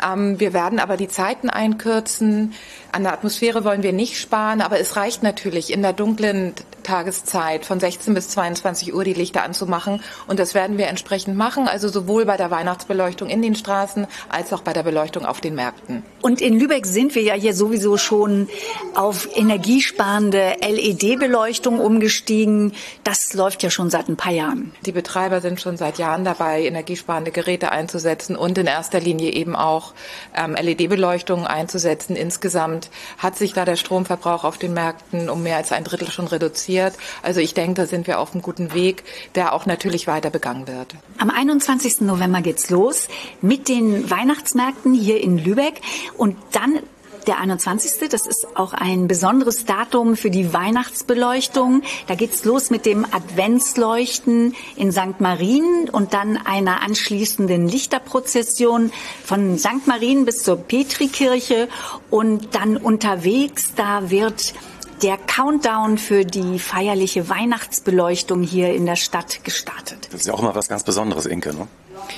Ähm, 0.00 0.38
wir 0.38 0.52
werden 0.52 0.78
aber 0.78 0.96
die 0.96 1.08
Zeiten 1.08 1.50
einkürzen. 1.50 2.54
An 2.92 3.04
der 3.04 3.12
Atmosphäre 3.12 3.64
wollen 3.64 3.82
wir 3.82 3.92
nicht 3.92 4.18
sparen, 4.18 4.60
aber 4.60 4.80
es 4.80 4.96
reicht 4.96 5.22
natürlich 5.22 5.72
in 5.72 5.82
der 5.82 5.92
dunklen 5.92 6.54
Tageszeit 6.82 7.64
von 7.64 7.78
16 7.78 8.14
bis 8.14 8.28
22 8.30 8.94
Uhr 8.94 9.04
die 9.04 9.12
Lichter 9.12 9.44
anzumachen. 9.44 10.02
Und 10.26 10.40
das 10.40 10.54
werden 10.54 10.78
wir 10.78 10.88
entsprechend 10.88 11.36
machen, 11.36 11.68
also 11.68 11.88
sowohl 11.88 12.24
bei 12.24 12.36
der 12.36 12.50
Weihnachtsbeleuchtung 12.50 13.28
in 13.28 13.42
den 13.42 13.54
Straßen 13.54 14.06
als 14.28 14.52
auch 14.52 14.62
bei 14.62 14.72
der 14.72 14.82
Beleuchtung 14.82 15.24
auf 15.24 15.40
den 15.40 15.54
Märkten. 15.54 16.02
Und 16.20 16.40
in 16.40 16.58
Lübeck 16.58 16.86
sind 16.86 17.14
wir 17.14 17.22
ja 17.22 17.34
hier 17.34 17.54
sowieso 17.54 17.96
schon 17.96 18.48
auf 18.94 19.28
energiesparende 19.36 20.54
LED-Beleuchtung 20.60 21.78
umgestiegen. 21.78 22.72
Das 23.04 23.34
läuft 23.34 23.62
ja 23.62 23.70
schon 23.70 23.90
seit 23.90 24.08
ein 24.08 24.16
paar 24.16 24.32
Jahren. 24.32 24.72
Die 24.84 24.92
Betreiber 24.92 25.40
sind 25.40 25.60
schon 25.60 25.76
seit 25.76 25.98
Jahren 25.98 26.24
dabei, 26.24 26.64
energiesparende 26.64 27.30
Geräte 27.30 27.70
einzusetzen 27.70 28.36
und 28.36 28.58
in 28.58 28.66
erster 28.66 29.00
Linie 29.00 29.32
eben 29.32 29.54
auch 29.54 29.92
ähm, 30.34 30.54
LED-Beleuchtung 30.54 31.46
einzusetzen. 31.46 32.16
Insgesamt 32.16 32.79
hat 33.18 33.36
sich 33.36 33.52
da 33.52 33.64
der 33.64 33.76
Stromverbrauch 33.76 34.44
auf 34.44 34.58
den 34.58 34.72
Märkten 34.72 35.28
um 35.28 35.42
mehr 35.42 35.56
als 35.56 35.72
ein 35.72 35.84
Drittel 35.84 36.10
schon 36.10 36.26
reduziert. 36.26 36.94
Also 37.22 37.40
ich 37.40 37.54
denke, 37.54 37.74
da 37.74 37.86
sind 37.86 38.06
wir 38.06 38.20
auf 38.20 38.32
einem 38.32 38.42
guten 38.42 38.72
Weg, 38.72 39.04
der 39.34 39.52
auch 39.52 39.66
natürlich 39.66 40.06
weiter 40.06 40.30
begangen 40.30 40.68
wird. 40.68 40.94
Am 41.18 41.30
21. 41.30 42.02
November 42.02 42.40
geht's 42.40 42.70
los 42.70 43.08
mit 43.40 43.68
den 43.68 44.10
Weihnachtsmärkten 44.10 44.94
hier 44.94 45.20
in 45.20 45.38
Lübeck 45.38 45.80
und 46.16 46.36
dann 46.52 46.80
der 47.26 47.38
21. 47.38 48.08
Das 48.10 48.26
ist 48.26 48.46
auch 48.54 48.72
ein 48.72 49.08
besonderes 49.08 49.64
Datum 49.64 50.16
für 50.16 50.30
die 50.30 50.52
Weihnachtsbeleuchtung. 50.52 51.82
Da 52.06 52.14
geht's 52.14 52.44
los 52.44 52.70
mit 52.70 52.86
dem 52.86 53.04
Adventsleuchten 53.04 54.54
in 54.76 54.92
St. 54.92 55.20
Marien 55.20 55.88
und 55.90 56.14
dann 56.14 56.36
einer 56.36 56.82
anschließenden 56.82 57.68
Lichterprozession 57.68 58.92
von 59.24 59.58
St. 59.58 59.86
Marien 59.86 60.24
bis 60.24 60.42
zur 60.42 60.56
Petrikirche 60.56 61.68
und 62.10 62.54
dann 62.54 62.76
unterwegs, 62.76 63.72
da 63.74 64.10
wird 64.10 64.54
der 65.02 65.16
Countdown 65.16 65.98
für 65.98 66.24
die 66.24 66.58
feierliche 66.58 67.28
Weihnachtsbeleuchtung 67.28 68.42
hier 68.42 68.74
in 68.74 68.86
der 68.86 68.96
Stadt 68.96 69.44
gestartet. 69.44 70.08
Das 70.12 70.22
ist 70.22 70.26
ja 70.26 70.34
auch 70.34 70.40
immer 70.40 70.54
was 70.54 70.68
ganz 70.68 70.84
Besonderes, 70.84 71.26
Inke, 71.26 71.54
ne? 71.54 71.66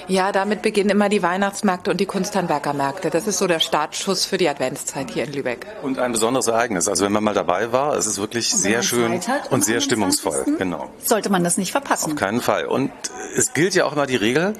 Ja, 0.08 0.32
damit 0.32 0.62
beginnen 0.62 0.90
immer 0.90 1.08
die 1.08 1.22
Weihnachtsmärkte 1.22 1.90
und 1.90 2.00
die 2.00 2.06
Kunsthandwerkermärkte. 2.06 3.10
Das 3.10 3.26
ist 3.26 3.38
so 3.38 3.46
der 3.46 3.60
Startschuss 3.60 4.24
für 4.24 4.38
die 4.38 4.48
Adventszeit 4.48 5.10
hier 5.10 5.24
in 5.24 5.32
Lübeck. 5.32 5.66
Und 5.82 5.98
ein 5.98 6.12
besonderes 6.12 6.46
Ereignis. 6.46 6.88
Also 6.88 7.04
wenn 7.04 7.12
man 7.12 7.24
mal 7.24 7.34
dabei 7.34 7.72
war, 7.72 7.96
es 7.96 8.06
ist 8.06 8.18
wirklich 8.18 8.52
sehr 8.52 8.82
schön 8.82 9.20
hat 9.26 9.50
und 9.50 9.64
sehr 9.64 9.76
21.. 9.76 9.84
stimmungsvoll. 9.84 10.44
Genau. 10.58 10.90
Sollte 11.04 11.30
man 11.30 11.44
das 11.44 11.56
nicht 11.56 11.72
verpassen. 11.72 12.12
Auf 12.12 12.18
keinen 12.18 12.40
Fall. 12.40 12.66
Und 12.66 12.90
es 13.36 13.52
gilt 13.54 13.74
ja 13.74 13.84
auch 13.84 13.92
immer 13.92 14.06
die 14.06 14.16
Regel, 14.16 14.54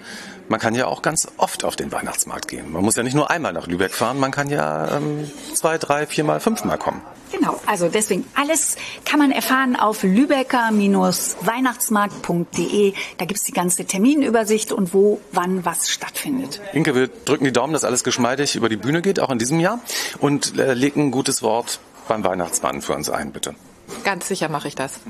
man 0.53 0.61
kann 0.61 0.75
ja 0.75 0.87
auch 0.87 1.01
ganz 1.01 1.29
oft 1.39 1.65
auf 1.65 1.77
den 1.77 1.91
Weihnachtsmarkt 1.93 2.47
gehen. 2.47 2.71
Man 2.71 2.85
muss 2.85 2.95
ja 2.95 3.03
nicht 3.03 3.15
nur 3.15 3.31
einmal 3.31 3.55
nach 3.55 3.67
Lübeck 3.67 3.95
fahren, 3.95 4.21
man 4.21 4.31
kann 4.31 4.51
ja 4.51 4.99
ähm, 4.99 5.31
zwei, 5.55 5.79
drei, 5.79 6.07
viermal, 6.07 6.41
fünfmal 6.41 6.77
kommen. 6.77 7.01
Genau, 7.33 7.59
also 7.65 7.89
deswegen 7.89 8.27
alles 8.35 8.77
kann 9.07 9.19
man 9.19 9.33
erfahren 9.33 9.77
auf 9.77 10.03
lübecker-weihnachtsmarkt.de. 10.03 12.93
Da 13.17 13.25
gibt's 13.25 13.45
die 13.45 13.53
ganze 13.53 13.87
Terminübersicht 13.87 14.73
und 14.73 14.93
wo, 14.93 15.23
wann 15.33 15.65
was 15.65 15.89
stattfindet. 15.89 16.61
Inke, 16.75 16.95
wir 16.95 17.09
drücken 17.09 17.45
die 17.45 17.53
Daumen, 17.53 17.73
dass 17.73 17.85
alles 17.85 18.05
geschmeidig 18.05 18.55
über 18.55 18.69
die 18.69 18.77
Bühne 18.77 19.01
geht, 19.01 19.21
auch 19.21 19.31
in 19.31 19.39
diesem 19.39 19.59
Jahr. 19.59 19.81
Und 20.19 20.59
äh, 20.59 20.75
leg 20.75 20.97
ein 20.97 21.11
gutes 21.11 21.43
Wort 21.43 21.81
beim 22.09 22.25
Weihnachtsmann 22.25 22.83
für 22.83 22.93
uns 22.93 23.09
ein, 23.09 23.33
bitte. 23.33 23.55
Ganz 24.05 24.29
sicher 24.29 24.51
mache 24.51 24.69
ich 24.69 24.75
das. 24.75 25.01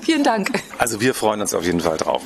Vielen 0.00 0.24
Dank. 0.24 0.50
Also 0.78 1.00
wir 1.00 1.14
freuen 1.14 1.40
uns 1.40 1.54
auf 1.54 1.64
jeden 1.64 1.80
Fall 1.80 1.96
drauf. 1.96 2.22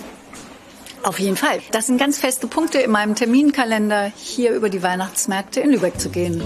Auf 1.03 1.19
jeden 1.19 1.37
Fall. 1.37 1.61
Das 1.71 1.87
sind 1.87 1.99
ganz 1.99 2.19
feste 2.19 2.47
Punkte 2.47 2.79
in 2.79 2.91
meinem 2.91 3.15
Terminkalender, 3.15 4.13
hier 4.17 4.53
über 4.53 4.69
die 4.69 4.83
Weihnachtsmärkte 4.83 5.61
in 5.61 5.71
Lübeck 5.71 5.99
zu 6.01 6.11
gehen. 6.11 6.43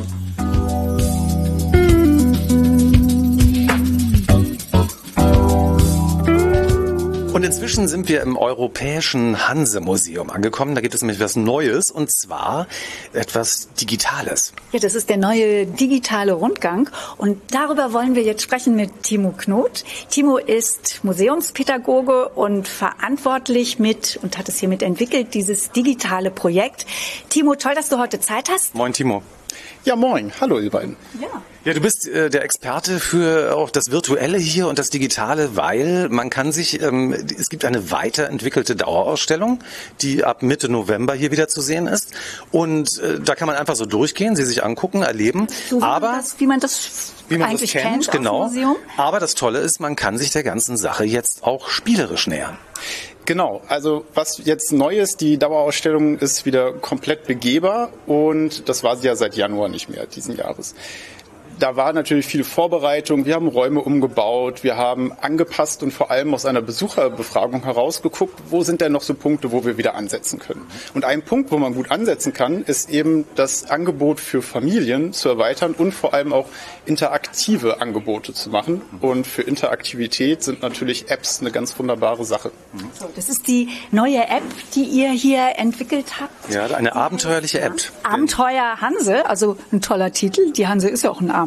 Und 7.43 7.47
inzwischen 7.47 7.89
sind 7.89 8.09
wir 8.09 8.23
im 8.23 8.37
Europäischen 8.37 9.49
Hanse-Museum 9.49 10.31
angekommen. 10.31 10.77
Da 10.77 10.81
gibt 10.81 10.95
es 10.95 11.03
nämlich 11.03 11.19
was 11.19 11.35
Neues 11.35 11.91
und 11.91 12.09
zwar 12.09 12.69
etwas 13.13 13.69
Digitales. 13.81 14.53
Ja, 14.71 14.79
das 14.79 14.95
ist 14.95 15.09
der 15.09 15.17
neue 15.17 15.67
digitale 15.67 16.35
Rundgang 16.35 16.89
und 17.17 17.41
darüber 17.51 17.93
wollen 17.93 18.15
wir 18.15 18.23
jetzt 18.23 18.43
sprechen 18.43 18.77
mit 18.77 19.03
Timo 19.03 19.35
Knot. 19.37 19.83
Timo 20.09 20.37
ist 20.37 21.01
Museumspädagoge 21.03 22.29
und 22.29 22.69
verantwortlich 22.69 23.81
mit 23.81 24.21
und 24.23 24.39
hat 24.39 24.49
es 24.49 24.61
hiermit 24.61 24.85
entwickelt, 24.85 25.35
dieses 25.35 25.73
digitale 25.73 26.31
Projekt. 26.31 26.87
Timo, 27.29 27.57
toll, 27.57 27.75
dass 27.75 27.89
du 27.89 27.99
heute 27.99 28.21
Zeit 28.21 28.51
hast. 28.51 28.77
Moin, 28.77 28.93
Timo. 28.93 29.25
Ja, 29.85 29.97
moin. 29.97 30.33
Hallo, 30.41 30.61
ihr 30.61 30.71
beiden. 30.71 30.97
Ja. 31.21 31.43
Ja, 31.65 31.75
du 31.75 31.81
bist 31.81 32.09
äh, 32.09 32.29
der 32.29 32.43
Experte 32.43 33.01
für 33.01 33.57
auch 33.57 33.71
das 33.71 33.91
Virtuelle 33.91 34.39
hier 34.39 34.69
und 34.69 34.79
das 34.79 34.91
Digitale, 34.91 35.57
weil 35.57 36.09
man 36.09 36.29
kann 36.29 36.53
sich, 36.53 36.81
ähm, 36.83 37.13
es 37.13 37.49
gibt 37.51 37.65
eine 37.65 37.91
weiterentwickelte 37.91 38.75
Dauerausstellung, 38.77 39.61
die 40.01 40.25
ab 40.25 40.43
Mitte 40.43 40.69
November 40.69 41.15
hier 41.15 41.31
wieder 41.31 41.49
zu 41.49 41.61
sehen 41.61 41.87
ist. 41.87 42.13
Und 42.51 42.99
äh, 42.99 43.21
da 43.21 43.35
kann 43.35 43.47
man 43.47 43.57
einfach 43.57 43.77
so 43.77 43.85
durchgehen, 43.85 44.35
sie 44.35 44.45
sich 44.45 44.65
angucken, 44.65 45.03
erleben. 45.03 45.47
So 45.69 45.79
wie 45.79 45.83
Aber 45.83 46.09
man 46.09 46.17
das, 46.17 46.41
wie 46.41 46.47
man 46.47 46.61
das 46.61 47.13
wie 47.29 47.39
man 47.39 47.41
das 47.43 47.51
eigentlich 47.51 47.73
kennt, 47.73 47.85
kennt, 47.85 47.99
aus 48.01 48.07
dem 48.07 48.23
genau. 48.23 48.45
Museum. 48.45 48.77
Aber 48.97 49.21
das 49.21 49.35
Tolle 49.35 49.61
ist, 49.61 49.81
man 49.81 49.97
kann 49.97 50.19
sich 50.19 50.31
der 50.31 50.43
ganzen 50.43 50.77
Sache 50.77 51.05
jetzt 51.05 51.45
auch 51.45 51.69
spielerisch 51.69 52.27
nähern. 52.27 52.59
Genau, 53.25 53.63
also 53.69 54.05
was 54.15 54.41
jetzt 54.45 54.73
neu 54.73 54.99
ist, 54.99 55.21
die 55.21 55.39
Dauerausstellung 55.39 56.19
ist 56.19 56.45
wieder 56.45 56.73
komplett 56.73 57.27
begehbar 57.27 57.91
und 58.07 58.69
das 58.69 58.83
war 58.83 58.97
sie 58.97 59.07
ja 59.07 59.15
seit 59.15 59.37
Januar 59.37 59.69
nicht 59.69 59.89
mehr 59.89 60.07
diesen 60.07 60.37
Jahres. 60.37 60.75
Da 61.59 61.77
war 61.77 61.93
natürlich 61.93 62.27
viel 62.27 62.45
Vorbereitung. 62.45 63.25
Wir 63.25 63.35
haben 63.35 63.47
Räume 63.47 63.81
umgebaut, 63.81 64.65
wir 64.65 64.77
haben 64.77 65.13
angepasst 65.21 65.83
und 65.83 65.93
vor 65.93 66.11
allem 66.11 66.35
aus 66.35 66.45
einer 66.45 66.63
Besucherbefragung 66.63 67.65
herausgeguckt, 67.65 68.35
wo 68.51 68.63
sind 68.63 68.81
denn 68.81 68.93
noch 68.93 69.03
so 69.03 69.15
Punkte, 69.15 69.53
wo 69.53 69.65
wir 69.65 69.77
wieder 69.77 69.95
ansetzen 69.95 70.39
können. 70.39 70.67
Und 70.95 71.05
ein 71.05 71.23
Punkt, 71.23 71.53
wo 71.53 71.59
man 71.59 71.75
gut 71.75 71.91
ansetzen 71.91 72.33
kann, 72.33 72.63
ist 72.63 72.91
eben 72.91 73.27
das 73.35 73.71
Angebot 73.71 74.19
für 74.19 74.43
Familien 74.43 75.13
zu 75.13 75.29
erweitern 75.29 75.75
und 75.77 75.93
vor 75.93 76.15
allem 76.15 76.33
auch 76.33 76.47
interaktive 76.87 77.81
Angebote 77.81 78.33
zu 78.33 78.51
machen. 78.51 78.83
Und 79.01 79.27
für 79.27 79.43
Interaktivität 79.43 80.43
sind 80.43 80.63
natürlich 80.63 81.11
Apps 81.11 81.41
eine 81.41 81.53
ganz 81.53 81.79
wunderbare 81.79 82.25
Sache. 82.25 82.51
So, 82.99 83.09
das 83.15 83.29
ist 83.29 83.47
die 83.47 83.69
neue 83.91 84.23
App, 84.23 84.43
die 84.75 84.85
ihr 84.85 85.11
hier 85.11 85.53
entwickelt 85.57 86.21
habt. 86.21 86.53
Ja, 86.53 86.67
eine 86.67 86.97
abenteuerliche 86.97 87.61
App. 87.61 87.75
Abenteuer 88.03 88.81
Hanse, 88.81 89.27
also 89.27 89.57
ein 89.73 89.81
toller 89.81 90.13
Titel. 90.13 90.53
Die 90.53 90.67
Hanse 90.67 90.89
ist 90.89 91.05
ja 91.05 91.11
auch 91.11 91.21
ein 91.21 91.31
Abenteuer. 91.31 91.42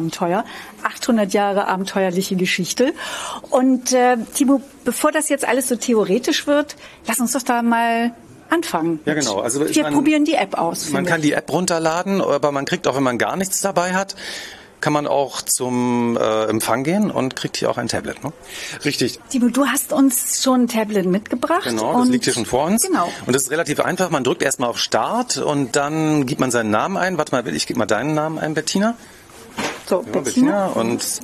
800 0.82 1.32
Jahre 1.32 1.66
abenteuerliche 1.68 2.36
Geschichte. 2.36 2.92
Und 3.50 3.92
äh, 3.92 4.16
Timo, 4.34 4.60
bevor 4.84 5.12
das 5.12 5.28
jetzt 5.28 5.46
alles 5.46 5.68
so 5.68 5.76
theoretisch 5.76 6.46
wird, 6.46 6.76
lass 7.06 7.18
uns 7.20 7.32
doch 7.32 7.42
da 7.42 7.62
mal 7.62 8.12
anfangen. 8.50 9.00
Ja, 9.04 9.14
genau. 9.14 9.40
Also 9.40 9.66
wir 9.68 9.82
man- 9.82 9.94
probieren 9.94 10.24
die 10.24 10.34
App 10.34 10.58
aus. 10.58 10.90
Man 10.90 11.04
kann 11.04 11.20
die 11.22 11.32
App 11.32 11.50
runterladen, 11.52 12.20
aber 12.20 12.52
man 12.52 12.64
kriegt 12.64 12.86
auch, 12.86 12.96
wenn 12.96 13.02
man 13.02 13.18
gar 13.18 13.36
nichts 13.36 13.60
dabei 13.60 13.94
hat, 13.94 14.14
kann 14.80 14.92
man 14.92 15.06
auch 15.06 15.42
zum 15.42 16.16
äh, 16.16 16.44
Empfang 16.44 16.84
gehen 16.84 17.10
und 17.10 17.34
kriegt 17.34 17.56
hier 17.56 17.70
auch 17.70 17.78
ein 17.78 17.88
Tablet. 17.88 18.22
Ne? 18.22 18.32
Richtig. 18.84 19.18
Timo, 19.30 19.48
du 19.48 19.66
hast 19.66 19.92
uns 19.92 20.42
schon 20.42 20.62
ein 20.64 20.68
Tablet 20.68 21.06
mitgebracht. 21.06 21.64
Genau, 21.64 21.98
das 22.00 22.08
liegt 22.08 22.24
hier 22.24 22.34
schon 22.34 22.46
vor 22.46 22.66
uns. 22.66 22.82
Genau. 22.86 23.08
Und 23.26 23.34
das 23.34 23.44
ist 23.44 23.50
relativ 23.50 23.80
einfach. 23.80 24.10
Man 24.10 24.22
drückt 24.22 24.42
erstmal 24.42 24.68
auf 24.68 24.78
Start 24.78 25.38
und 25.38 25.76
dann 25.76 26.26
gibt 26.26 26.40
man 26.40 26.50
seinen 26.50 26.70
Namen 26.70 26.98
ein. 26.98 27.18
Warte 27.18 27.32
mal, 27.32 27.46
ich 27.48 27.66
gebe 27.66 27.78
mal 27.78 27.86
deinen 27.86 28.14
Namen 28.14 28.38
ein, 28.38 28.54
Bettina. 28.54 28.96
So, 29.86 30.04
Ja, 30.12 30.20
Bettina. 30.20 30.66
Und 30.66 31.20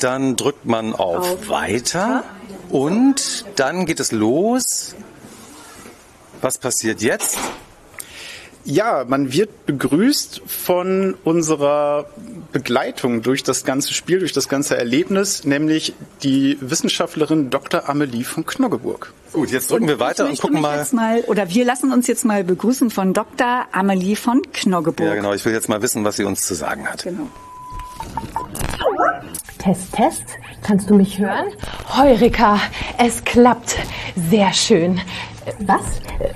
dann 0.00 0.36
drückt 0.36 0.64
man 0.64 0.94
auf, 0.94 1.32
Auf 1.32 1.48
Weiter 1.48 2.24
und 2.70 3.44
dann 3.56 3.86
geht 3.86 4.00
es 4.00 4.12
los. 4.12 4.94
Was 6.40 6.58
passiert 6.58 7.02
jetzt? 7.02 7.38
Ja, 8.64 9.04
man 9.08 9.32
wird 9.32 9.66
begrüßt 9.66 10.42
von 10.46 11.16
unserer 11.24 12.06
Begleitung 12.52 13.22
durch 13.22 13.42
das 13.42 13.64
ganze 13.64 13.94
Spiel, 13.94 14.18
durch 14.18 14.32
das 14.32 14.48
ganze 14.48 14.76
Erlebnis, 14.76 15.44
nämlich 15.44 15.94
die 16.22 16.58
Wissenschaftlerin 16.60 17.48
Dr. 17.48 17.88
Amelie 17.88 18.22
von 18.22 18.44
Knoggeburg. 18.44 19.12
Gut, 19.32 19.50
jetzt 19.50 19.70
drücken 19.70 19.88
wir 19.88 19.98
weiter 19.98 20.24
ich 20.24 20.32
und 20.32 20.40
gucken 20.40 20.54
mich 20.56 20.62
mal. 20.62 20.78
Jetzt 20.78 20.92
mal. 20.92 21.20
Oder 21.22 21.48
wir 21.48 21.64
lassen 21.64 21.90
uns 21.92 22.06
jetzt 22.06 22.24
mal 22.24 22.44
begrüßen 22.44 22.90
von 22.90 23.14
Dr. 23.14 23.66
Amelie 23.72 24.14
von 24.14 24.42
Knoggeburg. 24.52 25.08
Ja, 25.08 25.14
genau. 25.14 25.32
Ich 25.32 25.44
will 25.44 25.54
jetzt 25.54 25.68
mal 25.68 25.80
wissen, 25.80 26.04
was 26.04 26.16
sie 26.16 26.24
uns 26.24 26.46
zu 26.46 26.54
sagen 26.54 26.86
hat. 26.86 27.04
Genau. 27.04 27.28
Test, 29.58 29.92
Test. 29.92 30.22
Kannst 30.62 30.88
du 30.88 30.94
mich 30.94 31.18
hören? 31.18 31.46
Heureka, 31.96 32.58
es 32.98 33.24
klappt. 33.24 33.76
Sehr 34.30 34.52
schön. 34.52 35.00
Was? 35.58 35.82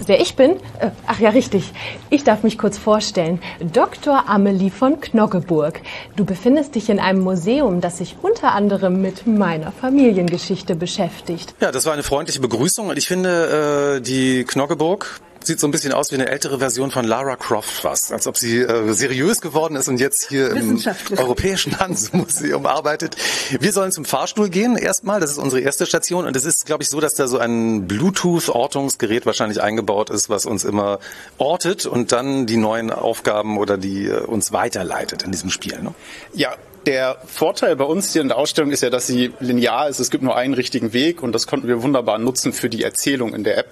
Wer 0.06 0.20
ich 0.20 0.34
bin? 0.34 0.52
Äh, 0.80 0.90
Ach 1.06 1.20
ja, 1.20 1.30
richtig. 1.30 1.72
Ich 2.10 2.24
darf 2.24 2.42
mich 2.42 2.58
kurz 2.58 2.76
vorstellen. 2.78 3.40
Dr. 3.60 4.28
Amelie 4.28 4.70
von 4.70 5.00
Knoggeburg. 5.00 5.80
Du 6.16 6.24
befindest 6.24 6.74
dich 6.74 6.88
in 6.90 6.98
einem 6.98 7.20
Museum, 7.20 7.80
das 7.80 7.98
sich 7.98 8.16
unter 8.22 8.52
anderem 8.52 9.00
mit 9.00 9.26
meiner 9.26 9.72
Familiengeschichte 9.72 10.74
beschäftigt. 10.74 11.54
Ja, 11.60 11.70
das 11.70 11.86
war 11.86 11.92
eine 11.92 12.02
freundliche 12.02 12.40
Begrüßung 12.40 12.88
und 12.88 12.96
ich 12.98 13.06
finde, 13.06 13.96
äh, 13.96 14.00
die 14.00 14.44
Knoggeburg 14.44 15.20
sieht 15.46 15.60
so 15.60 15.66
ein 15.66 15.70
bisschen 15.70 15.92
aus 15.92 16.10
wie 16.10 16.16
eine 16.16 16.28
ältere 16.28 16.58
Version 16.58 16.90
von 16.90 17.04
Lara 17.04 17.36
Croft 17.36 17.70
fast, 17.70 18.12
als 18.12 18.26
ob 18.26 18.36
sie 18.36 18.58
äh, 18.58 18.92
seriös 18.92 19.40
geworden 19.40 19.76
ist 19.76 19.88
und 19.88 19.98
jetzt 19.98 20.28
hier 20.28 20.50
im. 20.50 20.82
Europäischen 21.16 21.78
Hansemuseum 21.78 22.66
arbeitet. 22.66 23.16
Wir 23.58 23.72
sollen 23.72 23.92
zum 23.92 24.04
Fahrstuhl 24.04 24.48
gehen 24.48 24.76
erstmal, 24.76 25.20
das 25.20 25.30
ist 25.30 25.38
unsere 25.38 25.62
erste 25.62 25.86
Station 25.86 26.26
und 26.26 26.36
es 26.36 26.44
ist, 26.44 26.66
glaube 26.66 26.82
ich, 26.82 26.88
so, 26.88 27.00
dass 27.00 27.14
da 27.14 27.26
so 27.26 27.38
ein 27.38 27.86
Bluetooth-Ortungsgerät 27.86 29.26
wahrscheinlich 29.26 29.62
eingebaut 29.62 30.10
ist, 30.10 30.28
was 30.28 30.46
uns 30.46 30.64
immer 30.64 30.98
ortet 31.38 31.86
und 31.86 32.12
dann 32.12 32.46
die 32.46 32.56
neuen 32.56 32.90
Aufgaben 32.90 33.58
oder 33.58 33.76
die 33.76 34.06
äh, 34.06 34.20
uns 34.20 34.52
weiterleitet 34.52 35.22
in 35.22 35.32
diesem 35.32 35.50
Spiel. 35.50 35.80
Ne? 35.80 35.94
Ja, 36.34 36.54
der 36.86 37.16
Vorteil 37.26 37.76
bei 37.76 37.84
uns 37.84 38.12
hier 38.12 38.22
in 38.22 38.28
der 38.28 38.36
Ausstellung 38.36 38.70
ist 38.70 38.82
ja, 38.82 38.90
dass 38.90 39.06
sie 39.06 39.32
linear 39.40 39.88
ist. 39.88 40.00
Es 40.00 40.10
gibt 40.10 40.22
nur 40.22 40.36
einen 40.36 40.54
richtigen 40.54 40.92
Weg 40.92 41.22
und 41.22 41.32
das 41.32 41.46
konnten 41.46 41.66
wir 41.66 41.82
wunderbar 41.82 42.18
nutzen 42.18 42.52
für 42.52 42.68
die 42.68 42.82
Erzählung 42.82 43.34
in 43.34 43.44
der 43.44 43.58
App. 43.58 43.68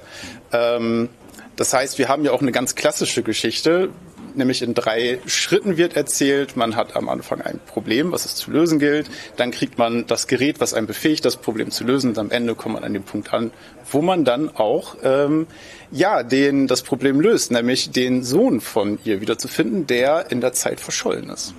Ähm, 0.52 1.08
das 1.56 1.74
heißt, 1.74 1.98
wir 1.98 2.08
haben 2.08 2.24
ja 2.24 2.32
auch 2.32 2.42
eine 2.42 2.52
ganz 2.52 2.74
klassische 2.74 3.22
Geschichte, 3.22 3.90
nämlich 4.34 4.62
in 4.62 4.74
drei 4.74 5.18
Schritten 5.26 5.76
wird 5.76 5.96
erzählt. 5.96 6.56
Man 6.56 6.76
hat 6.76 6.96
am 6.96 7.08
Anfang 7.08 7.40
ein 7.40 7.60
Problem, 7.66 8.12
was 8.12 8.24
es 8.24 8.34
zu 8.34 8.50
lösen 8.50 8.78
gilt. 8.78 9.10
Dann 9.36 9.50
kriegt 9.50 9.78
man 9.78 10.06
das 10.06 10.26
Gerät, 10.26 10.60
was 10.60 10.74
einen 10.74 10.86
befähigt, 10.86 11.24
das 11.24 11.36
Problem 11.36 11.70
zu 11.70 11.84
lösen. 11.84 12.10
Und 12.10 12.18
am 12.18 12.30
Ende 12.30 12.54
kommt 12.54 12.74
man 12.74 12.84
an 12.84 12.92
den 12.92 13.02
Punkt 13.02 13.32
an, 13.32 13.50
wo 13.90 14.02
man 14.02 14.24
dann 14.24 14.48
auch 14.48 14.96
ähm, 15.02 15.46
ja 15.90 16.22
den 16.22 16.66
das 16.66 16.82
Problem 16.82 17.20
löst, 17.20 17.50
nämlich 17.50 17.90
den 17.90 18.22
Sohn 18.22 18.60
von 18.60 18.98
ihr 19.04 19.20
wiederzufinden, 19.20 19.86
der 19.86 20.30
in 20.30 20.40
der 20.40 20.52
Zeit 20.52 20.80
verschollen 20.80 21.30
ist. 21.30 21.54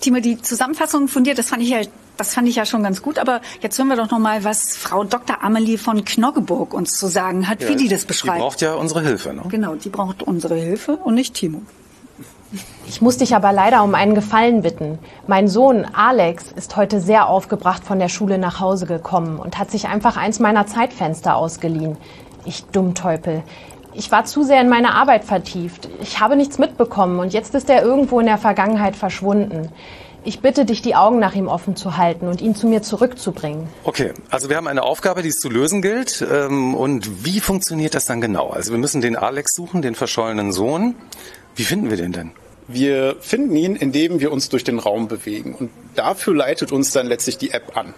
Timo, 0.00 0.18
die 0.18 0.40
Zusammenfassung 0.40 1.08
von 1.08 1.24
dir, 1.24 1.34
das 1.34 1.48
fand 1.48 1.62
ich 1.62 1.70
ja, 1.70 1.82
das 2.22 2.34
fand 2.34 2.48
ich 2.48 2.54
ja 2.54 2.64
schon 2.64 2.84
ganz 2.84 3.02
gut. 3.02 3.18
Aber 3.18 3.40
jetzt 3.60 3.76
hören 3.78 3.88
wir 3.88 3.96
doch 3.96 4.10
noch 4.10 4.20
mal, 4.20 4.44
was 4.44 4.76
Frau 4.76 5.02
Dr. 5.02 5.42
Amelie 5.42 5.76
von 5.76 6.04
Knoggeburg 6.04 6.72
uns 6.72 6.96
zu 6.96 7.08
sagen 7.08 7.48
hat, 7.48 7.66
wie 7.68 7.74
die 7.74 7.88
das 7.88 8.04
beschreibt. 8.04 8.36
Die 8.36 8.40
braucht 8.40 8.60
ja 8.60 8.74
unsere 8.74 9.02
Hilfe. 9.02 9.34
Ne? 9.34 9.42
genau, 9.48 9.74
die 9.74 9.88
braucht 9.88 10.22
unsere 10.22 10.54
Hilfe 10.54 10.92
und 10.96 11.14
nicht 11.14 11.34
Timo. 11.34 11.62
Ich 12.86 13.00
muss 13.00 13.16
dich 13.16 13.34
aber 13.34 13.52
leider 13.52 13.82
um 13.82 13.94
einen 13.94 14.14
Gefallen 14.14 14.62
bitten. 14.62 14.98
Mein 15.26 15.48
Sohn 15.48 15.84
Alex 15.94 16.52
ist 16.54 16.76
heute 16.76 17.00
sehr 17.00 17.26
aufgebracht 17.26 17.82
von 17.82 17.98
der 17.98 18.08
Schule 18.08 18.38
nach 18.38 18.60
Hause 18.60 18.86
gekommen 18.86 19.38
und 19.38 19.58
hat 19.58 19.70
sich 19.70 19.88
einfach 19.88 20.16
eins 20.16 20.38
meiner 20.38 20.66
Zeitfenster 20.66 21.34
ausgeliehen. 21.34 21.96
Ich 22.44 22.64
Dummteupel. 22.66 23.42
Ich 23.94 24.12
war 24.12 24.26
zu 24.26 24.42
sehr 24.42 24.60
in 24.60 24.68
meine 24.68 24.94
Arbeit 24.94 25.24
vertieft. 25.24 25.88
Ich 26.00 26.20
habe 26.20 26.36
nichts 26.36 26.58
mitbekommen 26.58 27.18
und 27.18 27.32
jetzt 27.32 27.54
ist 27.54 27.68
er 27.68 27.82
irgendwo 27.82 28.20
in 28.20 28.26
der 28.26 28.38
Vergangenheit 28.38 28.96
verschwunden. 28.96 29.70
Ich 30.24 30.40
bitte 30.40 30.64
dich, 30.64 30.82
die 30.82 30.94
Augen 30.94 31.18
nach 31.18 31.34
ihm 31.34 31.48
offen 31.48 31.74
zu 31.74 31.96
halten 31.96 32.28
und 32.28 32.40
ihn 32.40 32.54
zu 32.54 32.68
mir 32.68 32.82
zurückzubringen. 32.82 33.68
Okay, 33.82 34.12
also 34.30 34.48
wir 34.48 34.56
haben 34.56 34.68
eine 34.68 34.84
Aufgabe, 34.84 35.22
die 35.22 35.30
es 35.30 35.40
zu 35.40 35.50
lösen 35.50 35.82
gilt. 35.82 36.24
Ähm, 36.30 36.74
und 36.74 37.24
wie 37.24 37.40
funktioniert 37.40 37.94
das 37.94 38.06
dann 38.06 38.20
genau? 38.20 38.50
Also 38.50 38.70
wir 38.70 38.78
müssen 38.78 39.00
den 39.00 39.16
Alex 39.16 39.54
suchen, 39.54 39.82
den 39.82 39.96
verschollenen 39.96 40.52
Sohn. 40.52 40.94
Wie 41.56 41.64
finden 41.64 41.90
wir 41.90 41.96
den 41.96 42.12
denn? 42.12 42.30
Wir 42.68 43.16
finden 43.20 43.56
ihn, 43.56 43.76
indem 43.76 44.20
wir 44.20 44.32
uns 44.32 44.48
durch 44.48 44.64
den 44.64 44.78
Raum 44.78 45.08
bewegen. 45.08 45.54
Und 45.54 45.70
dafür 45.94 46.34
leitet 46.34 46.72
uns 46.72 46.92
dann 46.92 47.06
letztlich 47.06 47.38
die 47.38 47.50
App 47.50 47.76
an. 47.76 47.94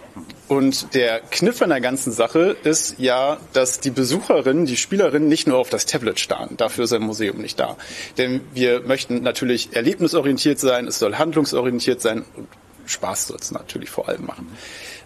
Und 0.49 0.95
der 0.95 1.21
Kniff 1.21 1.63
an 1.63 1.71
der 1.71 1.81
ganzen 1.81 2.13
Sache 2.13 2.57
ist 2.65 2.97
ja, 2.99 3.39
dass 3.53 3.81
die 3.81 3.91
Besucherinnen, 3.91 4.67
die 4.67 4.77
Spielerinnen 4.77 5.29
nicht 5.29 5.47
nur 5.47 5.59
auf 5.59 5.71
das 5.71 5.87
Tablet 5.87 6.21
starren. 6.21 6.57
Dafür 6.57 6.85
ist 6.85 6.93
ein 6.93 7.03
Museum 7.03 7.39
nicht 7.39 7.59
da. 7.59 7.77
Denn 8.19 8.41
wir 8.53 8.81
möchten 8.81 9.23
natürlich 9.23 9.71
erlebnisorientiert 9.75 10.59
sein, 10.59 10.87
es 10.87 10.99
soll 10.99 11.17
handlungsorientiert 11.17 12.01
sein 12.01 12.25
und 12.37 12.49
Spaß 12.87 13.29
soll 13.29 13.39
es 13.41 13.51
natürlich 13.51 13.91
vor 13.91 14.09
allem 14.09 14.27
machen. 14.27 14.49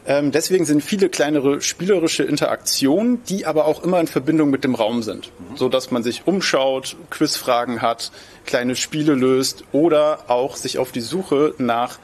Ähm, 0.08 0.32
deswegen 0.32 0.64
sind 0.64 0.82
viele 0.82 1.10
kleinere 1.10 1.60
spielerische 1.60 2.22
Interaktionen, 2.22 3.22
die 3.24 3.44
aber 3.44 3.66
auch 3.66 3.84
immer 3.84 4.00
in 4.00 4.06
Verbindung 4.06 4.48
mit 4.48 4.64
dem 4.64 4.74
Raum 4.74 5.02
sind, 5.02 5.30
so 5.54 5.68
dass 5.68 5.90
man 5.90 6.02
sich 6.02 6.22
umschaut, 6.26 6.96
Quizfragen 7.10 7.82
hat, 7.82 8.10
kleine 8.46 8.74
Spiele 8.74 9.12
löst 9.12 9.64
oder 9.70 10.30
auch 10.30 10.56
sich 10.56 10.78
auf 10.78 10.92
die 10.92 11.02
Suche 11.02 11.54
nach 11.58 11.98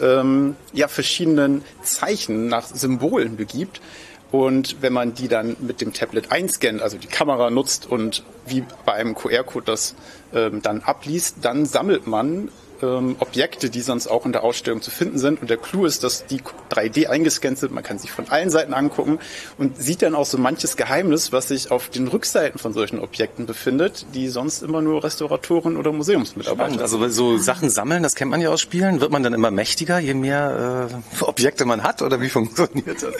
ähm, 0.00 0.56
ja, 0.72 0.88
verschiedenen 0.88 1.62
Zeichen, 1.82 2.48
nach 2.48 2.64
Symbolen 2.64 3.36
begibt. 3.36 3.82
Und 4.30 4.80
wenn 4.80 4.94
man 4.94 5.12
die 5.12 5.28
dann 5.28 5.54
mit 5.60 5.82
dem 5.82 5.92
Tablet 5.92 6.32
einscannt, 6.32 6.80
also 6.80 6.96
die 6.96 7.06
Kamera 7.06 7.50
nutzt 7.50 7.84
und 7.84 8.24
wie 8.46 8.64
bei 8.86 8.94
einem 8.94 9.14
QR-Code 9.14 9.66
das 9.66 9.94
ähm, 10.34 10.62
dann 10.62 10.80
abliest, 10.80 11.36
dann 11.42 11.66
sammelt 11.66 12.06
man 12.06 12.48
ähm, 12.82 13.16
Objekte, 13.20 13.70
die 13.70 13.80
sonst 13.80 14.06
auch 14.06 14.26
in 14.26 14.32
der 14.32 14.44
Ausstellung 14.44 14.82
zu 14.82 14.90
finden 14.90 15.18
sind. 15.18 15.40
Und 15.40 15.50
der 15.50 15.56
Clou 15.56 15.86
ist, 15.86 16.04
dass 16.04 16.26
die 16.26 16.40
3D 16.70 17.08
eingescannt 17.08 17.58
sind. 17.58 17.72
Man 17.72 17.84
kann 17.84 17.98
sich 17.98 18.10
von 18.10 18.28
allen 18.28 18.50
Seiten 18.50 18.74
angucken 18.74 19.18
und 19.58 19.80
sieht 19.80 20.02
dann 20.02 20.14
auch 20.14 20.26
so 20.26 20.38
manches 20.38 20.76
Geheimnis, 20.76 21.32
was 21.32 21.48
sich 21.48 21.70
auf 21.70 21.88
den 21.88 22.08
Rückseiten 22.08 22.58
von 22.58 22.72
solchen 22.72 22.98
Objekten 22.98 23.46
befindet, 23.46 24.06
die 24.14 24.28
sonst 24.28 24.62
immer 24.62 24.82
nur 24.82 25.04
Restauratoren 25.04 25.76
oder 25.76 25.92
Museumsmitarbeiter 25.92 26.62
Spannend. 26.62 26.82
Also 26.82 27.08
so 27.08 27.38
Sachen 27.38 27.70
sammeln, 27.70 28.02
das 28.02 28.14
kennt 28.14 28.30
man 28.30 28.40
ja 28.40 28.50
aus 28.50 28.60
Spielen. 28.60 29.00
Wird 29.00 29.10
man 29.10 29.22
dann 29.22 29.34
immer 29.34 29.50
mächtiger, 29.50 29.98
je 29.98 30.14
mehr 30.14 30.90
äh, 31.20 31.24
Objekte 31.24 31.64
man 31.64 31.82
hat? 31.82 32.02
Oder 32.02 32.20
wie 32.20 32.28
funktioniert 32.28 33.02
das? 33.02 33.14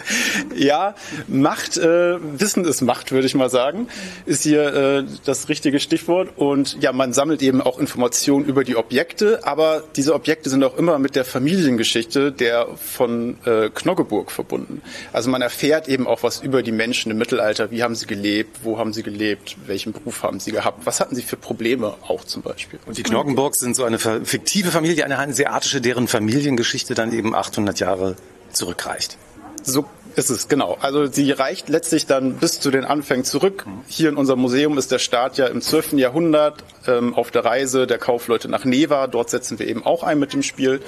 Ja, 0.56 0.94
Macht, 1.28 1.76
äh, 1.76 2.18
Wissen 2.38 2.64
ist 2.64 2.80
Macht, 2.82 3.12
würde 3.12 3.26
ich 3.26 3.34
mal 3.34 3.50
sagen, 3.50 3.88
ist 4.26 4.42
hier 4.42 4.74
äh, 4.74 5.04
das 5.24 5.48
richtige 5.48 5.80
Stichwort. 5.80 6.30
Und 6.36 6.80
ja, 6.80 6.92
man 6.92 7.12
sammelt 7.12 7.42
eben 7.42 7.60
auch 7.60 7.78
Informationen 7.78 8.44
über 8.44 8.64
die 8.64 8.76
Objekte, 8.76 9.44
aber 9.52 9.84
diese 9.96 10.14
Objekte 10.14 10.48
sind 10.48 10.64
auch 10.64 10.78
immer 10.78 10.98
mit 10.98 11.14
der 11.14 11.26
Familiengeschichte 11.26 12.32
der 12.32 12.68
von 12.74 13.36
äh, 13.44 13.68
Knoggeburg 13.68 14.30
verbunden. 14.30 14.80
Also 15.12 15.28
man 15.28 15.42
erfährt 15.42 15.88
eben 15.88 16.06
auch 16.06 16.22
was 16.22 16.40
über 16.40 16.62
die 16.62 16.72
Menschen 16.72 17.12
im 17.12 17.18
Mittelalter. 17.18 17.70
Wie 17.70 17.82
haben 17.82 17.94
sie 17.94 18.06
gelebt? 18.06 18.60
Wo 18.62 18.78
haben 18.78 18.94
sie 18.94 19.02
gelebt? 19.02 19.58
Welchen 19.66 19.92
Beruf 19.92 20.22
haben 20.22 20.40
sie 20.40 20.52
gehabt? 20.52 20.86
Was 20.86 21.00
hatten 21.00 21.14
sie 21.14 21.20
für 21.20 21.36
Probleme 21.36 21.92
auch 22.08 22.24
zum 22.24 22.40
Beispiel? 22.40 22.78
Und 22.86 22.96
die 22.96 23.02
Knoggenburgs 23.02 23.58
sind 23.58 23.76
so 23.76 23.84
eine 23.84 23.98
fiktive 23.98 24.70
Familie, 24.70 25.04
eine 25.04 25.18
hanseatische, 25.18 25.82
deren 25.82 26.08
Familiengeschichte 26.08 26.94
dann 26.94 27.12
eben 27.12 27.34
800 27.34 27.78
Jahre 27.78 28.16
zurückreicht. 28.54 29.18
So 29.62 29.84
ist 30.16 30.30
es, 30.30 30.48
genau. 30.48 30.76
Also 30.80 31.06
sie 31.06 31.30
reicht 31.32 31.68
letztlich 31.68 32.06
dann 32.06 32.34
bis 32.34 32.60
zu 32.60 32.70
den 32.70 32.84
Anfängen 32.84 33.24
zurück. 33.24 33.66
Hier 33.88 34.08
in 34.08 34.16
unserem 34.16 34.40
Museum 34.40 34.78
ist 34.78 34.92
der 34.92 34.98
Start 34.98 35.38
ja 35.38 35.46
im 35.46 35.60
12. 35.60 35.94
Jahrhundert 35.94 36.64
ähm, 36.86 37.14
auf 37.14 37.30
der 37.30 37.44
Reise 37.44 37.86
der 37.86 37.98
Kaufleute 37.98 38.48
nach 38.48 38.64
Neva. 38.64 39.06
Dort 39.06 39.30
setzen 39.30 39.58
wir 39.58 39.68
eben 39.68 39.84
auch 39.84 40.02
ein 40.02 40.18
mit 40.18 40.32
dem 40.32 40.42
Spiel. 40.42 40.80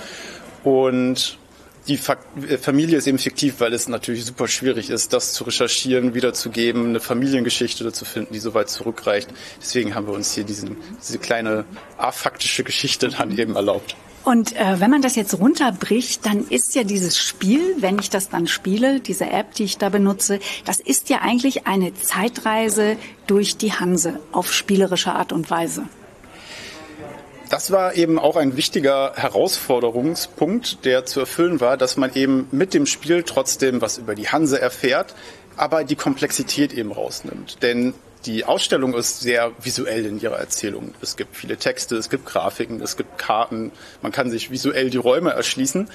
Und 0.62 1.38
die 1.86 1.96
Fa 1.96 2.16
Familie 2.60 2.98
ist 2.98 3.06
eben 3.06 3.18
fiktiv, 3.18 3.56
weil 3.58 3.72
es 3.72 3.88
natürlich 3.88 4.24
super 4.24 4.48
schwierig 4.48 4.90
ist, 4.90 5.12
das 5.12 5.32
zu 5.32 5.44
recherchieren, 5.44 6.14
wiederzugeben, 6.14 6.86
eine 6.86 7.00
Familiengeschichte 7.00 7.92
zu 7.92 8.04
finden, 8.04 8.32
die 8.32 8.38
so 8.38 8.54
weit 8.54 8.70
zurückreicht. 8.70 9.28
Deswegen 9.60 9.94
haben 9.94 10.06
wir 10.06 10.14
uns 10.14 10.34
hier 10.34 10.44
diesen, 10.44 10.76
diese 11.00 11.18
kleine 11.18 11.64
afaktische 11.98 12.64
Geschichte 12.64 13.08
dann 13.08 13.36
eben 13.36 13.56
erlaubt. 13.56 13.96
Und 14.24 14.56
äh, 14.56 14.80
wenn 14.80 14.90
man 14.90 15.02
das 15.02 15.16
jetzt 15.16 15.38
runterbricht, 15.38 16.24
dann 16.24 16.48
ist 16.48 16.74
ja 16.74 16.82
dieses 16.82 17.18
Spiel, 17.18 17.60
wenn 17.78 17.98
ich 17.98 18.08
das 18.08 18.30
dann 18.30 18.46
spiele, 18.46 19.00
diese 19.00 19.26
App, 19.26 19.54
die 19.54 19.64
ich 19.64 19.76
da 19.76 19.90
benutze, 19.90 20.40
das 20.64 20.80
ist 20.80 21.10
ja 21.10 21.18
eigentlich 21.20 21.66
eine 21.66 21.92
Zeitreise 21.94 22.96
durch 23.26 23.58
die 23.58 23.72
Hanse 23.72 24.20
auf 24.32 24.50
spielerische 24.50 25.12
Art 25.12 25.32
und 25.32 25.50
Weise. 25.50 25.84
Das 27.54 27.70
war 27.70 27.94
eben 27.94 28.18
auch 28.18 28.34
ein 28.34 28.56
wichtiger 28.56 29.12
Herausforderungspunkt, 29.14 30.84
der 30.84 31.06
zu 31.06 31.20
erfüllen 31.20 31.60
war, 31.60 31.76
dass 31.76 31.96
man 31.96 32.12
eben 32.14 32.48
mit 32.50 32.74
dem 32.74 32.84
Spiel 32.84 33.22
trotzdem 33.22 33.80
was 33.80 33.96
über 33.96 34.16
die 34.16 34.28
Hanse 34.28 34.60
erfährt, 34.60 35.14
aber 35.56 35.84
die 35.84 35.94
Komplexität 35.94 36.72
eben 36.72 36.90
rausnimmt. 36.90 37.62
Denn 37.62 37.94
die 38.26 38.44
Ausstellung 38.44 38.92
ist 38.94 39.20
sehr 39.20 39.52
visuell 39.62 40.04
in 40.04 40.20
ihrer 40.20 40.36
Erzählung. 40.36 40.94
Es 41.00 41.14
gibt 41.14 41.36
viele 41.36 41.56
Texte, 41.56 41.94
es 41.94 42.10
gibt 42.10 42.26
Grafiken, 42.26 42.80
es 42.80 42.96
gibt 42.96 43.18
Karten, 43.18 43.70
man 44.02 44.10
kann 44.10 44.32
sich 44.32 44.50
visuell 44.50 44.90
die 44.90 44.96
Räume 44.96 45.30
erschließen. 45.30 45.88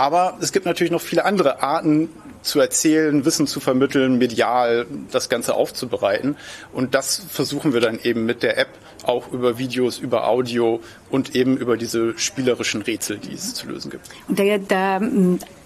Aber 0.00 0.38
es 0.40 0.50
gibt 0.52 0.64
natürlich 0.64 0.90
noch 0.90 1.02
viele 1.02 1.26
andere 1.26 1.62
Arten 1.62 2.08
zu 2.40 2.58
erzählen, 2.58 3.26
Wissen 3.26 3.46
zu 3.46 3.60
vermitteln, 3.60 4.16
medial 4.16 4.86
das 5.12 5.28
Ganze 5.28 5.52
aufzubereiten. 5.52 6.38
Und 6.72 6.94
das 6.94 7.22
versuchen 7.28 7.74
wir 7.74 7.82
dann 7.82 7.98
eben 8.02 8.24
mit 8.24 8.42
der 8.42 8.56
App 8.56 8.70
auch 9.02 9.30
über 9.30 9.58
Videos, 9.58 9.98
über 9.98 10.26
Audio 10.26 10.80
und 11.10 11.36
eben 11.36 11.58
über 11.58 11.76
diese 11.76 12.18
spielerischen 12.18 12.80
Rätsel, 12.80 13.18
die 13.18 13.34
es 13.34 13.52
zu 13.52 13.68
lösen 13.68 13.90
gibt. 13.90 14.08
Und 14.26 14.38
der, 14.38 14.58
der 14.58 15.02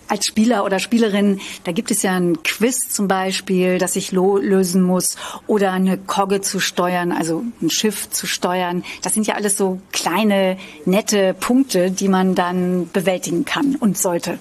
als 0.08 0.26
Spieler 0.26 0.64
oder 0.64 0.78
Spielerin, 0.78 1.40
da 1.64 1.72
gibt 1.72 1.90
es 1.90 2.02
ja 2.02 2.12
ein 2.12 2.42
Quiz 2.42 2.88
zum 2.88 3.08
Beispiel, 3.08 3.78
das 3.78 3.96
ich 3.96 4.12
lösen 4.12 4.82
muss 4.82 5.16
oder 5.46 5.72
eine 5.72 5.98
Kogge 5.98 6.40
zu 6.40 6.60
steuern, 6.60 7.12
also 7.12 7.44
ein 7.62 7.70
Schiff 7.70 8.10
zu 8.10 8.26
steuern. 8.26 8.84
Das 9.02 9.14
sind 9.14 9.26
ja 9.26 9.34
alles 9.34 9.56
so 9.56 9.80
kleine, 9.92 10.56
nette 10.84 11.34
Punkte, 11.34 11.90
die 11.90 12.08
man 12.08 12.34
dann 12.34 12.88
bewältigen 12.92 13.44
kann 13.44 13.76
und 13.76 13.98
sollte. 13.98 14.38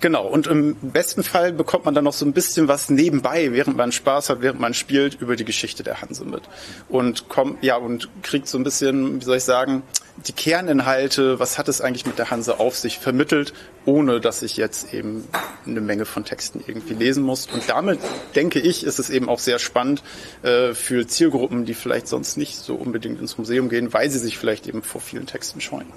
Genau, 0.00 0.26
und 0.26 0.46
im 0.46 0.76
besten 0.76 1.22
Fall 1.22 1.52
bekommt 1.52 1.84
man 1.84 1.94
dann 1.94 2.04
noch 2.04 2.14
so 2.14 2.24
ein 2.24 2.32
bisschen 2.32 2.68
was 2.68 2.88
nebenbei, 2.88 3.52
während 3.52 3.76
man 3.76 3.92
Spaß 3.92 4.30
hat, 4.30 4.40
während 4.40 4.58
man 4.58 4.72
spielt, 4.72 5.20
über 5.20 5.36
die 5.36 5.44
Geschichte 5.44 5.82
der 5.82 6.00
Hanse 6.00 6.24
mit. 6.24 6.42
Und 6.88 7.28
kommt, 7.28 7.62
ja, 7.62 7.76
und 7.76 8.08
kriegt 8.22 8.48
so 8.48 8.56
ein 8.56 8.64
bisschen, 8.64 9.20
wie 9.20 9.24
soll 9.24 9.36
ich 9.36 9.44
sagen, 9.44 9.82
die 10.26 10.32
Kerninhalte, 10.32 11.38
was 11.38 11.58
hat 11.58 11.68
es 11.68 11.82
eigentlich 11.82 12.06
mit 12.06 12.18
der 12.18 12.30
Hanse 12.30 12.60
auf 12.60 12.76
sich 12.76 12.98
vermittelt, 12.98 13.52
ohne 13.84 14.20
dass 14.20 14.42
ich 14.42 14.56
jetzt 14.56 14.94
eben 14.94 15.28
eine 15.66 15.82
Menge 15.82 16.06
von 16.06 16.24
Texten 16.24 16.64
irgendwie 16.66 16.94
lesen 16.94 17.22
muss. 17.22 17.46
Und 17.52 17.68
damit, 17.68 18.00
denke 18.34 18.58
ich, 18.58 18.84
ist 18.84 18.98
es 18.98 19.10
eben 19.10 19.28
auch 19.28 19.38
sehr 19.38 19.58
spannend 19.58 20.02
äh, 20.42 20.72
für 20.72 21.06
Zielgruppen, 21.06 21.66
die 21.66 21.74
vielleicht 21.74 22.08
sonst 22.08 22.38
nicht 22.38 22.56
so 22.56 22.74
unbedingt 22.74 23.20
ins 23.20 23.36
Museum 23.36 23.68
gehen, 23.68 23.92
weil 23.92 24.10
sie 24.10 24.18
sich 24.18 24.38
vielleicht 24.38 24.66
eben 24.66 24.82
vor 24.82 25.02
vielen 25.02 25.26
Texten 25.26 25.60
scheuen. 25.60 25.92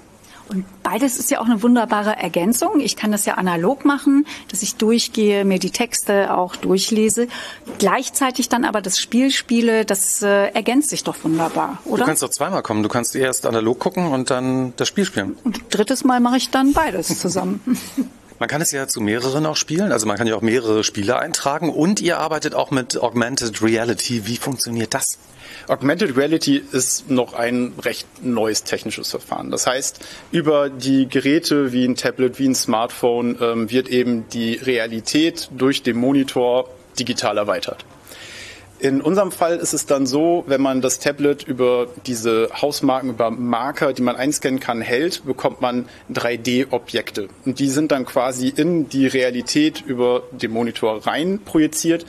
Und 0.48 0.64
beides 0.82 1.18
ist 1.18 1.30
ja 1.30 1.40
auch 1.40 1.46
eine 1.46 1.62
wunderbare 1.62 2.16
Ergänzung. 2.16 2.80
Ich 2.80 2.96
kann 2.96 3.12
das 3.12 3.24
ja 3.24 3.34
analog 3.34 3.84
machen, 3.84 4.26
dass 4.48 4.62
ich 4.62 4.76
durchgehe, 4.76 5.44
mir 5.44 5.58
die 5.58 5.70
Texte 5.70 6.36
auch 6.36 6.56
durchlese, 6.56 7.28
gleichzeitig 7.78 8.48
dann 8.48 8.64
aber 8.64 8.82
das 8.82 8.98
Spiel 9.00 9.30
spiele. 9.30 9.84
Das 9.84 10.22
äh, 10.22 10.48
ergänzt 10.48 10.90
sich 10.90 11.04
doch 11.04 11.16
wunderbar, 11.22 11.78
oder? 11.84 12.00
Du 12.00 12.06
kannst 12.06 12.22
doch 12.22 12.30
zweimal 12.30 12.62
kommen. 12.62 12.82
Du 12.82 12.88
kannst 12.88 13.16
erst 13.16 13.46
analog 13.46 13.78
gucken 13.78 14.12
und 14.12 14.30
dann 14.30 14.74
das 14.76 14.88
Spiel 14.88 15.04
spielen. 15.04 15.36
Und 15.44 15.62
drittes 15.70 16.04
Mal 16.04 16.20
mache 16.20 16.36
ich 16.36 16.50
dann 16.50 16.72
beides 16.72 17.18
zusammen. 17.18 17.60
Man 18.38 18.48
kann 18.48 18.60
es 18.60 18.72
ja 18.72 18.88
zu 18.88 19.00
mehreren 19.00 19.46
auch 19.46 19.56
spielen, 19.56 19.92
also 19.92 20.06
man 20.06 20.16
kann 20.16 20.26
ja 20.26 20.34
auch 20.34 20.42
mehrere 20.42 20.82
Spiele 20.82 21.18
eintragen 21.18 21.70
und 21.70 22.00
ihr 22.00 22.18
arbeitet 22.18 22.54
auch 22.54 22.72
mit 22.72 22.96
Augmented 22.96 23.62
Reality. 23.62 24.26
Wie 24.26 24.36
funktioniert 24.36 24.92
das? 24.92 25.18
Augmented 25.68 26.16
Reality 26.16 26.62
ist 26.72 27.10
noch 27.10 27.34
ein 27.34 27.72
recht 27.82 28.06
neues 28.22 28.64
technisches 28.64 29.10
Verfahren. 29.10 29.50
Das 29.50 29.66
heißt, 29.66 30.00
über 30.32 30.68
die 30.68 31.08
Geräte 31.08 31.72
wie 31.72 31.84
ein 31.84 31.94
Tablet, 31.94 32.38
wie 32.38 32.48
ein 32.48 32.54
Smartphone 32.54 33.38
ähm, 33.40 33.70
wird 33.70 33.88
eben 33.88 34.28
die 34.28 34.54
Realität 34.54 35.48
durch 35.56 35.82
den 35.82 35.96
Monitor 35.96 36.68
digital 36.98 37.38
erweitert. 37.38 37.84
In 38.84 39.00
unserem 39.00 39.32
Fall 39.32 39.56
ist 39.56 39.72
es 39.72 39.86
dann 39.86 40.04
so, 40.04 40.44
wenn 40.46 40.60
man 40.60 40.82
das 40.82 40.98
Tablet 40.98 41.42
über 41.44 41.86
diese 42.04 42.50
Hausmarken, 42.60 43.08
über 43.08 43.30
Marker, 43.30 43.94
die 43.94 44.02
man 44.02 44.14
einscannen 44.14 44.60
kann, 44.60 44.82
hält, 44.82 45.24
bekommt 45.24 45.62
man 45.62 45.88
3D-Objekte. 46.12 47.28
Und 47.46 47.60
die 47.60 47.70
sind 47.70 47.92
dann 47.92 48.04
quasi 48.04 48.48
in 48.48 48.90
die 48.90 49.06
Realität 49.06 49.82
über 49.86 50.24
den 50.32 50.50
Monitor 50.50 51.06
rein 51.06 51.38
projiziert. 51.42 52.04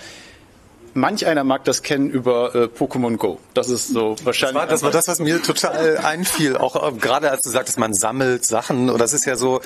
Manch 0.97 1.25
einer 1.25 1.43
mag 1.43 1.65
das 1.65 1.83
kennen 1.83 2.09
über 2.09 2.55
äh, 2.55 2.63
Pokémon 2.67 3.17
Go. 3.17 3.37
Das 3.53 3.67
ist 3.67 3.89
so 3.89 4.15
wahrscheinlich. 4.23 4.53
Das 4.53 4.61
war, 4.61 4.67
das 4.67 4.83
war 4.83 4.91
das, 4.91 5.07
was 5.09 5.19
mir 5.19 5.43
total 5.43 5.97
einfiel. 5.97 6.55
Auch 6.55 6.87
äh, 6.87 6.93
gerade 6.93 7.29
als 7.31 7.41
du 7.41 7.49
sagtest, 7.49 7.77
man 7.77 7.93
sammelt 7.93 8.45
Sachen. 8.45 8.89
Oder 8.89 8.99
das 8.99 9.11
ist 9.11 9.25
ja 9.25 9.35
so 9.35 9.59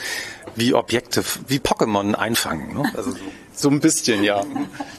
wie 0.56 0.74
Objekte, 0.74 1.24
wie 1.48 1.60
Pokémon 1.60 2.16
einfangen. 2.16 2.74
Ne? 2.74 2.92
Also 2.98 3.12
so. 3.12 3.18
so 3.54 3.70
ein 3.70 3.80
bisschen, 3.80 4.24
ja. 4.24 4.44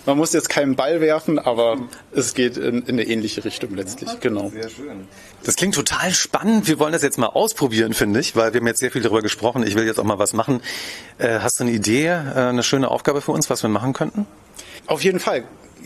Man 0.06 0.16
muss 0.16 0.32
jetzt 0.32 0.48
keinen 0.48 0.76
Ball 0.76 1.00
werfen, 1.00 1.40
aber 1.40 1.78
es 2.12 2.34
geht 2.34 2.56
in, 2.56 2.82
in 2.82 2.90
eine 2.90 3.02
ähnliche 3.02 3.44
Richtung 3.44 3.74
letztlich. 3.74 4.20
Genau. 4.20 4.50
Sehr 4.50 4.70
schön. 4.70 5.08
Das 5.42 5.56
klingt 5.56 5.74
total 5.74 6.14
spannend. 6.14 6.68
Wir 6.68 6.78
wollen 6.78 6.92
das 6.92 7.02
jetzt 7.02 7.18
mal 7.18 7.26
ausprobieren, 7.26 7.92
finde 7.92 8.20
ich, 8.20 8.36
weil 8.36 8.54
wir 8.54 8.60
haben 8.60 8.68
jetzt 8.68 8.78
sehr 8.78 8.92
viel 8.92 9.02
darüber 9.02 9.22
gesprochen. 9.22 9.64
Ich 9.66 9.74
will 9.74 9.84
jetzt 9.84 9.98
auch 9.98 10.04
mal 10.04 10.20
was 10.20 10.32
machen. 10.32 10.60
Äh, 11.18 11.40
hast 11.40 11.58
du 11.58 11.64
eine 11.64 11.72
Idee, 11.72 12.06
äh, 12.06 12.34
eine 12.36 12.62
schöne 12.62 12.88
Aufgabe 12.88 13.20
für 13.20 13.32
uns, 13.32 13.50
was 13.50 13.64
wir 13.64 13.70
machen 13.70 13.94
könnten? 13.94 14.28
Auf 14.86 15.02
jeden 15.02 15.18
Fall 15.18 15.42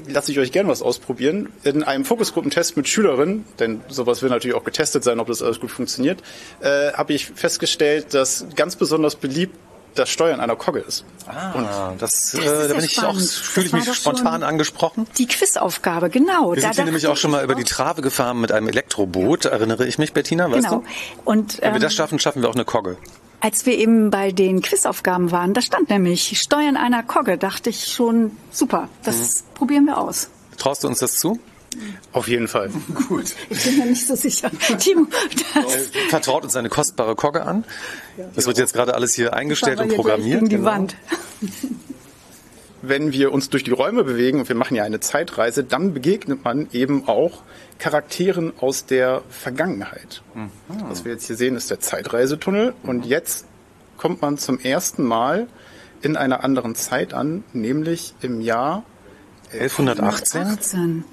lasse 0.07 0.32
ich 0.32 0.38
euch 0.38 0.53
gerne 0.53 0.68
was 0.68 0.82
ausprobieren. 0.82 1.51
In 1.62 1.82
einem 1.82 2.05
Fokusgruppentest 2.05 2.76
mit 2.76 2.88
Schülerinnen, 2.88 3.45
denn 3.59 3.80
sowas 3.88 4.22
will 4.22 4.30
natürlich 4.30 4.57
auch 4.57 4.64
getestet 4.64 5.05
sein, 5.05 5.20
ob 5.20 5.26
das 5.28 5.42
alles 5.42 5.61
gut 5.61 5.70
funktioniert, 5.70 6.22
äh, 6.61 6.92
habe 6.92 7.12
ich 7.12 7.26
festgestellt, 7.26 8.14
dass 8.14 8.47
ganz 8.55 8.76
besonders 8.76 9.16
beliebt 9.16 9.57
das 9.95 10.11
Steuern 10.11 10.40
einer 10.40 10.57
Kogge 10.57 10.80
ist. 10.80 11.05
Ah, 11.26 11.53
und 11.53 12.03
das, 12.03 12.32
das 12.32 12.34
äh, 12.34 12.68
da 12.68 12.74
bin 12.74 12.84
ich 12.84 13.01
auch, 13.03 13.18
fühle 13.18 13.66
ich 13.66 13.72
mich 13.72 13.95
spontan 13.95 14.42
angesprochen. 14.42 15.07
Die 15.18 15.26
Quizaufgabe, 15.26 16.11
genau. 16.11 16.55
Wir 16.55 16.62
sind 16.62 16.74
hier 16.74 16.84
nämlich 16.84 17.07
auch 17.07 17.16
schon 17.16 17.30
mal 17.30 17.45
über 17.45 17.55
die 17.55 17.64
Trave 17.64 18.03
gefahren 18.03 18.40
mit 18.40 18.53
einem 18.53 18.68
Elektroboot, 18.68 19.47
erinnere 19.47 19.86
ich 19.86 19.99
mich, 19.99 20.12
Bettina, 20.12 20.51
weißt 20.51 20.68
genau. 20.68 20.80
du? 20.80 20.84
Und, 21.24 21.59
Wenn 21.61 21.70
wir 21.70 21.76
ähm, 21.76 21.82
das 21.82 21.95
schaffen, 21.95 22.18
schaffen 22.18 22.42
wir 22.42 22.49
auch 22.49 22.55
eine 22.55 22.64
Kogge. 22.64 22.97
Als 23.41 23.66
wir 23.66 23.76
eben 23.76 24.11
bei 24.11 24.32
den 24.32 24.62
Quizaufgaben 24.62 25.30
waren, 25.30 25.53
da 25.53 25.61
stand 25.61 25.91
nämlich 25.91 26.39
Steuern 26.41 26.76
einer 26.76 27.03
Kogge, 27.03 27.37
dachte 27.37 27.70
ich 27.70 27.87
schon, 27.87 28.30
super, 28.51 28.89
das 29.05 29.45
probieren 29.55 29.85
wir 29.85 29.99
aus. 29.99 30.28
Traust 30.57 30.82
du 30.85 30.89
uns 30.89 31.01
das 31.01 31.16
zu? 31.18 31.39
Auf 32.12 32.28
jeden 32.28 32.47
Fall. 32.49 32.70
Gut. 33.09 33.35
Ich 33.51 33.64
bin 33.64 33.78
mir 33.78 33.87
nicht 33.87 34.07
so 34.07 34.14
sicher. 34.14 34.51
Timo, 34.78 35.07
das 35.55 35.89
Vertraut 36.09 36.45
uns 36.45 36.55
eine 36.57 36.68
kostbare 36.68 37.16
Kogge 37.16 37.43
an. 37.45 37.64
Das 38.37 38.47
wird 38.47 38.59
jetzt 38.59 38.72
gerade 38.72 38.95
alles 38.95 39.12
hier 39.14 39.35
eingestellt 39.35 39.80
und 39.80 39.95
programmiert. 39.95 40.39
gegen 40.39 40.49
die 40.49 40.57
Genau. 40.57 40.70
Wand. 40.70 40.97
Wenn 42.82 43.12
wir 43.12 43.32
uns 43.32 43.49
durch 43.49 43.64
die 43.64 43.70
Räume 43.70 44.05
bewegen 44.05 44.41
und 44.41 44.49
wir 44.49 44.57
machen 44.57 44.74
ja 44.76 44.85
eine 44.85 45.01
Zeitreise, 45.01 45.64
dann 45.64 45.95
begegnet 45.95 46.45
man 46.45 46.68
eben 46.72 47.09
auch 47.09 47.43
Charakteren 47.78 48.52
aus 48.60 48.86
der 48.86 49.22
Vergangenheit. 49.28 50.22
Was 50.88 51.04
wir 51.04 51.12
jetzt 51.12 51.26
hier 51.26 51.36
sehen, 51.36 51.56
ist 51.56 51.70
der 51.70 51.80
Zeitreisetunnel 51.80 52.74
und 52.82 53.04
jetzt 53.04 53.46
kommt 53.98 54.22
man 54.22 54.38
zum 54.38 54.58
ersten 54.58 55.02
Mal 55.04 55.46
in 56.02 56.16
einer 56.16 56.44
anderen 56.44 56.74
Zeit 56.74 57.14
an, 57.14 57.44
nämlich 57.52 58.14
im 58.20 58.40
Jahr 58.40 58.84
1118? 59.52 60.42
18. 60.42 61.04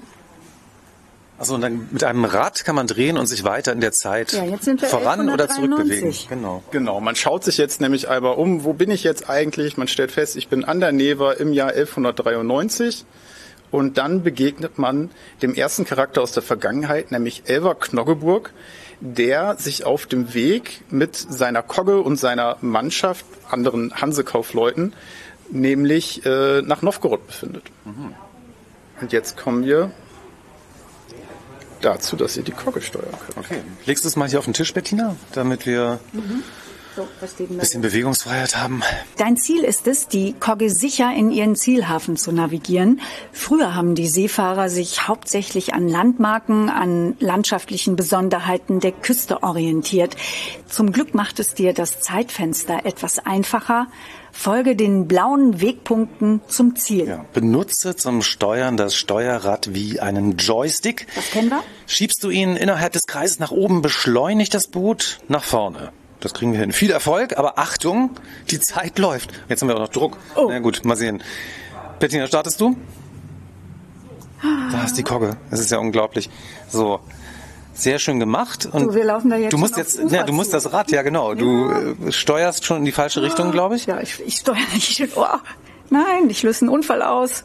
Also 1.38 1.56
und 1.56 1.60
dann 1.62 1.88
mit 1.90 2.04
einem 2.04 2.24
Rad 2.24 2.64
kann 2.64 2.76
man 2.76 2.86
drehen 2.86 3.18
und 3.18 3.26
sich 3.26 3.42
weiter 3.42 3.72
in 3.72 3.80
der 3.80 3.90
Zeit 3.90 4.32
Ja, 4.32 4.44
jetzt 4.44 4.64
sind 4.64 4.80
wir 4.80 4.88
voran 4.88 5.28
oder 5.28 5.44
1193. 5.44 6.00
zurückbewegen. 6.00 6.28
Genau. 6.28 6.62
Genau, 6.70 7.00
man 7.00 7.16
schaut 7.16 7.42
sich 7.42 7.58
jetzt 7.58 7.80
nämlich 7.80 8.08
einmal 8.08 8.34
um, 8.34 8.62
wo 8.62 8.74
bin 8.74 8.90
ich 8.92 9.02
jetzt 9.02 9.28
eigentlich? 9.28 9.76
Man 9.76 9.88
stellt 9.88 10.12
fest, 10.12 10.36
ich 10.36 10.48
bin 10.48 10.64
an 10.64 10.78
der 10.78 10.92
Neva 10.92 11.32
im 11.32 11.52
Jahr 11.52 11.70
1193 11.70 13.04
und 13.72 13.98
dann 13.98 14.22
begegnet 14.22 14.78
man 14.78 15.10
dem 15.40 15.54
ersten 15.54 15.84
Charakter 15.84 16.22
aus 16.22 16.30
der 16.30 16.42
Vergangenheit, 16.44 17.10
nämlich 17.10 17.44
Elver 17.46 17.74
Knoggeburg, 17.74 18.52
der 19.00 19.56
sich 19.56 19.84
auf 19.84 20.06
dem 20.06 20.34
Weg 20.34 20.82
mit 20.90 21.16
seiner 21.16 21.62
Kogge 21.62 22.00
und 22.00 22.16
seiner 22.16 22.58
Mannschaft, 22.60 23.24
anderen 23.50 24.00
Hansekaufleuten, 24.00 24.92
nämlich 25.50 26.24
äh, 26.24 26.62
nach 26.62 26.82
Novgorod 26.82 27.26
befindet. 27.26 27.64
Und 29.00 29.12
jetzt 29.12 29.36
kommen 29.36 29.64
wir 29.64 29.90
dazu, 31.80 32.14
dass 32.14 32.36
ihr 32.36 32.44
die 32.44 32.52
Kogge 32.52 32.80
steuern 32.80 33.14
könnt. 33.26 33.38
Okay. 33.38 33.60
Legst 33.86 34.04
du 34.04 34.08
es 34.08 34.16
mal 34.16 34.28
hier 34.28 34.38
auf 34.38 34.44
den 34.44 34.54
Tisch, 34.54 34.72
Bettina, 34.72 35.16
damit 35.32 35.66
wir 35.66 35.98
So, 36.12 36.22
was 37.20 37.32
steht 37.32 37.50
denn 37.50 37.58
bisschen 37.58 37.82
Bewegungsfreiheit 37.82 38.56
haben? 38.56 38.82
Dein 39.16 39.36
Ziel 39.36 39.64
ist 39.64 39.86
es, 39.86 40.08
die 40.08 40.34
Kogge 40.34 40.70
sicher 40.70 41.12
in 41.14 41.30
ihren 41.30 41.56
Zielhafen 41.56 42.16
zu 42.16 42.32
navigieren. 42.32 43.00
Früher 43.32 43.74
haben 43.74 43.94
die 43.94 44.08
Seefahrer 44.08 44.68
sich 44.68 45.08
hauptsächlich 45.08 45.74
an 45.74 45.88
Landmarken, 45.88 46.68
an 46.68 47.16
landschaftlichen 47.18 47.96
Besonderheiten 47.96 48.80
der 48.80 48.92
Küste 48.92 49.42
orientiert. 49.42 50.16
Zum 50.68 50.92
Glück 50.92 51.14
macht 51.14 51.38
es 51.40 51.54
dir 51.54 51.72
das 51.72 52.00
Zeitfenster 52.00 52.84
etwas 52.84 53.18
einfacher. 53.18 53.86
Folge 54.32 54.76
den 54.76 55.06
blauen 55.08 55.60
Wegpunkten 55.60 56.40
zum 56.48 56.74
Ziel. 56.74 57.06
Ja. 57.06 57.24
Benutze 57.34 57.96
zum 57.96 58.22
Steuern 58.22 58.78
das 58.78 58.96
Steuerrad 58.96 59.74
wie 59.74 60.00
einen 60.00 60.38
Joystick. 60.38 61.06
Das 61.14 61.30
kennen 61.30 61.50
wir. 61.50 61.62
Schiebst 61.86 62.24
du 62.24 62.30
ihn 62.30 62.56
innerhalb 62.56 62.94
des 62.94 63.02
Kreises 63.06 63.38
nach 63.38 63.50
oben, 63.50 63.82
beschleunigt 63.82 64.54
das 64.54 64.68
Boot 64.68 65.18
nach 65.28 65.44
vorne. 65.44 65.92
Das 66.22 66.34
kriegen 66.34 66.52
wir 66.52 66.60
hin. 66.60 66.70
Viel 66.72 66.92
Erfolg, 66.92 67.36
aber 67.36 67.58
Achtung, 67.58 68.10
die 68.48 68.60
Zeit 68.60 68.98
läuft. 68.98 69.30
Jetzt 69.48 69.60
haben 69.60 69.68
wir 69.68 69.74
auch 69.74 69.80
noch 69.80 69.88
Druck. 69.88 70.16
Oh. 70.36 70.46
Na 70.48 70.60
gut, 70.60 70.84
mal 70.84 70.96
sehen. 70.96 71.22
Bettina, 71.98 72.26
startest 72.28 72.60
du? 72.60 72.76
Da 74.70 74.84
ist 74.84 74.96
die 74.96 75.02
Kogge. 75.02 75.36
Das 75.50 75.60
ist 75.60 75.70
ja 75.70 75.78
unglaublich. 75.78 76.30
So. 76.68 77.00
Sehr 77.74 77.98
schön 77.98 78.20
gemacht. 78.20 78.68
Und 78.70 78.84
So, 78.84 78.94
wir 78.94 79.04
laufen 79.04 79.30
da 79.30 79.36
jetzt 79.36 79.52
du 79.52 79.58
musst 79.58 79.76
jetzt, 79.76 79.98
ja, 80.10 80.22
du 80.24 80.32
musst 80.32 80.52
das 80.52 80.72
Rad, 80.72 80.90
ja 80.90 81.02
genau. 81.02 81.34
Du 81.34 81.70
äh, 81.70 82.12
steuerst 82.12 82.64
schon 82.64 82.78
in 82.78 82.84
die 82.84 82.92
falsche 82.92 83.22
Richtung, 83.22 83.50
glaube 83.50 83.76
ich. 83.76 83.86
Ja, 83.86 84.00
ich, 84.00 84.20
ich 84.24 84.36
steuere 84.36 84.58
nicht. 84.74 85.02
Oh, 85.16 85.26
nein, 85.90 86.28
ich 86.28 86.42
löse 86.42 86.62
einen 86.62 86.68
Unfall 86.68 87.02
aus. 87.02 87.44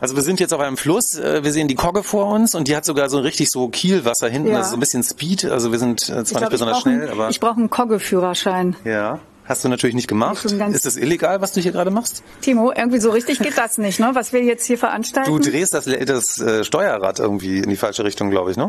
Also 0.00 0.14
wir 0.14 0.22
sind 0.22 0.38
jetzt 0.40 0.54
auf 0.54 0.60
einem 0.60 0.76
Fluss, 0.76 1.16
äh, 1.16 1.42
wir 1.42 1.52
sehen 1.52 1.66
die 1.68 1.74
Kogge 1.74 2.02
vor 2.02 2.26
uns 2.26 2.54
und 2.54 2.68
die 2.68 2.76
hat 2.76 2.84
sogar 2.84 3.08
so 3.10 3.18
richtig 3.18 3.48
so 3.50 3.68
Kielwasser 3.68 4.28
hinten, 4.28 4.50
Ja. 4.50 4.58
also 4.58 4.70
so 4.70 4.76
ein 4.76 4.80
bisschen 4.80 5.02
Speed, 5.02 5.44
also 5.46 5.72
wir 5.72 5.78
sind 5.78 6.02
äh, 6.02 6.04
zwar 6.06 6.16
nicht 6.22 6.28
glaub, 6.30 6.42
ich 6.44 6.48
besonders 6.50 6.80
schnell, 6.80 7.00
einen, 7.02 7.10
aber 7.10 7.30
ich 7.30 7.40
brauche 7.40 7.56
einen 7.56 7.68
Kogge-Führerschein. 7.70 8.76
ja, 8.84 9.18
hast 9.44 9.64
du 9.64 9.68
natürlich 9.68 9.96
nicht 9.96 10.08
gemacht. 10.08 10.44
Ist 10.44 10.86
das 10.86 10.96
illegal, 10.96 11.40
was 11.40 11.52
du 11.52 11.60
hier 11.60 11.72
gerade 11.72 11.90
machst? 11.90 12.22
Timo, 12.42 12.70
irgendwie 12.70 13.00
so 13.00 13.10
richtig 13.10 13.38
geht 13.40 13.56
das 13.58 13.78
nicht, 13.78 13.98
ne? 13.98 14.10
Was 14.12 14.32
wir 14.32 14.42
jetzt 14.44 14.66
hier 14.66 14.78
veranstalten. 14.78 15.30
Du 15.30 15.38
drehst 15.38 15.74
das, 15.74 15.86
das 15.86 16.38
äh, 16.40 16.64
Steuerrad 16.64 17.18
irgendwie 17.18 17.58
in 17.58 17.68
die 17.70 17.76
falsche 17.76 18.04
Richtung, 18.04 18.30
glaube 18.30 18.50
ich, 18.50 18.56
ne? 18.56 18.68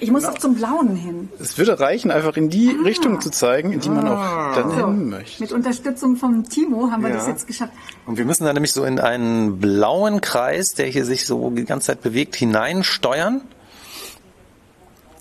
Ich 0.00 0.10
muss 0.10 0.22
doch 0.24 0.38
zum 0.38 0.54
Blauen 0.54 0.94
hin. 0.96 1.28
Es 1.40 1.58
würde 1.58 1.78
reichen, 1.80 2.10
einfach 2.10 2.36
in 2.36 2.50
die 2.50 2.70
Richtung 2.70 3.20
zu 3.20 3.30
zeigen, 3.30 3.72
in 3.72 3.80
die 3.80 3.88
man 3.88 4.06
auch 4.08 4.54
dann 4.54 4.74
hin 4.74 5.08
möchte. 5.10 5.42
Mit 5.42 5.52
Unterstützung 5.52 6.16
von 6.16 6.44
Timo 6.44 6.90
haben 6.90 7.02
wir 7.02 7.10
Ja. 7.10 7.16
das 7.16 7.26
jetzt 7.26 7.46
geschafft. 7.46 7.72
Und 8.06 8.16
wir 8.18 8.24
müssen 8.24 8.44
da 8.44 8.52
nämlich 8.52 8.72
so 8.72 8.84
in 8.84 8.98
einen 9.00 9.58
blauen 9.58 10.20
Kreis, 10.20 10.74
der 10.74 10.86
hier 10.86 11.04
sich 11.04 11.26
so 11.26 11.50
die 11.50 11.64
ganze 11.64 11.88
Zeit 11.88 12.02
bewegt, 12.02 12.36
hineinsteuern. 12.36 13.42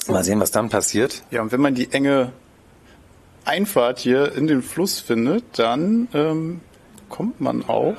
Mal 0.08 0.24
sehen, 0.24 0.40
was 0.40 0.52
dann 0.52 0.70
passiert. 0.70 1.24
Ja, 1.32 1.42
und 1.42 1.52
wenn 1.52 1.60
man 1.60 1.76
die 1.76 1.92
enge 1.92 2.32
Einfahrt 3.44 4.00
hier 4.00 4.34
in 4.36 4.48
den 4.48 4.62
Fluss 4.62 5.00
findet, 5.00 5.44
dann 5.60 6.08
ähm, 6.14 6.62
kommt 7.10 7.42
man 7.42 7.68
auch 7.68 7.96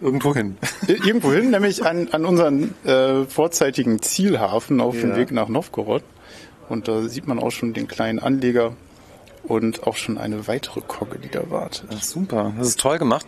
Irgendwo 0.00 0.34
hin. 0.34 0.56
irgendwo 0.86 1.32
hin, 1.32 1.50
nämlich 1.50 1.84
an, 1.86 2.08
an 2.12 2.24
unseren 2.26 2.74
äh, 2.84 3.24
vorzeitigen 3.24 4.02
Zielhafen 4.02 4.80
auf 4.80 5.00
dem 5.00 5.10
Ja. 5.10 5.16
Weg 5.16 5.30
nach 5.32 5.48
Novgorod. 5.48 6.02
Und 6.68 6.88
da 6.88 7.02
sieht 7.08 7.26
man 7.28 7.38
auch 7.38 7.50
schon 7.52 7.72
den 7.74 7.86
kleinen 7.88 8.18
Anleger 8.18 8.72
und 9.44 9.86
auch 9.86 9.94
schon 9.96 10.18
eine 10.18 10.48
weitere 10.48 10.80
Kogge, 10.80 11.20
die 11.20 11.28
da 11.28 11.48
wartet. 11.50 11.84
Ach, 11.96 12.02
super, 12.02 12.52
das 12.58 12.66
ist 12.70 12.80
toll 12.80 12.98
gemacht. 12.98 13.24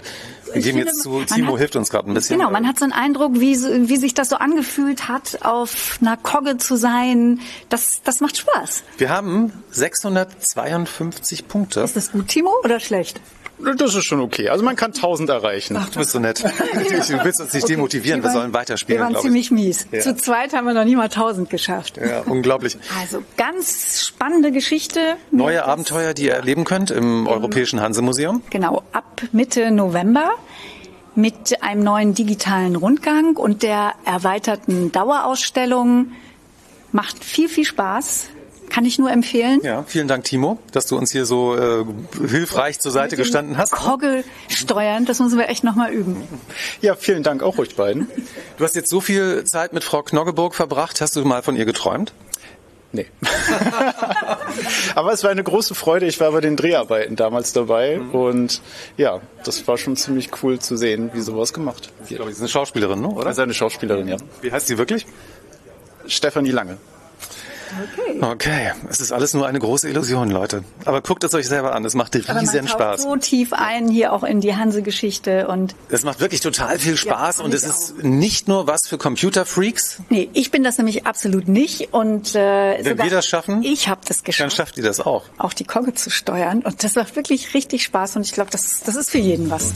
Wir 0.52 0.60
finde, 0.62 0.84
jetzt 0.86 1.02
zu, 1.02 1.22
Timo 1.22 1.52
hat- 1.52 1.58
hilft 1.60 1.76
uns 1.76 1.90
gerade 1.90 2.10
ein 2.10 2.14
bisschen. 2.14 2.36
Genau, 2.38 2.50
man 2.50 2.66
hat 2.66 2.78
so 2.80 2.84
einen 2.84 2.92
Eindruck, 2.92 3.34
wie, 3.34 3.54
wie 3.88 3.96
sich 3.96 4.14
das 4.14 4.28
so 4.30 4.36
angefühlt 4.36 5.06
hat, 5.08 5.38
auf 5.42 5.98
einer 6.00 6.16
Kogge 6.16 6.56
zu 6.56 6.74
sein. 6.76 7.38
Das, 7.68 8.02
das 8.02 8.18
macht 8.20 8.36
Spaß. 8.38 8.82
Wir 8.96 9.10
haben 9.10 9.52
652 9.70 11.46
Punkte. 11.48 11.80
Ist 11.80 11.96
das 11.96 12.10
gut, 12.12 12.28
Timo, 12.28 12.50
oder 12.64 12.80
schlecht? 12.80 13.20
Das 13.76 13.94
ist 13.94 14.04
schon 14.04 14.20
okay. 14.20 14.48
Also 14.48 14.64
man 14.64 14.76
kann 14.76 14.92
1000 14.92 15.30
erreichen. 15.30 15.76
Ach, 15.78 15.88
du 15.88 15.98
bist 15.98 16.10
so 16.12 16.18
nett. 16.18 16.44
Du 17.08 17.24
willst 17.24 17.40
uns 17.40 17.52
nicht 17.52 17.68
demotivieren, 17.68 18.22
wir 18.22 18.30
sollen 18.30 18.52
Wir 18.52 18.58
weiterspielen, 18.60 19.00
waren 19.00 19.12
glaube 19.12 19.26
ich. 19.28 19.32
ziemlich 19.32 19.50
mies. 19.50 19.86
Ja. 19.90 20.00
Zu 20.00 20.16
zweit 20.16 20.52
haben 20.52 20.66
wir 20.66 20.74
noch 20.74 20.84
nie 20.84 20.96
mal 20.96 21.04
1000 21.04 21.50
geschafft. 21.50 21.96
Ja, 21.96 22.20
unglaublich. 22.20 22.76
Also 23.00 23.22
ganz 23.36 24.04
spannende 24.06 24.52
Geschichte. 24.52 25.16
Neue 25.30 25.64
Abenteuer, 25.64 26.14
die 26.14 26.24
ihr 26.26 26.34
erleben 26.34 26.64
könnt 26.64 26.90
im 26.90 27.26
Europäischen 27.26 27.80
Hansemuseum. 27.80 28.42
Genau, 28.50 28.82
ab 28.92 29.22
Mitte 29.32 29.70
November 29.70 30.30
mit 31.14 31.62
einem 31.62 31.82
neuen 31.82 32.14
digitalen 32.14 32.76
Rundgang 32.76 33.36
und 33.36 33.62
der 33.62 33.94
erweiterten 34.04 34.92
Dauerausstellung. 34.92 36.12
Macht 36.92 37.22
viel, 37.24 37.48
viel 37.48 37.64
Spaß. 37.64 38.28
Kann 38.70 38.84
ich 38.84 38.98
nur 38.98 39.10
empfehlen. 39.10 39.60
Ja, 39.62 39.84
vielen 39.86 40.08
Dank, 40.08 40.24
Timo, 40.24 40.58
dass 40.72 40.86
du 40.86 40.96
uns 40.96 41.10
hier 41.10 41.24
so 41.26 41.56
äh, 41.56 41.84
hilfreich 42.26 42.78
zur 42.80 42.92
Seite 42.92 43.16
gestanden 43.16 43.56
hast. 43.56 43.72
Kogge 43.72 44.24
steuern, 44.48 45.04
das 45.04 45.20
müssen 45.20 45.38
wir 45.38 45.48
echt 45.48 45.64
nochmal 45.64 45.92
üben. 45.92 46.22
Ja, 46.80 46.94
vielen 46.94 47.22
Dank 47.22 47.42
auch 47.42 47.58
euch 47.58 47.76
beiden. 47.76 48.08
Du 48.56 48.64
hast 48.64 48.76
jetzt 48.76 48.90
so 48.90 49.00
viel 49.00 49.44
Zeit 49.44 49.72
mit 49.72 49.84
Frau 49.84 50.02
Knoggeburg 50.02 50.54
verbracht. 50.54 51.00
Hast 51.00 51.16
du 51.16 51.24
mal 51.24 51.42
von 51.42 51.56
ihr 51.56 51.64
geträumt? 51.64 52.12
Nee. 52.90 53.06
Aber 54.94 55.12
es 55.12 55.22
war 55.22 55.30
eine 55.30 55.44
große 55.44 55.74
Freude. 55.74 56.06
Ich 56.06 56.20
war 56.20 56.32
bei 56.32 56.40
den 56.40 56.56
Dreharbeiten 56.56 57.16
damals 57.16 57.52
dabei 57.52 58.00
und 58.00 58.62
ja, 58.96 59.20
das 59.44 59.66
war 59.68 59.76
schon 59.76 59.96
ziemlich 59.96 60.30
cool 60.42 60.58
zu 60.58 60.76
sehen, 60.76 61.10
wie 61.12 61.20
sowas 61.20 61.52
gemacht 61.52 61.92
Ich 62.04 62.16
glaube, 62.16 62.30
sie 62.30 62.36
ist 62.36 62.40
eine 62.40 62.48
Schauspielerin, 62.48 63.02
ne? 63.02 63.08
oder? 63.08 63.26
Also 63.26 63.42
eine 63.42 63.52
Schauspielerin, 63.52 64.08
ja. 64.08 64.16
Wie 64.40 64.50
heißt 64.50 64.68
sie 64.68 64.78
wirklich? 64.78 65.06
Stefanie 66.06 66.50
Lange. 66.50 66.78
Okay, 68.20 68.72
es 68.90 69.00
ist 69.00 69.12
alles 69.12 69.34
nur 69.34 69.46
eine 69.46 69.58
große 69.58 69.88
Illusion, 69.88 70.30
Leute. 70.30 70.64
Aber 70.84 71.00
guckt 71.02 71.22
es 71.24 71.34
euch 71.34 71.46
selber 71.46 71.74
an, 71.74 71.84
es 71.84 71.94
macht 71.94 72.14
Aber 72.16 72.26
man 72.34 72.38
riesen 72.38 72.68
Spaß. 72.68 73.02
so 73.02 73.16
tief 73.16 73.52
ein 73.52 73.88
hier 73.88 74.12
auch 74.12 74.22
in 74.24 74.40
die 74.40 74.54
Hanse-Geschichte 74.56 75.46
und 75.48 75.74
Es 75.88 76.02
macht 76.04 76.20
wirklich 76.20 76.40
total 76.40 76.78
viel 76.78 76.96
Spaß 76.96 77.38
Ja, 77.38 77.44
und 77.44 77.54
es 77.54 77.62
ich 77.64 77.68
ist 77.70 78.02
nicht 78.02 78.48
nur 78.48 78.66
was 78.66 78.86
für 78.88 78.98
Computerfreaks. 78.98 79.98
nee, 80.08 80.28
ich 80.32 80.50
bin 80.50 80.62
das 80.64 80.78
nämlich 80.78 81.06
absolut 81.06 81.48
nicht 81.48 81.92
und 81.92 82.34
äh, 82.34 82.78
Wenn 82.84 82.98
wir 82.98 83.10
das 83.10 83.26
schaffen, 83.26 83.62
ich 83.62 83.88
habe 83.88 84.00
das 84.06 84.18
dann 84.18 84.24
geschafft, 84.24 84.56
schafft 84.56 84.76
ihr 84.78 84.84
das 84.84 85.00
auch. 85.00 85.24
auch 85.38 85.52
die 85.52 85.64
Kogge 85.64 85.94
zu 85.94 86.10
steuern 86.10 86.62
und 86.62 86.82
das 86.84 86.94
macht 86.94 87.16
wirklich 87.16 87.54
richtig 87.54 87.84
Spaß 87.84 88.16
und 88.16 88.22
ich 88.22 88.32
glaube, 88.32 88.50
das, 88.50 88.80
das 88.84 88.96
ist 88.96 89.10
für 89.10 89.18
jeden 89.18 89.50
was. 89.50 89.72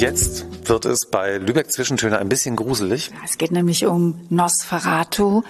Und 0.00 0.06
jetzt 0.06 0.46
wird 0.66 0.86
es 0.86 1.04
bei 1.04 1.36
Lübeck 1.36 1.70
Zwischentöne 1.70 2.18
ein 2.18 2.30
bisschen 2.30 2.56
gruselig. 2.56 3.10
Es 3.22 3.36
geht 3.36 3.50
nämlich 3.50 3.84
um 3.84 4.18
Nosferatu, 4.30 5.42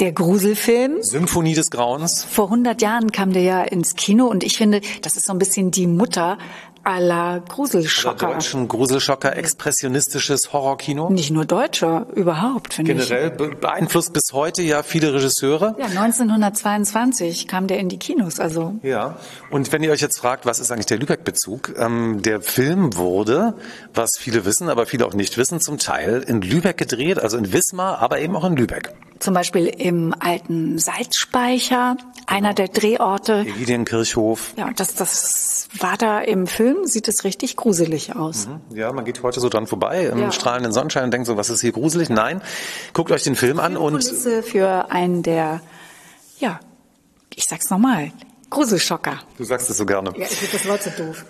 der 0.00 0.10
Gruselfilm. 0.10 1.00
Symphonie 1.04 1.54
des 1.54 1.70
Grauens. 1.70 2.24
Vor 2.24 2.46
100 2.46 2.82
Jahren 2.82 3.12
kam 3.12 3.32
der 3.32 3.42
ja 3.42 3.62
ins 3.62 3.94
Kino 3.94 4.26
und 4.26 4.42
ich 4.42 4.56
finde, 4.56 4.80
das 5.02 5.16
ist 5.16 5.26
so 5.26 5.32
ein 5.32 5.38
bisschen 5.38 5.70
die 5.70 5.86
Mutter 5.86 6.36
aller 6.84 7.40
Gruselschocker. 7.48 8.26
Aller 8.26 8.34
deutschen 8.36 8.68
Gruselschocker, 8.68 9.36
expressionistisches 9.36 10.52
Horrorkino. 10.52 11.10
Nicht 11.10 11.30
nur 11.30 11.44
deutscher, 11.44 12.06
überhaupt, 12.14 12.74
finde 12.74 12.92
ich. 12.92 13.08
Generell 13.08 13.30
be- 13.30 13.54
beeinflusst 13.54 14.12
bis 14.12 14.32
heute 14.32 14.62
ja 14.62 14.82
viele 14.82 15.14
Regisseure. 15.14 15.74
Ja, 15.78 15.86
1922 15.86 17.48
kam 17.48 17.66
der 17.66 17.78
in 17.78 17.88
die 17.88 17.98
Kinos, 17.98 18.40
also 18.40 18.74
Ja, 18.82 19.16
und 19.50 19.72
wenn 19.72 19.82
ihr 19.82 19.90
euch 19.92 20.00
jetzt 20.00 20.18
fragt, 20.18 20.46
was 20.46 20.58
ist 20.60 20.70
eigentlich 20.70 20.86
der 20.86 20.98
Lübeck-Bezug? 20.98 21.74
Ähm, 21.78 22.22
der 22.22 22.40
Film 22.40 22.96
wurde, 22.96 23.54
was 23.94 24.10
viele 24.18 24.44
wissen, 24.44 24.68
aber 24.68 24.86
viele 24.86 25.06
auch 25.06 25.14
nicht 25.14 25.36
wissen, 25.38 25.60
zum 25.60 25.78
Teil 25.78 26.22
in 26.26 26.40
Lübeck 26.42 26.76
gedreht, 26.78 27.18
also 27.18 27.36
in 27.36 27.52
Wismar, 27.52 27.98
aber 28.00 28.20
eben 28.20 28.36
auch 28.36 28.44
in 28.44 28.56
Lübeck. 28.56 28.92
zum 29.18 29.34
Beispiel 29.34 29.66
im 29.68 30.14
alten 30.18 30.78
Salzspeicher, 30.78 31.96
einer 32.26 32.54
der 32.54 32.68
Drehorte. 32.68 33.40
Egidienkirchhof. 33.46 34.54
Ja, 34.56 34.70
das, 34.74 34.94
das 34.94 35.68
war 35.78 35.96
da 35.96 36.20
im 36.20 36.46
Film, 36.46 36.71
sieht 36.84 37.08
es 37.08 37.24
richtig 37.24 37.56
gruselig 37.56 38.14
aus. 38.16 38.48
Ja, 38.74 38.92
man 38.92 39.04
geht 39.04 39.22
heute 39.22 39.40
so 39.40 39.48
dran 39.48 39.66
vorbei 39.66 40.06
im 40.06 40.18
Ja. 40.18 40.32
strahlenden 40.32 40.72
Sonnenschein 40.72 41.04
und 41.04 41.10
denkt 41.12 41.26
so, 41.26 41.36
was 41.36 41.50
ist 41.50 41.60
hier 41.60 41.72
gruselig? 41.72 42.08
Nein, 42.10 42.42
guckt 42.92 43.10
euch 43.10 43.22
den 43.24 43.36
Film 43.36 43.58
an 43.60 43.76
und 43.76 44.02
für 44.04 44.90
einen 44.90 45.22
der, 45.22 45.60
ja, 46.38 46.60
ich 47.34 47.44
sag's 47.44 47.70
nochmal, 47.70 48.12
Gruselschocker. 48.50 49.18
du 49.38 49.44
sagst 49.44 49.70
es 49.70 49.76
so 49.78 49.86
gerne. 49.86 50.10
Ja, 50.16 50.24
ich 50.26 50.36
finde 50.36 50.56
das 50.58 50.66
Wort 50.68 50.82
so 50.82 50.90
doof. 50.90 51.24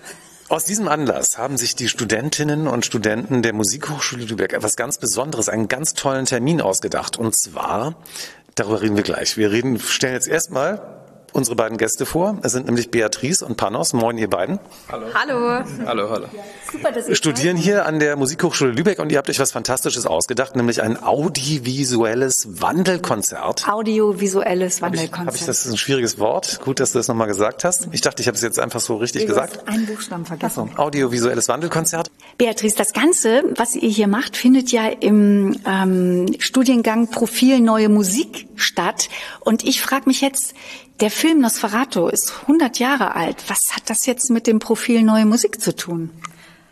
Aus 0.49 0.65
diesem 0.65 0.87
Anlass 0.89 1.37
haben 1.37 1.57
sich 1.57 1.75
die 1.75 1.87
Studentinnen 1.87 2.67
und 2.67 2.85
Studenten 2.85 3.41
der 3.41 3.53
Musikhochschule 3.53 4.25
Lübeck 4.25 4.51
etwas 4.53 4.75
ganz 4.75 4.97
Besonderes, 4.97 5.47
einen 5.49 5.67
ganz 5.69 5.93
tollen 5.93 6.25
Termin 6.25 6.59
ausgedacht. 6.61 7.17
Und 7.17 7.33
zwar, 7.35 7.95
darüber 8.55 8.81
reden 8.81 8.97
wir 8.97 9.03
gleich. 9.03 9.37
Wir 9.37 9.51
reden, 9.51 9.79
stellen 9.79 10.13
jetzt 10.13 10.27
erstmal 10.27 11.02
unsere 11.33 11.55
beiden 11.55 11.77
Gäste 11.77 12.05
vor. 12.05 12.37
Es 12.43 12.51
sind 12.53 12.67
nämlich 12.67 12.91
Beatrice 12.91 13.43
und 13.45 13.57
Panos. 13.57 13.93
Moin, 13.93 14.17
ihr 14.17 14.29
beiden. 14.29 14.59
Hallo. 14.89 15.07
Hallo. 15.13 15.63
Hallo, 15.85 16.09
hallo. 16.09 16.25
Super, 16.71 16.91
dass 16.91 17.07
Wir 17.07 17.15
studieren 17.15 17.57
hier 17.57 17.85
an 17.85 17.99
der 17.99 18.15
Musikhochschule 18.15 18.71
Lübeck 18.71 18.99
und 18.99 19.11
ihr 19.11 19.17
habt 19.17 19.29
euch 19.29 19.39
was 19.39 19.51
Fantastisches 19.51 20.05
ausgedacht, 20.05 20.55
nämlich 20.55 20.81
ein 20.81 21.01
audiovisuelles 21.01 22.61
Wandelkonzert. 22.61 23.67
Audiovisuelles 23.67 24.81
Habe 24.81 24.95
ich, 24.95 25.01
Wandelkonzert. 25.01 25.27
hab 25.27 25.35
ich, 25.35 25.45
das 25.45 25.65
ist 25.65 25.71
ein 25.71 25.77
schwieriges 25.77 26.19
Wort. 26.19 26.61
Gut, 26.63 26.79
dass 26.79 26.91
du 26.93 26.99
das 26.99 27.07
nochmal 27.07 27.27
gesagt 27.27 27.63
hast. 27.63 27.87
Ich 27.91 28.01
dachte, 28.01 28.21
ich 28.21 28.27
habe 28.27 28.35
es 28.35 28.41
jetzt 28.43 28.59
einfach 28.59 28.79
so 28.79 28.97
richtig 28.97 29.23
Du 29.23 29.27
gesagt. 29.27 29.67
einen 29.67 29.85
Buchstaben 29.85 30.25
vergessen. 30.25 30.71
Audiovisuelles 30.77 31.47
Wandelkonzert. 31.49 32.09
Beatrice, 32.37 32.75
das 32.75 32.93
Ganze, 32.93 33.43
was 33.55 33.75
ihr 33.75 33.89
hier 33.89 34.07
macht, 34.07 34.37
findet 34.37 34.71
ja 34.71 34.87
im 34.87 35.59
ähm, 35.67 36.27
Studiengang 36.39 37.09
Profil 37.09 37.59
Neue 37.59 37.89
Musik 37.89 38.47
statt. 38.55 39.09
Und 39.39 39.63
ich 39.63 39.81
frage 39.81 40.03
mich 40.07 40.21
jetzt, 40.21 40.53
der 40.99 41.11
Film 41.11 41.41
Nosferatu 41.41 42.07
ist 42.07 42.33
100 42.43 42.79
Jahre 42.79 43.15
alt. 43.15 43.43
Was 43.47 43.75
hat 43.75 43.89
das 43.89 44.05
jetzt 44.05 44.29
mit 44.29 44.47
dem 44.47 44.59
Profil 44.59 45.03
Neue 45.03 45.25
Musik 45.25 45.59
zu 45.59 45.75
tun? 45.75 46.09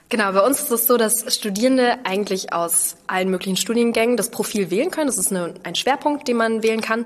Genau, 0.10 0.32
bei 0.34 0.42
uns 0.42 0.62
ist 0.62 0.72
es 0.72 0.88
so, 0.88 0.98
dass 0.98 1.34
Studierende 1.34 2.00
eigentlich 2.04 2.52
aus 2.52 2.98
allen 3.08 3.30
möglichen 3.30 3.56
Studiengängen 3.56 4.18
das 4.18 4.30
Profil 4.30 4.70
wählen 4.70 4.92
können. 4.92 5.08
Das 5.08 5.18
ist 5.18 5.32
eine, 5.32 5.54
ein 5.64 5.76
Schwerpunkt, 5.76 6.28
den 6.28 6.38
man 6.38 6.64
wählen 6.64 6.82
kann. 6.82 7.06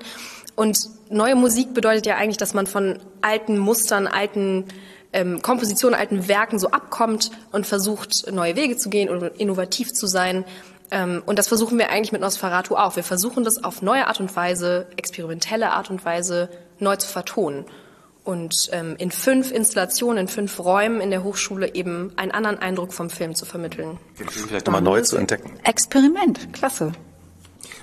Und 0.56 0.78
neue 1.08 1.36
Musik 1.36 1.72
bedeutet 1.72 2.06
ja 2.06 2.16
eigentlich, 2.16 2.36
dass 2.36 2.52
man 2.52 2.66
von 2.66 2.98
alten 3.22 3.58
Mustern, 3.58 4.08
alten 4.08 4.64
ähm, 5.12 5.40
Kompositionen, 5.40 5.98
alten 5.98 6.26
Werken 6.26 6.58
so 6.58 6.70
abkommt 6.70 7.30
und 7.52 7.66
versucht, 7.66 8.30
neue 8.32 8.56
Wege 8.56 8.76
zu 8.76 8.90
gehen 8.90 9.08
und 9.08 9.22
innovativ 9.38 9.92
zu 9.92 10.06
sein. 10.06 10.44
Ähm, 10.90 11.22
und 11.26 11.38
das 11.38 11.48
versuchen 11.48 11.78
wir 11.78 11.90
eigentlich 11.90 12.12
mit 12.12 12.20
Nosferatu 12.20 12.76
auch. 12.76 12.96
Wir 12.96 13.04
versuchen 13.04 13.44
das 13.44 13.62
auf 13.62 13.82
neue 13.82 14.06
Art 14.06 14.20
und 14.20 14.34
Weise, 14.36 14.86
experimentelle 14.96 15.70
Art 15.70 15.90
und 15.90 16.04
Weise 16.04 16.48
neu 16.78 16.96
zu 16.96 17.08
vertonen. 17.08 17.64
Und 18.24 18.70
ähm, 18.72 18.96
in 18.98 19.12
fünf 19.12 19.52
Installationen, 19.52 20.18
in 20.18 20.28
fünf 20.28 20.58
Räumen 20.58 21.00
in 21.00 21.10
der 21.10 21.22
Hochschule 21.22 21.74
eben 21.74 22.12
einen 22.16 22.32
anderen 22.32 22.58
Eindruck 22.58 22.92
vom 22.92 23.08
Film 23.08 23.36
zu 23.36 23.46
vermitteln. 23.46 23.98
Den 24.18 24.28
Film 24.28 24.48
vielleicht 24.48 24.66
nochmal 24.66 24.82
neu 24.82 25.02
zu 25.02 25.16
entdecken. 25.16 25.52
Experiment, 25.62 26.52
klasse. 26.52 26.92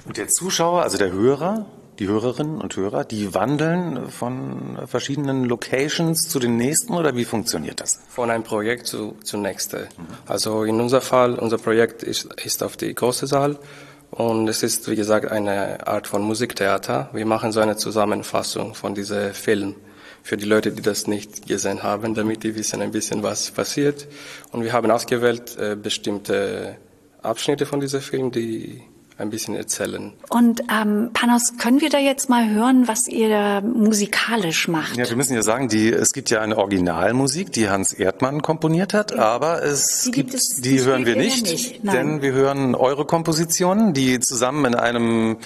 Und 0.05 0.17
der 0.17 0.27
Zuschauer, 0.27 0.81
also 0.81 0.97
der 0.97 1.11
Hörer, 1.13 1.65
die 1.99 2.07
Hörerinnen 2.07 2.59
und 2.59 2.75
Hörer, 2.75 3.03
die 3.05 3.33
wandeln 3.33 4.09
von 4.09 4.77
verschiedenen 4.87 5.45
Locations 5.45 6.27
zu 6.27 6.39
den 6.39 6.57
nächsten 6.57 6.93
oder 6.93 7.15
wie 7.15 7.25
funktioniert 7.25 7.79
das? 7.79 7.99
Von 8.09 8.29
einem 8.29 8.43
Projekt 8.43 8.87
zu, 8.87 9.15
zu 9.23 9.37
nächste. 9.37 9.89
Also 10.25 10.63
in 10.63 10.79
unser 10.81 11.01
Fall, 11.01 11.35
unser 11.35 11.57
Projekt 11.57 12.03
ist, 12.03 12.33
ist 12.43 12.63
auf 12.63 12.77
die 12.77 12.93
große 12.93 13.27
Saal 13.27 13.57
und 14.11 14.47
es 14.47 14.63
ist, 14.63 14.89
wie 14.89 14.95
gesagt, 14.95 15.31
eine 15.31 15.87
Art 15.87 16.07
von 16.07 16.21
Musiktheater. 16.21 17.09
Wir 17.13 17.25
machen 17.25 17.51
so 17.51 17.59
eine 17.59 17.77
Zusammenfassung 17.77 18.75
von 18.75 18.95
diesem 18.95 19.33
Film 19.33 19.75
für 20.23 20.37
die 20.37 20.45
Leute, 20.45 20.71
die 20.71 20.81
das 20.81 21.07
nicht 21.07 21.47
gesehen 21.47 21.83
haben, 21.83 22.13
damit 22.15 22.43
die 22.43 22.55
wissen 22.55 22.81
ein 22.81 22.91
bisschen, 22.91 23.23
was 23.23 23.51
passiert. 23.51 24.07
Und 24.51 24.63
wir 24.63 24.71
haben 24.71 24.89
ausgewählt 24.89 25.57
äh, 25.57 25.75
bestimmte 25.75 26.77
Abschnitte 27.21 27.65
von 27.65 27.79
diesem 27.79 28.01
Film, 28.01 28.31
die 28.31 28.83
ein 29.17 29.29
bisschen 29.29 29.55
erzählen. 29.55 30.13
Und 30.29 30.61
ähm, 30.71 31.11
Panos, 31.13 31.53
können 31.59 31.81
wir 31.81 31.89
da 31.89 31.99
jetzt 31.99 32.29
mal 32.29 32.49
hören, 32.49 32.87
was 32.87 33.07
ihr 33.07 33.29
da 33.29 33.61
musikalisch 33.61 34.67
macht? 34.67 34.97
Ja, 34.97 35.07
wir 35.07 35.15
müssen 35.15 35.35
ja 35.35 35.43
sagen, 35.43 35.67
die, 35.67 35.89
es 35.91 36.13
gibt 36.13 36.29
ja 36.29 36.41
eine 36.41 36.57
Originalmusik, 36.57 37.51
die 37.53 37.69
Hans 37.69 37.93
Erdmann 37.93 38.41
komponiert 38.41 38.93
hat, 38.93 39.13
aber 39.13 39.63
es 39.63 40.03
Die 40.05 40.11
gibt, 40.11 40.31
gibt 40.31 40.41
es- 40.41 40.55
die 40.61 40.77
die 40.77 40.81
hören 40.83 41.05
wir 41.05 41.15
nicht, 41.15 41.43
nicht, 41.45 41.83
denn 41.83 42.21
wir 42.21 42.31
hören 42.33 42.73
eure 42.75 43.05
Kompositionen, 43.05 43.93
die 43.93 44.19
zusammen 44.19 44.65
in 44.65 44.75
einem 44.75 45.37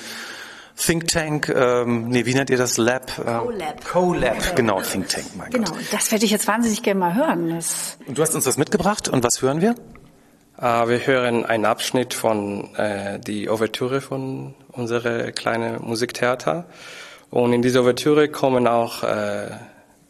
Think 0.80 1.08
Tank, 1.08 1.50
ähm, 1.50 2.08
nee, 2.10 2.26
wie 2.28 2.36
nennt 2.36 2.50
ihr 2.52 2.58
das? 2.58 2.78
Lab? 2.78 3.12
Ähm, 3.20 3.40
Co-Lab. 3.40 3.84
Co-Lab, 3.86 4.56
genau, 4.56 4.80
Think 4.82 5.10
Tank, 5.10 5.26
mein 5.36 5.50
Gott. 5.52 5.66
Genau, 5.66 5.78
das 5.92 6.12
werde 6.12 6.24
ich 6.26 6.30
jetzt 6.32 6.48
wahnsinnig 6.48 6.84
gerne 6.84 7.00
mal 7.00 7.16
hören. 7.16 7.50
Das 7.50 7.98
Und 8.06 8.18
du 8.18 8.22
hast 8.22 8.36
uns 8.36 8.44
das 8.46 8.58
mitgebracht 8.58 9.10
und 9.10 9.24
was 9.24 9.42
hören 9.42 9.60
wir? 9.60 9.74
Äh, 10.60 10.88
wir 10.88 11.06
hören 11.06 11.46
einen 11.46 11.66
Abschnitt 11.66 12.14
von 12.14 12.74
äh, 12.76 13.20
die 13.20 13.50
Ouvertüre 13.50 14.02
von 14.02 14.56
unserem 14.72 15.34
kleinen 15.34 15.82
Musiktheater. 15.84 16.66
Und 17.30 17.54
in 17.54 17.62
dieser 17.62 17.82
Ouvertüre 17.82 18.30
kommen 18.30 18.68
auch 18.68 19.04
äh, 19.04 19.50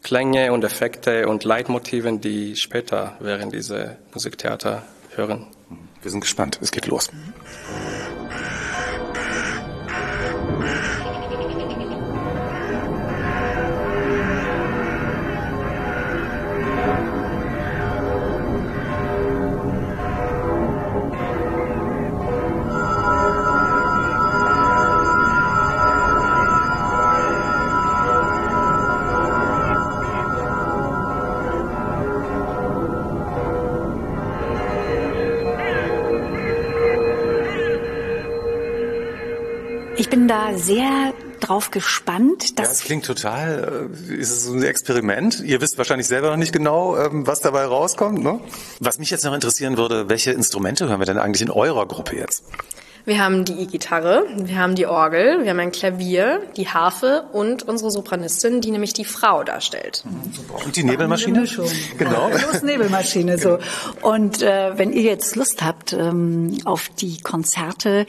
Klänge 0.04 0.54
und 0.54 0.64
Effekte 0.64 1.28
und 1.28 1.44
Leitmotiven, 1.44 2.22
die 2.22 2.56
später 2.56 3.18
während 3.20 3.54
dieser 3.54 3.98
Musiktheater 4.14 4.84
hören. 5.16 5.48
Wir 6.02 6.12
sind 6.12 6.22
gespannt. 6.22 6.60
Es 6.62 6.72
geht 6.72 6.88
los. 6.88 7.10
Ich 40.08 40.12
bin 40.12 40.30
da 40.30 40.58
sehr 40.58 41.14
drauf 41.42 41.70
gespannt. 41.70 42.52
Ja, 42.52 42.64
Dass 42.64 42.72
es 42.72 42.80
klingt 42.80 43.06
total, 43.06 43.90
äh, 44.10 44.14
ist 44.14 44.32
es 44.32 44.46
so 44.46 44.54
ein 44.54 44.64
Experiment. 44.64 45.44
Ihr 45.44 45.60
wisst 45.60 45.78
wahrscheinlich 45.78 46.08
selber 46.08 46.30
noch 46.30 46.38
nicht 46.38 46.54
genau, 46.54 46.96
ähm, 46.98 47.28
was 47.28 47.42
dabei 47.42 47.66
rauskommt. 47.66 48.24
Ne? 48.24 48.40
Was 48.80 49.00
mich 49.00 49.10
jetzt 49.10 49.26
noch 49.26 49.34
interessieren 49.34 49.76
würde, 49.76 50.08
welche 50.08 50.32
Instrumente 50.32 50.88
hören 50.88 51.02
wir 51.02 51.06
denn 51.06 51.18
eigentlich 51.18 51.42
in 51.42 51.52
eurer 51.52 51.86
Gruppe 51.86 52.16
jetzt? 52.16 52.46
Wir 53.04 53.24
haben 53.24 53.46
die 53.46 53.62
E-Gitarre, 53.62 54.24
wir 54.36 54.58
haben 54.58 54.76
die 54.76 54.86
Orgel, 54.86 55.44
wir 55.44 55.50
haben 55.50 55.60
ein 55.60 55.72
Klavier, 55.72 56.42
die 56.58 56.68
Harfe 56.68 57.24
und 57.32 57.64
unsere 57.64 57.90
Sopranistin, 57.90 58.60
die 58.60 58.72
nämlich 58.72 58.94
die 58.94 59.06
Frau 59.06 59.46
darstellt. 59.46 60.04
Und 60.66 60.76
die 60.76 60.84
Nebelmaschine? 60.84 61.48
Genau. 61.98 62.30
Los 62.30 62.64
Nebelmaschine 62.64 63.38
so. 63.40 63.60
Und 64.02 64.42
äh, 64.42 64.78
wenn 64.78 64.92
ihr 64.92 65.04
jetzt 65.04 65.38
Lust 65.38 65.64
habt 65.64 65.94
ähm, 65.94 66.58
auf 66.66 66.90
die 66.90 67.22
Konzerte, 67.22 68.08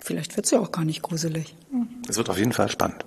Vielleicht 0.00 0.36
wird's 0.36 0.50
ja 0.50 0.58
auch 0.58 0.72
gar 0.72 0.84
nicht 0.84 1.02
gruselig. 1.02 1.54
Es 2.08 2.16
wird 2.16 2.28
auf 2.28 2.38
jeden 2.38 2.52
Fall 2.52 2.68
spannend. 2.68 3.04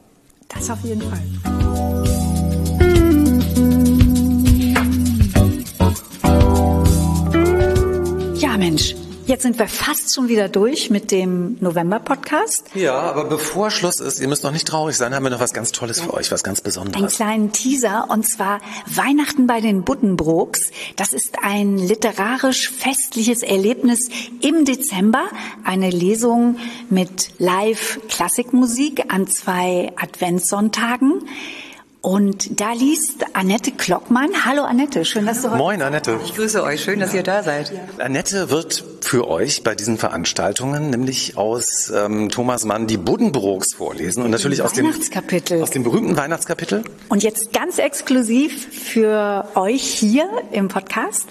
Das 0.48 0.70
auf 0.70 0.80
jeden 0.84 1.02
Fall. 1.02 2.35
Mensch, 8.66 8.96
jetzt 9.28 9.44
sind 9.44 9.60
wir 9.60 9.68
fast 9.68 10.16
schon 10.16 10.28
wieder 10.28 10.50
durch 10.50 10.90
mit 10.90 11.12
dem 11.12 11.56
November-Podcast. 11.60 12.64
Ja, 12.74 13.00
aber 13.00 13.26
bevor 13.26 13.70
Schluss 13.70 14.00
ist, 14.00 14.20
ihr 14.20 14.28
müsst 14.28 14.44
noch 14.44 14.50
nicht 14.50 14.68
traurig 14.68 14.98
sein, 14.98 15.14
haben 15.14 15.22
wir 15.22 15.30
noch 15.30 15.40
was 15.40 15.54
ganz 15.54 15.72
Tolles 15.72 16.02
für 16.02 16.16
euch, 16.16 16.32
was 16.32 16.44
ganz 16.44 16.62
Einen 16.62 16.64
Besonderes. 16.64 17.14
kleinen 17.14 17.52
Teaser 17.52 18.08
und 18.10 18.28
zwar 18.28 18.62
Weihnachten 18.88 19.46
bei 19.46 19.62
den 19.62 19.84
Buddenbrooks. 19.84 20.72
Das 20.96 21.14
ist 21.14 21.38
ein 21.44 21.78
literarisch 21.78 22.72
festliches 22.72 23.44
Erlebnis 23.44 24.00
im 24.42 24.66
Dezember. 24.66 25.26
Eine 25.64 25.92
Lesung 25.92 26.58
mit 26.90 27.34
Live-Klassikmusik 27.38 29.14
an 29.14 29.28
zwei 29.28 29.94
Adventssonntagen. 29.96 31.22
Und 32.06 32.62
da 32.62 32.72
liest 32.74 33.26
Annette 33.34 33.72
Klockmann. 33.72 34.46
Hallo 34.46 34.62
Annette, 34.62 35.06
schön, 35.06 35.26
dass 35.26 35.42
du 35.42 35.50
heute 35.50 35.58
Moin, 35.58 35.82
Annette. 35.82 36.20
Ich 36.24 36.36
grüße 36.36 36.62
euch, 36.62 36.84
schön, 36.84 37.00
dass 37.00 37.16
ihr 37.16 37.24
da 37.24 37.42
seid. 37.42 37.72
Annette 37.98 38.52
wird 38.52 38.86
für 39.02 39.28
euch 39.28 39.64
bei 39.64 39.74
diesen 39.74 39.98
Veranstaltungen 39.98 40.92
nämlich 40.92 41.36
aus 41.36 41.90
ähm, 41.90 42.30
Thomas 42.30 42.64
Mann 42.64 42.86
die 42.86 42.98
Buddenbrooks 42.98 43.74
vorlesen 43.74 44.22
und 44.22 44.30
natürlich 44.30 44.62
aus 44.62 44.74
dem, 44.74 44.86
Weihnachtskapitel. 44.86 45.64
aus 45.64 45.72
dem 45.72 45.82
berühmten 45.82 46.16
Weihnachtskapitel. 46.16 46.84
Und 47.10 47.24
jetzt 47.24 47.52
ganz 47.54 47.80
exklusiv 47.80 48.68
für 48.72 49.48
euch 49.56 49.82
hier 49.82 50.30
im 50.52 50.68
Podcast 50.68 51.26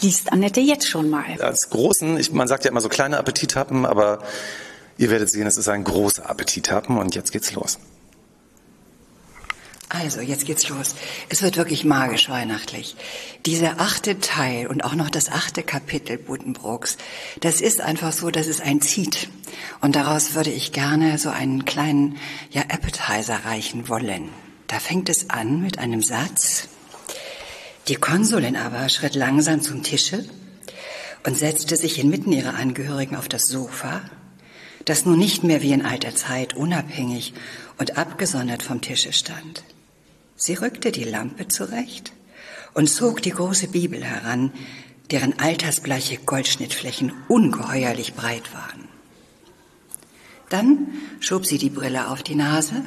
liest 0.00 0.32
Annette 0.32 0.58
jetzt 0.58 0.88
schon 0.88 1.08
mal. 1.08 1.40
Als 1.40 1.70
großen, 1.70 2.18
ich, 2.18 2.32
man 2.32 2.48
sagt 2.48 2.64
ja 2.64 2.72
immer 2.72 2.80
so 2.80 2.88
kleine 2.88 3.16
Appetithappen, 3.16 3.86
aber 3.86 4.24
ihr 4.96 5.08
werdet 5.10 5.30
sehen, 5.30 5.46
es 5.46 5.56
ist 5.56 5.68
ein 5.68 5.84
großer 5.84 6.28
Appetithappen 6.28 6.98
und 6.98 7.14
jetzt 7.14 7.30
geht's 7.30 7.52
los. 7.52 7.78
Also, 9.90 10.20
jetzt 10.20 10.44
geht's 10.44 10.68
los. 10.68 10.94
Es 11.30 11.40
wird 11.40 11.56
wirklich 11.56 11.84
magisch 11.84 12.28
weihnachtlich. 12.28 12.94
Dieser 13.46 13.80
achte 13.80 14.20
Teil 14.20 14.66
und 14.66 14.84
auch 14.84 14.94
noch 14.94 15.08
das 15.08 15.30
achte 15.30 15.62
Kapitel 15.62 16.18
Buddenbrooks, 16.18 16.98
das 17.40 17.62
ist 17.62 17.80
einfach 17.80 18.12
so, 18.12 18.30
dass 18.30 18.48
es 18.48 18.60
ein 18.60 18.82
zieht. 18.82 19.30
Und 19.80 19.96
daraus 19.96 20.34
würde 20.34 20.50
ich 20.50 20.72
gerne 20.72 21.16
so 21.16 21.30
einen 21.30 21.64
kleinen, 21.64 22.18
ja, 22.50 22.62
Appetizer 22.62 23.46
reichen 23.46 23.88
wollen. 23.88 24.28
Da 24.66 24.78
fängt 24.78 25.08
es 25.08 25.30
an 25.30 25.62
mit 25.62 25.78
einem 25.78 26.02
Satz. 26.02 26.68
Die 27.88 27.96
Konsulin 27.96 28.56
aber 28.56 28.90
schritt 28.90 29.14
langsam 29.14 29.62
zum 29.62 29.82
Tische 29.82 30.28
und 31.24 31.38
setzte 31.38 31.76
sich 31.76 31.98
inmitten 31.98 32.32
ihrer 32.32 32.54
Angehörigen 32.54 33.16
auf 33.16 33.28
das 33.28 33.46
Sofa, 33.46 34.02
das 34.84 35.06
nun 35.06 35.18
nicht 35.18 35.44
mehr 35.44 35.62
wie 35.62 35.72
in 35.72 35.84
alter 35.84 36.14
Zeit 36.14 36.54
unabhängig 36.54 37.32
und 37.78 37.96
abgesondert 37.96 38.62
vom 38.62 38.82
Tische 38.82 39.14
stand. 39.14 39.64
Sie 40.40 40.54
rückte 40.54 40.92
die 40.92 41.02
Lampe 41.04 41.48
zurecht 41.48 42.12
und 42.72 42.88
zog 42.88 43.20
die 43.22 43.30
große 43.30 43.68
Bibel 43.68 44.04
heran, 44.04 44.52
deren 45.10 45.36
altersbleiche 45.40 46.18
Goldschnittflächen 46.18 47.12
ungeheuerlich 47.26 48.14
breit 48.14 48.54
waren. 48.54 48.88
Dann 50.48 50.86
schob 51.18 51.44
sie 51.44 51.58
die 51.58 51.70
Brille 51.70 52.08
auf 52.08 52.22
die 52.22 52.36
Nase, 52.36 52.84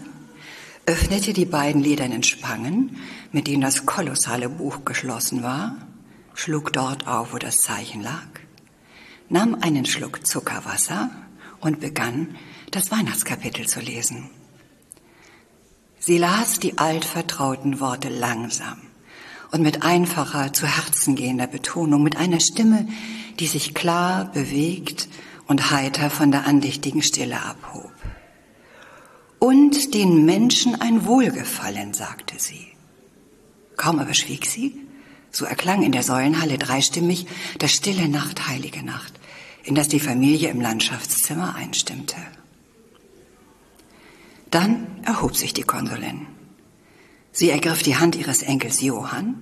öffnete 0.86 1.34
die 1.34 1.46
beiden 1.46 1.82
ledernen 1.82 2.24
Spangen, 2.24 2.96
mit 3.34 3.48
denen 3.48 3.62
das 3.62 3.86
kolossale 3.86 4.48
Buch 4.48 4.86
geschlossen 4.86 5.44
war, 5.44 5.76
schlug 6.34 6.72
dort 6.72 7.06
auf, 7.06 7.34
wo 7.34 7.38
das 7.38 7.58
Zeichen 7.58 8.02
lag, 8.02 8.28
nahm 9.28 9.56
einen 9.56 9.86
Schluck 9.86 10.26
Zuckerwasser 10.26 11.12
und 11.60 11.82
begann, 11.82 12.38
das 12.72 12.92
Weihnachtskapitel 12.92 13.68
zu 13.68 13.82
lesen. 13.82 14.30
Sie 16.04 16.18
las 16.18 16.60
die 16.60 16.80
altvertrauten 16.80 17.80
Worte 17.80 18.10
langsam 18.10 18.82
und 19.52 19.62
mit 19.62 19.84
einfacher, 19.84 20.52
zu 20.52 20.66
Herzen 20.66 21.16
gehender 21.16 21.46
Betonung, 21.46 22.02
mit 22.02 22.18
einer 22.18 22.40
Stimme, 22.40 22.88
die 23.40 23.46
sich 23.46 23.76
klar, 23.76 24.26
bewegt 24.34 25.08
und 25.46 25.70
heiter 25.70 26.10
von 26.10 26.32
der 26.32 26.48
andächtigen 26.48 27.04
Stille 27.04 27.44
abhob. 27.44 27.92
Und 29.38 29.94
den 29.94 30.26
Menschen 30.26 30.74
ein 30.82 31.06
Wohlgefallen, 31.06 31.94
sagte 31.94 32.34
sie. 32.40 32.66
Kaum 33.78 34.00
aber 34.00 34.16
schwieg 34.16 34.48
sie, 34.48 34.76
so 35.30 35.46
erklang 35.46 35.84
in 35.84 35.92
der 35.92 36.02
Säulenhalle 36.02 36.58
dreistimmig 36.58 37.28
das 37.60 37.74
stille 37.74 38.10
Nacht, 38.10 38.48
heilige 38.48 38.84
Nacht, 38.84 39.14
in 39.64 39.76
das 39.76 39.88
die 39.88 40.00
Familie 40.00 40.50
im 40.50 40.62
Landschaftszimmer 40.62 41.54
einstimmte. 41.54 42.16
Dann 44.52 44.88
erhob 45.04 45.36
sich 45.36 45.54
die 45.54 45.64
Konsulin. 45.64 46.28
Sie 47.32 47.50
ergriff 47.50 47.82
die 47.84 47.96
Hand 47.96 48.16
ihres 48.16 48.44
Enkels 48.44 48.82
Johann 48.82 49.36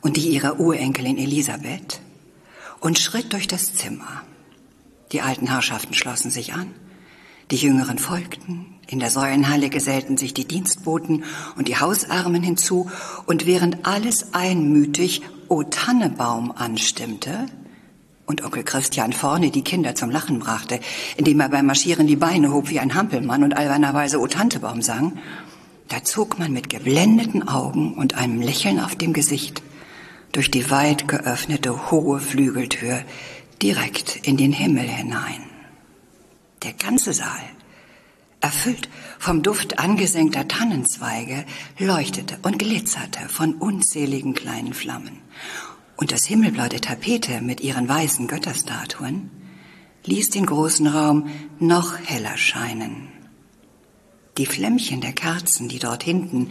und 0.00 0.16
die 0.16 0.28
ihrer 0.28 0.58
Urenkelin 0.58 1.18
Elisabeth 1.18 2.00
und 2.80 2.98
schritt 2.98 3.32
durch 3.32 3.46
das 3.46 3.74
Zimmer. 3.74 4.22
Die 5.12 5.20
alten 5.20 5.48
Herrschaften 5.48 5.94
schlossen 5.94 6.30
sich 6.30 6.54
an, 6.54 6.74
die 7.50 7.56
Jüngeren 7.56 7.98
folgten, 7.98 8.78
in 8.86 9.00
der 9.00 9.10
Säulenhalle 9.10 9.68
gesellten 9.68 10.16
sich 10.16 10.32
die 10.32 10.46
Dienstboten 10.46 11.24
und 11.56 11.68
die 11.68 11.76
Hausarmen 11.76 12.42
hinzu, 12.42 12.90
und 13.26 13.46
während 13.46 13.86
alles 13.86 14.32
einmütig 14.34 15.22
O 15.48 15.62
Tannebaum 15.62 16.52
anstimmte, 16.52 17.46
und 18.28 18.44
Onkel 18.44 18.62
Christian 18.62 19.12
vorne 19.12 19.50
die 19.50 19.64
Kinder 19.64 19.94
zum 19.94 20.10
Lachen 20.10 20.38
brachte, 20.38 20.80
indem 21.16 21.40
er 21.40 21.48
beim 21.48 21.66
Marschieren 21.66 22.06
die 22.06 22.16
Beine 22.16 22.52
hob 22.52 22.68
wie 22.68 22.78
ein 22.78 22.94
Hampelmann 22.94 23.42
und 23.42 23.56
albernerweise 23.56 24.20
O 24.20 24.26
Tantebaum 24.26 24.82
sang, 24.82 25.18
da 25.88 26.04
zog 26.04 26.38
man 26.38 26.52
mit 26.52 26.68
geblendeten 26.68 27.48
Augen 27.48 27.94
und 27.94 28.16
einem 28.16 28.42
Lächeln 28.42 28.80
auf 28.80 28.94
dem 28.94 29.14
Gesicht 29.14 29.62
durch 30.32 30.50
die 30.50 30.70
weit 30.70 31.08
geöffnete 31.08 31.90
hohe 31.90 32.20
Flügeltür 32.20 33.00
direkt 33.62 34.16
in 34.26 34.36
den 34.36 34.52
Himmel 34.52 34.84
hinein. 34.84 35.42
Der 36.62 36.74
ganze 36.74 37.14
Saal, 37.14 37.40
erfüllt 38.40 38.90
vom 39.18 39.42
Duft 39.42 39.78
angesenkter 39.78 40.46
Tannenzweige, 40.46 41.46
leuchtete 41.78 42.38
und 42.42 42.58
glitzerte 42.58 43.26
von 43.28 43.54
unzähligen 43.54 44.34
kleinen 44.34 44.74
Flammen 44.74 45.18
und 45.98 46.12
das 46.12 46.24
Himmelblau 46.24 46.68
der 46.68 46.80
Tapete 46.80 47.42
mit 47.42 47.60
ihren 47.60 47.88
weißen 47.88 48.28
Götterstatuen 48.28 49.30
ließ 50.04 50.30
den 50.30 50.46
großen 50.46 50.86
Raum 50.86 51.28
noch 51.58 51.98
heller 51.98 52.36
scheinen. 52.36 53.08
Die 54.38 54.46
Flämmchen 54.46 55.00
der 55.00 55.12
Kerzen, 55.12 55.68
die 55.68 55.80
dort 55.80 56.04
hinten 56.04 56.50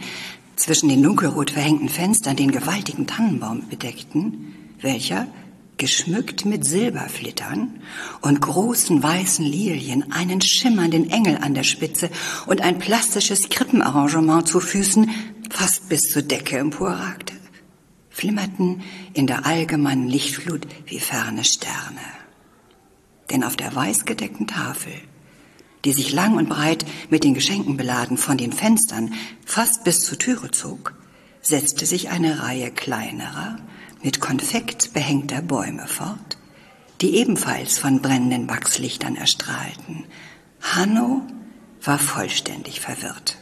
zwischen 0.54 0.90
den 0.90 1.02
dunkelrot 1.02 1.50
verhängten 1.50 1.88
Fenstern 1.88 2.36
den 2.36 2.50
gewaltigen 2.50 3.06
Tannenbaum 3.06 3.68
bedeckten, 3.68 4.54
welcher, 4.82 5.26
geschmückt 5.78 6.44
mit 6.44 6.64
Silberflittern 6.64 7.80
und 8.20 8.42
großen 8.42 9.02
weißen 9.02 9.44
Lilien, 9.44 10.12
einen 10.12 10.42
schimmernden 10.42 11.08
Engel 11.08 11.38
an 11.38 11.54
der 11.54 11.62
Spitze 11.62 12.10
und 12.46 12.60
ein 12.60 12.78
plastisches 12.78 13.48
Krippenarrangement 13.48 14.46
zu 14.46 14.60
Füßen 14.60 15.08
fast 15.50 15.88
bis 15.88 16.02
zur 16.02 16.22
Decke 16.22 16.58
emporragte 16.58 17.37
flimmerten 18.18 18.82
in 19.14 19.28
der 19.28 19.46
allgemeinen 19.46 20.08
Lichtflut 20.08 20.66
wie 20.86 20.98
ferne 20.98 21.44
Sterne. 21.44 22.00
Denn 23.30 23.44
auf 23.44 23.56
der 23.56 23.72
weißgedeckten 23.74 24.48
Tafel, 24.48 24.92
die 25.84 25.92
sich 25.92 26.12
lang 26.12 26.36
und 26.36 26.48
breit 26.48 26.84
mit 27.10 27.22
den 27.22 27.34
Geschenken 27.34 27.76
beladen 27.76 28.16
von 28.16 28.36
den 28.36 28.52
Fenstern 28.52 29.14
fast 29.46 29.84
bis 29.84 30.00
zur 30.00 30.18
Türe 30.18 30.50
zog, 30.50 30.94
setzte 31.42 31.86
sich 31.86 32.10
eine 32.10 32.42
Reihe 32.42 32.72
kleinerer, 32.72 33.58
mit 34.02 34.20
Konfekt 34.20 34.92
behängter 34.92 35.40
Bäume 35.40 35.86
fort, 35.86 36.38
die 37.00 37.16
ebenfalls 37.16 37.78
von 37.78 38.02
brennenden 38.02 38.48
Wachslichtern 38.48 39.14
erstrahlten. 39.14 40.04
Hanno 40.60 41.22
war 41.84 41.98
vollständig 41.98 42.80
verwirrt. 42.80 43.38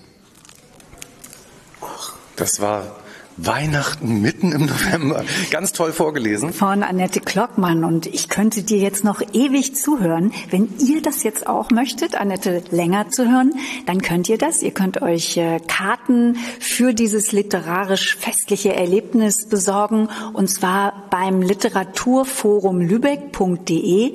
Das 2.37 2.61
war 2.61 3.06
Weihnachten 3.37 4.23
mitten 4.23 4.53
im 4.53 4.67
November. 4.67 5.23
Ganz 5.51 5.73
toll 5.73 5.93
vorgelesen. 5.93 6.53
Von 6.53 6.83
Annette 6.83 7.21
Klockmann. 7.21 7.85
Und 7.85 8.07
ich 8.07 8.29
könnte 8.29 8.63
dir 8.63 8.79
jetzt 8.79 9.05
noch 9.05 9.21
ewig 9.33 9.77
zuhören. 9.77 10.33
Wenn 10.51 10.69
ihr 10.79 11.03
das 11.03 11.23
jetzt 11.23 11.47
auch 11.47 11.71
möchtet, 11.71 12.15
Annette 12.15 12.63
länger 12.71 13.11
zu 13.11 13.31
hören, 13.31 13.53
dann 13.85 14.01
könnt 14.01 14.29
ihr 14.29 14.39
das. 14.39 14.63
Ihr 14.63 14.71
könnt 14.71 15.03
euch 15.03 15.37
äh, 15.37 15.61
Karten 15.67 16.37
für 16.61 16.95
dieses 16.95 17.33
literarisch 17.33 18.17
festliche 18.17 18.75
Erlebnis 18.75 19.47
besorgen. 19.49 20.09
Und 20.33 20.49
zwar 20.49 21.05
beim 21.11 21.43
Literaturforum 21.43 22.81
Lübeck.de. 22.81 24.15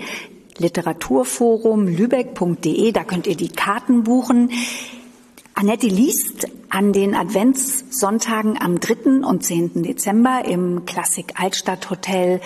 Literaturforum 0.58 1.88
Lübeck.de. 1.88 2.92
Da 2.92 3.04
könnt 3.04 3.28
ihr 3.28 3.36
die 3.36 3.50
Karten 3.50 4.04
buchen. 4.04 4.50
Annette 5.54 5.88
liest 5.88 6.48
an 6.72 6.94
den 6.94 7.16
Adventssonntagen 7.16 8.60
am 8.60 8.80
3. 8.80 9.26
und 9.28 9.44
10. 9.44 9.84
Dezember 9.84 10.44
im 10.46 10.86
Klassik 10.86 11.34
Altstadt 11.40 11.90
Hotel 11.90 12.42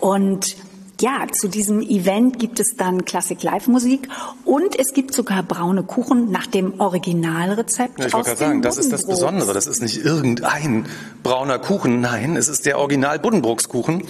und 0.00 0.56
ja, 1.00 1.26
zu 1.30 1.46
diesem 1.46 1.80
Event 1.80 2.40
gibt 2.40 2.58
es 2.58 2.74
dann 2.76 3.04
Klassik 3.04 3.44
Live 3.44 3.68
Musik 3.68 4.08
und 4.44 4.76
es 4.76 4.92
gibt 4.92 5.14
sogar 5.14 5.44
braune 5.44 5.84
Kuchen 5.84 6.32
nach 6.32 6.48
dem 6.48 6.80
Originalrezept. 6.80 8.00
Ja, 8.00 8.06
ich 8.06 8.12
wollte 8.12 8.30
gerade 8.30 8.40
sagen, 8.40 8.62
das 8.62 8.78
ist 8.78 8.92
das 8.92 9.06
Besondere. 9.06 9.54
Das 9.54 9.68
ist 9.68 9.80
nicht 9.80 10.04
irgendein 10.04 10.86
brauner 11.22 11.60
Kuchen. 11.60 12.00
Nein, 12.00 12.36
es 12.36 12.48
ist 12.48 12.66
der 12.66 12.78
Original 12.78 13.20
Buddenbrooks-Kuchen. 13.20 14.02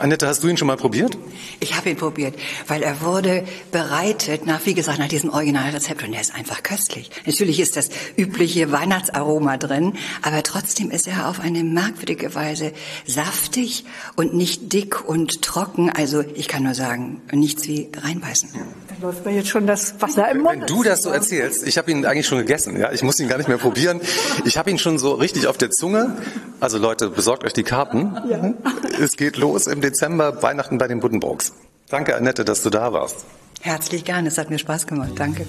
Annette, 0.00 0.26
hast 0.26 0.42
du 0.42 0.48
ihn 0.48 0.56
schon 0.56 0.66
mal 0.66 0.78
probiert? 0.78 1.18
Ich 1.60 1.76
habe 1.76 1.90
ihn 1.90 1.96
probiert, 1.96 2.34
weil 2.66 2.82
er 2.82 3.02
wurde 3.02 3.44
bereitet 3.70 4.46
nach, 4.46 4.64
wie 4.64 4.72
gesagt, 4.72 4.98
nach 4.98 5.08
diesem 5.08 5.28
Originalrezept 5.28 6.02
und 6.02 6.14
er 6.14 6.22
ist 6.22 6.34
einfach 6.34 6.62
köstlich. 6.62 7.10
Natürlich 7.26 7.60
ist 7.60 7.76
das 7.76 7.90
übliche 8.16 8.72
Weihnachtsaroma 8.72 9.58
drin, 9.58 9.92
aber 10.22 10.42
trotzdem 10.42 10.90
ist 10.90 11.06
er 11.06 11.28
auf 11.28 11.38
eine 11.40 11.64
merkwürdige 11.64 12.34
Weise 12.34 12.72
saftig 13.06 13.84
und 14.16 14.32
nicht 14.32 14.72
dick 14.72 15.06
und 15.06 15.42
trocken. 15.42 15.90
Also 15.90 16.24
ich 16.34 16.48
kann 16.48 16.62
nur 16.62 16.74
sagen, 16.74 17.20
nichts 17.30 17.68
wie 17.68 17.90
reinbeißen. 17.94 18.48
Da 18.88 19.06
läuft 19.06 19.26
mir 19.26 19.32
jetzt 19.32 19.48
schon 19.48 19.66
das 19.66 20.00
Wasser 20.00 20.30
im 20.30 20.38
Mund. 20.38 20.60
Wenn 20.60 20.66
du 20.66 20.82
das 20.82 21.02
so 21.02 21.10
erzählst, 21.10 21.66
ich 21.66 21.76
habe 21.76 21.90
ihn 21.90 22.06
eigentlich 22.06 22.26
schon 22.26 22.38
gegessen. 22.38 22.80
Ja, 22.80 22.90
ich 22.90 23.02
muss 23.02 23.20
ihn 23.20 23.28
gar 23.28 23.36
nicht 23.36 23.48
mehr 23.48 23.58
probieren. 23.58 24.00
Ich 24.46 24.56
habe 24.56 24.70
ihn 24.70 24.78
schon 24.78 24.98
so 24.98 25.12
richtig 25.12 25.46
auf 25.46 25.58
der 25.58 25.70
Zunge. 25.70 26.16
Also 26.58 26.78
Leute, 26.78 27.10
besorgt 27.10 27.44
euch 27.44 27.52
die 27.52 27.64
Karten. 27.64 28.16
Ja. 28.28 28.54
Es 28.98 29.16
geht 29.16 29.36
los 29.36 29.66
im 29.66 29.80
Dezember, 29.80 29.89
Weihnachten 29.98 30.78
bei 30.78 30.88
den 30.88 31.00
Buddenbrooks. 31.00 31.52
Danke, 31.88 32.16
Annette, 32.16 32.44
dass 32.44 32.62
du 32.62 32.70
da 32.70 32.92
warst. 32.92 33.24
Herzlich 33.60 34.04
gern, 34.04 34.26
es 34.26 34.38
hat 34.38 34.50
mir 34.50 34.58
Spaß 34.58 34.86
gemacht. 34.86 35.12
Danke. 35.16 35.46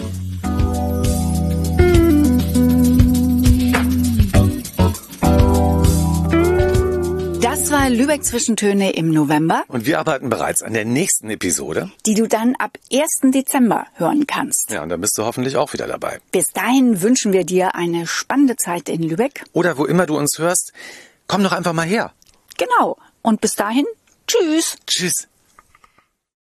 Das 7.42 7.72
war 7.72 7.90
Lübeck 7.90 8.24
Zwischentöne 8.26 8.92
im 8.92 9.12
November. 9.12 9.64
Und 9.68 9.86
wir 9.86 10.00
arbeiten 10.00 10.30
bereits 10.30 10.62
an 10.62 10.74
der 10.74 10.84
nächsten 10.84 11.30
Episode. 11.30 11.90
Die 12.06 12.16
du 12.16 12.28
dann 12.28 12.56
ab 12.56 12.78
1. 12.92 13.32
Dezember 13.32 13.86
hören 13.94 14.28
kannst. 14.28 14.72
Ja, 14.72 14.84
und 14.84 14.90
dann 14.90 15.00
bist 15.00 15.18
du 15.18 15.24
hoffentlich 15.24 15.56
auch 15.56 15.72
wieder 15.72 15.88
dabei. 15.88 16.20
Bis 16.32 16.48
dahin 16.48 17.02
wünschen 17.02 17.34
wir 17.34 17.46
dir 17.46 17.76
eine 17.76 18.08
spannende 18.08 18.58
Zeit 18.58 18.90
in 18.90 19.04
Lübeck. 19.04 19.46
Oder 19.54 19.78
wo 19.78 19.86
immer 19.86 20.06
du 20.06 20.18
uns 20.18 20.38
hörst, 20.38 20.74
komm 21.28 21.44
doch 21.44 21.54
einfach 21.54 21.74
mal 21.74 21.86
her. 21.86 22.12
Genau. 22.58 22.98
Und 23.22 23.42
bis 23.42 23.56
dahin, 23.56 23.86
tschüss. 24.28 24.78
Tschüss. 24.86 25.28